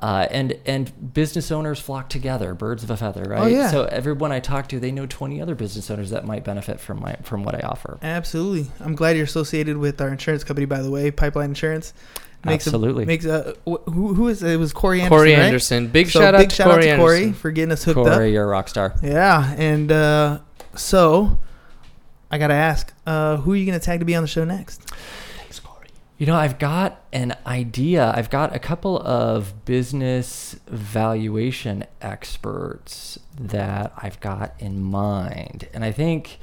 uh, 0.00 0.26
and 0.30 0.58
and 0.66 1.14
business 1.14 1.50
owners 1.50 1.78
flock 1.80 2.08
together, 2.08 2.54
birds 2.54 2.82
of 2.82 2.90
a 2.90 2.96
feather, 2.96 3.22
right? 3.22 3.42
Oh, 3.42 3.46
yeah. 3.46 3.70
So 3.70 3.84
everyone 3.84 4.32
I 4.32 4.40
talk 4.40 4.68
to, 4.68 4.80
they 4.80 4.90
know 4.92 5.06
20 5.06 5.40
other 5.40 5.54
business 5.54 5.90
owners 5.90 6.10
that 6.10 6.26
might 6.26 6.44
benefit 6.44 6.80
from 6.80 7.00
my 7.00 7.14
from 7.22 7.44
what 7.44 7.54
I 7.54 7.60
offer. 7.66 7.98
absolutely 8.02 8.70
i'm 8.80 8.94
glad 8.94 9.16
you're 9.16 9.24
associated 9.24 9.76
with 9.76 10.00
our 10.00 10.08
insurance 10.08 10.42
company 10.44 10.64
by 10.66 10.82
the 10.82 10.90
way 10.90 11.10
pipeline 11.10 11.50
insurance 11.50 11.92
Absolutely. 12.44 13.04
a, 13.04 13.06
makes 13.06 13.24
a 13.24 13.54
who, 13.64 14.14
who 14.14 14.28
is 14.28 14.42
it 14.42 14.58
was 14.58 14.72
corey 14.72 15.00
anderson 15.00 15.16
Corey 15.18 15.32
right? 15.32 15.42
Anderson. 15.42 15.88
Big 15.88 16.08
So 16.08 16.20
shout 16.20 16.34
out 16.34 16.38
big 16.38 16.50
to 16.50 16.54
shout 16.54 16.70
Corey 16.70 16.90
out 16.90 16.96
to 16.96 17.02
corey 17.02 17.32
for 17.32 17.50
getting 17.50 17.72
us 17.72 17.82
hooked 17.84 17.98
up 17.98 18.06
Corey, 18.14 18.32
you're 18.32 18.44
a 18.44 18.46
rock 18.46 18.68
star. 18.68 18.94
yeah 19.02 19.54
and 19.56 19.90
uh, 19.90 20.38
so 20.74 21.40
i 22.30 22.38
gotta 22.38 22.54
ask 22.54 22.92
uh, 23.06 23.36
who 23.38 23.52
are 23.52 23.56
you 23.56 23.66
gonna 23.66 23.80
tag 23.80 23.98
to 24.00 24.04
be 24.04 24.14
on 24.14 24.22
the 24.22 24.28
show 24.28 24.44
next 24.44 24.92
Corey. 25.62 25.88
You 26.18 26.26
know, 26.26 26.34
I've 26.36 26.58
got 26.58 27.04
an 27.12 27.36
idea. 27.46 28.12
I've 28.16 28.30
got 28.30 28.54
a 28.54 28.58
couple 28.58 28.98
of 29.00 29.64
business 29.66 30.58
valuation 30.68 31.84
experts 32.00 33.18
that 33.38 33.92
I've 33.98 34.18
got 34.20 34.54
in 34.58 34.80
mind. 34.82 35.68
And 35.74 35.84
I 35.84 35.92
think 35.92 36.38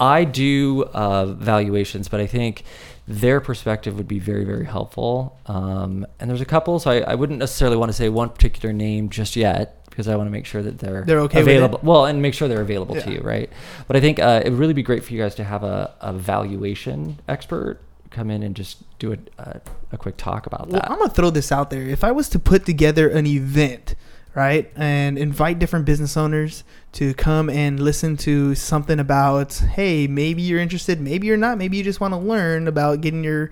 I 0.00 0.24
do 0.24 0.84
uh, 0.92 1.26
valuations, 1.26 2.08
but 2.08 2.20
I 2.20 2.26
think 2.26 2.64
their 3.08 3.40
perspective 3.40 3.96
would 3.96 4.08
be 4.08 4.18
very, 4.18 4.44
very 4.44 4.64
helpful. 4.64 5.38
Um, 5.46 6.06
and 6.20 6.30
there's 6.30 6.40
a 6.40 6.44
couple, 6.46 6.78
so 6.78 6.90
I, 6.90 7.00
I 7.00 7.14
wouldn't 7.14 7.38
necessarily 7.38 7.76
want 7.76 7.90
to 7.90 7.92
say 7.94 8.08
one 8.08 8.28
particular 8.30 8.72
name 8.72 9.08
just 9.08 9.34
yet 9.36 9.84
because 9.90 10.08
I 10.08 10.16
want 10.16 10.26
to 10.28 10.30
make 10.30 10.46
sure 10.46 10.62
that 10.62 10.78
they're, 10.78 11.04
They're 11.04 11.20
okay 11.22 11.40
available. 11.40 11.80
Well, 11.82 12.06
and 12.06 12.22
make 12.22 12.32
sure 12.32 12.48
they're 12.48 12.62
available 12.62 12.94
to 12.94 13.12
you, 13.12 13.20
right? 13.20 13.50
But 13.86 13.96
I 13.96 14.00
think 14.00 14.20
uh, 14.20 14.40
it 14.44 14.50
would 14.50 14.58
really 14.58 14.72
be 14.72 14.82
great 14.82 15.04
for 15.04 15.12
you 15.12 15.20
guys 15.20 15.34
to 15.34 15.44
have 15.44 15.62
a, 15.64 15.92
a 16.00 16.12
valuation 16.12 17.18
expert 17.28 17.80
come 18.10 18.30
in 18.30 18.42
and 18.42 18.54
just 18.54 18.78
do 18.98 19.12
a, 19.12 19.18
a, 19.38 19.60
a 19.92 19.98
quick 19.98 20.16
talk 20.16 20.46
about 20.46 20.68
Well, 20.68 20.80
that. 20.80 20.90
I'm 20.90 20.98
gonna 20.98 21.10
throw 21.10 21.30
this 21.30 21.50
out 21.50 21.70
there. 21.70 21.82
If 21.82 22.04
I 22.04 22.10
was 22.12 22.28
to 22.30 22.38
put 22.38 22.64
together 22.64 23.08
an 23.08 23.26
event, 23.26 23.94
right, 24.34 24.70
and 24.76 25.18
invite 25.18 25.58
different 25.58 25.84
business 25.84 26.16
owners 26.16 26.64
to 26.92 27.14
come 27.14 27.50
and 27.50 27.80
listen 27.80 28.16
to 28.18 28.54
something 28.54 28.98
about, 28.98 29.54
hey, 29.54 30.06
maybe 30.06 30.42
you're 30.42 30.60
interested, 30.60 31.00
maybe 31.00 31.26
you're 31.26 31.36
not, 31.36 31.58
maybe 31.58 31.76
you 31.76 31.84
just 31.84 32.00
want 32.00 32.14
to 32.14 32.18
learn 32.18 32.66
about 32.66 33.00
getting 33.00 33.24
your 33.24 33.50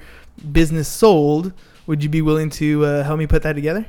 business 0.52 0.88
sold. 0.88 1.52
Would 1.86 2.02
you 2.02 2.08
be 2.08 2.22
willing 2.22 2.50
to 2.50 2.84
uh, 2.84 3.04
help 3.04 3.18
me 3.18 3.26
put 3.26 3.42
that 3.42 3.54
together? 3.54 3.86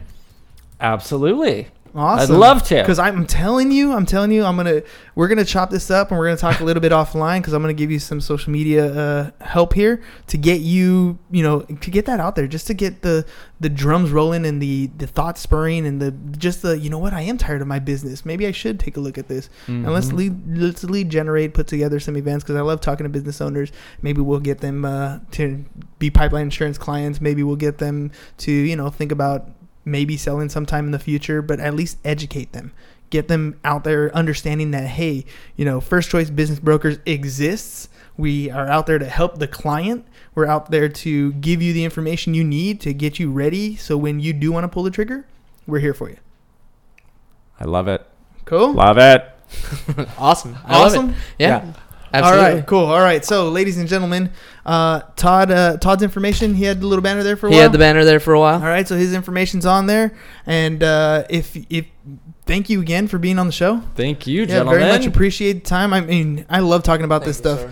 Absolutely. 0.79 1.67
Awesome. 1.93 2.35
I'd 2.35 2.39
love 2.39 2.63
to. 2.63 2.75
Because 2.75 2.99
I'm 2.99 3.25
telling 3.27 3.71
you, 3.71 3.91
I'm 3.93 4.05
telling 4.05 4.31
you, 4.31 4.45
I'm 4.45 4.55
gonna 4.55 4.81
we're 5.15 5.27
gonna 5.27 5.43
chop 5.43 5.69
this 5.69 5.91
up 5.91 6.09
and 6.09 6.17
we're 6.17 6.27
gonna 6.27 6.37
talk 6.37 6.61
a 6.61 6.63
little 6.63 6.79
bit 6.79 6.91
offline 6.93 7.39
because 7.39 7.51
I'm 7.53 7.61
gonna 7.61 7.73
give 7.73 7.91
you 7.91 7.99
some 7.99 8.21
social 8.21 8.51
media 8.51 8.93
uh, 8.93 9.31
help 9.43 9.73
here 9.73 10.01
to 10.27 10.37
get 10.37 10.61
you, 10.61 11.19
you 11.31 11.43
know, 11.43 11.61
to 11.61 11.91
get 11.91 12.05
that 12.05 12.19
out 12.21 12.35
there, 12.37 12.47
just 12.47 12.67
to 12.67 12.73
get 12.73 13.01
the 13.01 13.25
the 13.59 13.67
drums 13.69 14.11
rolling 14.11 14.45
and 14.45 14.61
the 14.61 14.87
the 14.97 15.05
thoughts 15.05 15.41
spurring 15.41 15.85
and 15.85 16.01
the 16.01 16.11
just 16.37 16.61
the 16.61 16.79
you 16.79 16.89
know 16.89 16.97
what 16.97 17.11
I 17.13 17.21
am 17.21 17.37
tired 17.37 17.61
of 17.61 17.67
my 17.67 17.79
business. 17.79 18.25
Maybe 18.25 18.47
I 18.47 18.51
should 18.51 18.79
take 18.79 18.95
a 18.95 19.01
look 19.01 19.17
at 19.17 19.27
this 19.27 19.49
and 19.67 19.91
let's 19.91 20.07
Mhm. 20.07 20.13
lead 20.13 20.57
let's 20.57 20.83
lead 20.85 21.09
generate, 21.09 21.53
put 21.53 21.67
together 21.67 21.99
some 21.99 22.15
events 22.15 22.43
because 22.45 22.55
I 22.55 22.61
love 22.61 22.79
talking 22.79 23.03
to 23.03 23.09
business 23.09 23.41
owners. 23.41 23.71
Maybe 24.01 24.21
we'll 24.21 24.39
get 24.39 24.59
them 24.61 24.85
uh, 24.85 25.19
to 25.31 25.65
be 25.99 26.09
pipeline 26.09 26.43
insurance 26.43 26.77
clients. 26.77 27.19
Maybe 27.19 27.43
we'll 27.43 27.55
get 27.57 27.79
them 27.79 28.11
to 28.37 28.51
you 28.51 28.75
know 28.77 28.89
think 28.89 29.11
about 29.11 29.49
maybe 29.85 30.17
selling 30.17 30.49
sometime 30.49 30.85
in 30.85 30.91
the 30.91 30.99
future, 30.99 31.41
but 31.41 31.59
at 31.59 31.73
least 31.73 31.97
educate 32.03 32.51
them. 32.51 32.73
Get 33.09 33.27
them 33.27 33.59
out 33.65 33.83
there 33.83 34.13
understanding 34.15 34.71
that, 34.71 34.87
hey, 34.87 35.25
you 35.55 35.65
know, 35.65 35.81
First 35.81 36.09
Choice 36.09 36.29
Business 36.29 36.59
Brokers 36.59 36.97
exists. 37.05 37.89
We 38.15 38.49
are 38.49 38.67
out 38.67 38.85
there 38.85 38.99
to 38.99 39.05
help 39.05 39.39
the 39.39 39.47
client. 39.47 40.05
We're 40.33 40.45
out 40.45 40.71
there 40.71 40.87
to 40.87 41.33
give 41.33 41.61
you 41.61 41.73
the 41.73 41.83
information 41.83 42.33
you 42.33 42.43
need 42.43 42.79
to 42.81 42.93
get 42.93 43.19
you 43.19 43.31
ready. 43.31 43.75
So 43.75 43.97
when 43.97 44.19
you 44.19 44.31
do 44.31 44.51
want 44.51 44.63
to 44.63 44.69
pull 44.69 44.83
the 44.83 44.91
trigger, 44.91 45.25
we're 45.67 45.79
here 45.79 45.93
for 45.93 46.09
you. 46.09 46.17
I 47.59 47.65
love 47.65 47.87
it. 47.87 48.05
Cool. 48.45 48.73
Love 48.73 48.97
it. 48.97 49.27
Awesome. 50.17 50.55
I 50.63 50.79
love 50.79 50.93
it. 50.93 50.97
Awesome. 50.97 51.15
Yeah. 51.37 51.65
All 51.65 51.73
Absolutely. 52.13 52.53
right. 52.55 52.65
Cool. 52.67 52.85
All 52.85 52.99
right. 52.99 53.23
So, 53.23 53.49
ladies 53.49 53.77
and 53.77 53.87
gentlemen, 53.87 54.31
uh, 54.65 55.01
Todd, 55.15 55.49
uh, 55.51 55.77
Todd's 55.77 56.03
information. 56.03 56.55
He 56.55 56.65
had 56.65 56.81
the 56.81 56.87
little 56.87 57.03
banner 57.03 57.23
there 57.23 57.37
for 57.37 57.47
a 57.47 57.49
He 57.49 57.55
while. 57.55 57.63
had 57.63 57.71
the 57.71 57.77
banner 57.77 58.03
there 58.03 58.19
for 58.19 58.33
a 58.33 58.39
while. 58.39 58.55
All 58.61 58.67
right, 58.67 58.87
so 58.87 58.95
his 58.97 59.13
information's 59.13 59.65
on 59.65 59.85
there, 59.87 60.13
and 60.45 60.83
uh, 60.83 61.23
if 61.29 61.55
if 61.69 61.85
thank 62.45 62.69
you 62.69 62.81
again 62.81 63.07
for 63.07 63.17
being 63.17 63.39
on 63.39 63.45
the 63.47 63.53
show. 63.53 63.81
Thank 63.95 64.27
you, 64.27 64.41
Yeah, 64.41 64.47
gentlemen. 64.47 64.79
very 64.79 64.91
much 64.91 65.05
appreciate 65.05 65.63
the 65.63 65.69
time. 65.69 65.93
I 65.93 66.01
mean, 66.01 66.45
I 66.49 66.59
love 66.59 66.83
talking 66.83 67.05
about 67.05 67.23
this 67.23 67.37
stuff, 67.37 67.63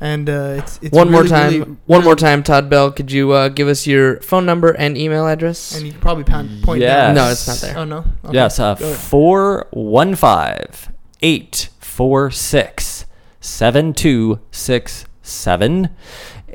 and 0.00 0.30
uh, 0.30 0.54
it's 0.58 0.78
it's 0.80 0.94
one 0.94 1.10
more 1.10 1.24
time. 1.24 1.52
really- 1.52 1.76
one 1.86 2.04
more 2.04 2.16
time, 2.16 2.42
Todd 2.44 2.70
Bell. 2.70 2.92
Could 2.92 3.10
you 3.10 3.32
uh, 3.32 3.48
give 3.48 3.66
us 3.68 3.84
your 3.86 4.20
phone 4.20 4.46
number 4.46 4.70
and 4.70 4.96
email 4.96 5.26
address? 5.26 5.74
and 5.76 5.84
you 5.84 5.90
can 5.92 6.00
probably 6.00 6.22
pound, 6.24 6.62
point 6.62 6.80
Yes. 6.80 7.08
down. 7.08 7.14
No, 7.16 7.30
it's 7.32 7.48
not 7.48 7.56
there. 7.58 7.78
Oh 7.78 7.84
no. 7.84 7.98
Okay. 8.24 8.34
Yes, 8.34 8.58
uh, 8.60 8.74
Go 8.76 8.92
415 8.94 10.94
846 11.20 13.04
7267. 13.48 15.90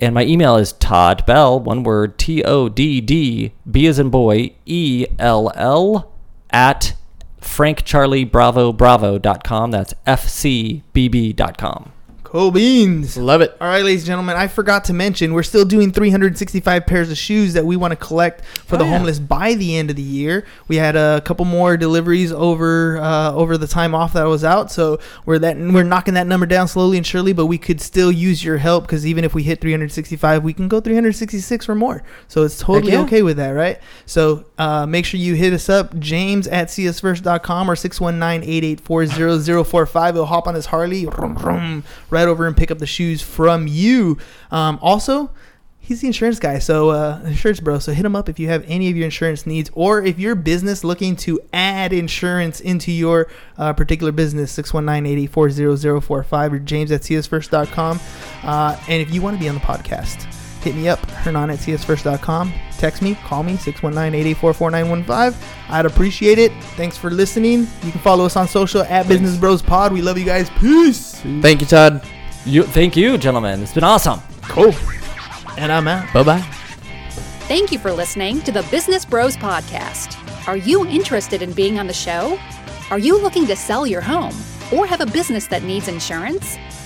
And 0.02 0.16
my 0.16 0.26
email 0.26 0.58
is 0.58 0.74
Todd 0.74 1.26
Bell, 1.26 1.58
one 1.60 1.84
word, 1.84 2.18
T 2.18 2.44
O 2.44 2.68
D 2.70 3.02
D, 3.02 3.54
B 3.70 3.86
as 3.88 4.00
in 4.00 4.10
boy, 4.10 4.56
E 4.66 5.06
L 5.20 5.52
L, 5.56 6.12
at 6.50 6.96
frankcharliebravobravo.com. 7.42 9.72
That's 9.72 9.94
fcbb.com. 10.08 11.92
Cool 12.34 12.50
beans. 12.50 13.16
Love 13.16 13.42
it. 13.42 13.56
All 13.62 13.68
right, 13.68 13.84
ladies 13.86 14.02
and 14.02 14.08
gentlemen, 14.08 14.36
I 14.36 14.48
forgot 14.48 14.86
to 14.86 14.94
mention 14.94 15.36
we're 15.36 15.44
still 15.44 15.66
doing 15.66 15.92
365 15.92 16.88
pairs 16.88 17.12
of 17.12 17.18
shoes 17.20 17.54
that 17.54 17.64
we 17.64 17.76
want 17.76 17.92
to 17.92 17.96
collect 17.96 18.44
for 18.44 18.74
Oh, 18.74 18.80
the 18.80 18.86
yeah. 18.86 18.98
homeless 18.98 19.20
by 19.20 19.54
the 19.54 19.78
end 19.78 19.92
of 19.92 19.96
the 19.98 20.02
year. 20.02 20.44
We 20.68 20.78
had 20.78 20.96
a 20.96 21.22
couple 21.22 21.46
more 21.46 21.78
deliveries 21.78 22.32
over 22.32 22.98
uh, 22.98 23.34
over 23.34 23.56
the 23.56 23.68
time 23.68 23.94
off 23.94 24.14
that 24.14 24.24
I 24.24 24.26
was 24.26 24.44
out, 24.44 24.72
so 24.72 25.00
we're 25.28 25.38
that 25.38 25.58
we're 25.58 25.84
knocking 25.84 26.16
that 26.16 26.26
number 26.26 26.48
down 26.48 26.68
slowly 26.68 26.98
and 26.98 27.06
surely. 27.06 27.34
But 27.34 27.46
we 27.46 27.60
could 27.60 27.80
still 27.80 28.12
use 28.12 28.44
your 28.44 28.58
help 28.58 28.86
because 28.86 29.06
even 29.06 29.24
if 29.26 29.36
we 29.36 29.44
hit 29.44 29.62
365, 29.62 30.44
we 30.44 30.54
can 30.54 30.68
go 30.68 30.80
366 30.82 31.70
or 31.70 31.76
more. 31.76 32.02
So 32.28 32.42
it's 32.42 32.58
totally 32.58 32.94
yeah. 32.94 33.02
okay 33.02 33.22
with 33.22 33.38
that, 33.38 33.52
right? 33.52 33.78
So 34.08 34.46
uh, 34.58 34.88
make 34.88 35.06
sure 35.06 35.20
you 35.20 35.36
hit 35.36 35.54
us 35.54 35.70
up, 35.70 36.00
James 36.00 36.48
at 36.48 36.70
csfirst.com 36.70 37.70
or 37.70 37.76
619-884-0045. 37.76 40.14
He'll 40.14 40.26
hop 40.26 40.48
on 40.48 40.56
his 40.56 40.66
Harley, 40.66 41.06
vroom, 41.06 41.36
vroom, 41.36 41.84
right 42.10 42.23
over 42.28 42.48
and 42.48 42.56
pick 42.56 42.72
up 42.72 42.80
the 42.80 42.88
shoes 42.88 43.22
from 43.22 43.68
you. 43.68 44.18
Um, 44.52 44.80
also, 44.82 45.32
he's 45.80 46.02
the 46.02 46.08
insurance 46.08 46.40
guy, 46.40 46.60
so 46.60 46.90
uh, 46.90 47.22
insurance 47.26 47.60
bro. 47.60 47.78
So 47.80 47.92
hit 47.94 48.06
him 48.06 48.16
up 48.16 48.30
if 48.30 48.40
you 48.40 48.48
have 48.48 48.64
any 48.68 48.90
of 48.90 48.96
your 48.96 49.06
insurance 49.06 49.46
needs, 49.46 49.70
or 49.74 50.02
if 50.02 50.18
your 50.18 50.34
business 50.34 50.84
looking 50.84 51.16
to 51.18 51.40
add 51.52 51.94
insurance 51.94 52.60
into 52.62 52.92
your 52.92 53.28
uh, 53.58 53.74
particular 53.74 54.12
business. 54.12 54.58
619-884-0045 54.58 56.52
or 56.52 56.60
James 56.60 56.92
at 56.92 57.02
csfirst.com. 57.02 58.00
Uh, 58.44 58.78
and 58.88 59.02
if 59.02 59.14
you 59.14 59.22
want 59.22 59.38
to 59.38 59.44
be 59.44 59.50
on 59.50 59.56
the 59.56 59.62
podcast, 59.62 60.33
hit 60.64 60.76
me 60.76 60.88
up, 60.90 61.00
Hernan 61.10 61.50
at 61.50 61.60
csfirst.com. 61.60 62.54
text 62.78 63.02
me, 63.02 63.16
call 63.26 63.44
me 63.44 63.54
619-884-4915. 63.54 65.36
I'd 65.70 65.86
appreciate 65.86 66.40
it. 66.40 66.52
Thanks 66.76 66.98
for 66.98 67.10
listening. 67.10 67.68
You 67.84 67.92
can 67.92 68.02
follow 68.02 68.26
us 68.26 68.36
on 68.36 68.48
social 68.48 68.82
at 68.84 69.08
Business 69.08 69.38
Bros 69.38 69.62
Pod. 69.62 69.94
We 69.94 70.02
love 70.02 70.18
you 70.18 70.26
guys. 70.26 70.50
Peace. 70.60 71.22
Thank 71.42 71.62
you, 71.62 71.68
Todd. 71.68 72.04
You, 72.46 72.64
thank 72.64 72.96
you, 72.98 73.18
gentlemen. 73.18 73.62
It's 73.62 73.74
been 73.74 73.84
awesome. 73.84 74.20
Cool. 74.44 74.74
And 75.58 75.72
I'm 75.72 75.88
out. 75.88 76.12
Bye 76.14 76.24
bye. 76.24 76.42
Thank 77.48 77.72
you 77.72 77.80
for 77.80 77.92
listening 77.92 78.42
to 78.42 78.52
the 78.52 78.64
Business 78.72 79.06
Bros 79.06 79.38
Podcast. 79.38 80.18
Are 80.48 80.58
you 80.58 80.86
interested 80.88 81.42
in 81.42 81.54
being 81.54 81.80
on 81.80 81.88
the 81.88 81.94
show? 81.94 82.38
Are 82.90 83.00
you 83.00 83.22
looking 83.22 83.46
to 83.48 83.56
sell 83.56 83.88
your 83.88 84.02
home 84.02 84.36
or 84.74 84.86
have 84.88 85.02
a 85.02 85.06
business 85.06 85.48
that 85.48 85.64
needs 85.64 85.88
insurance? 85.88 86.58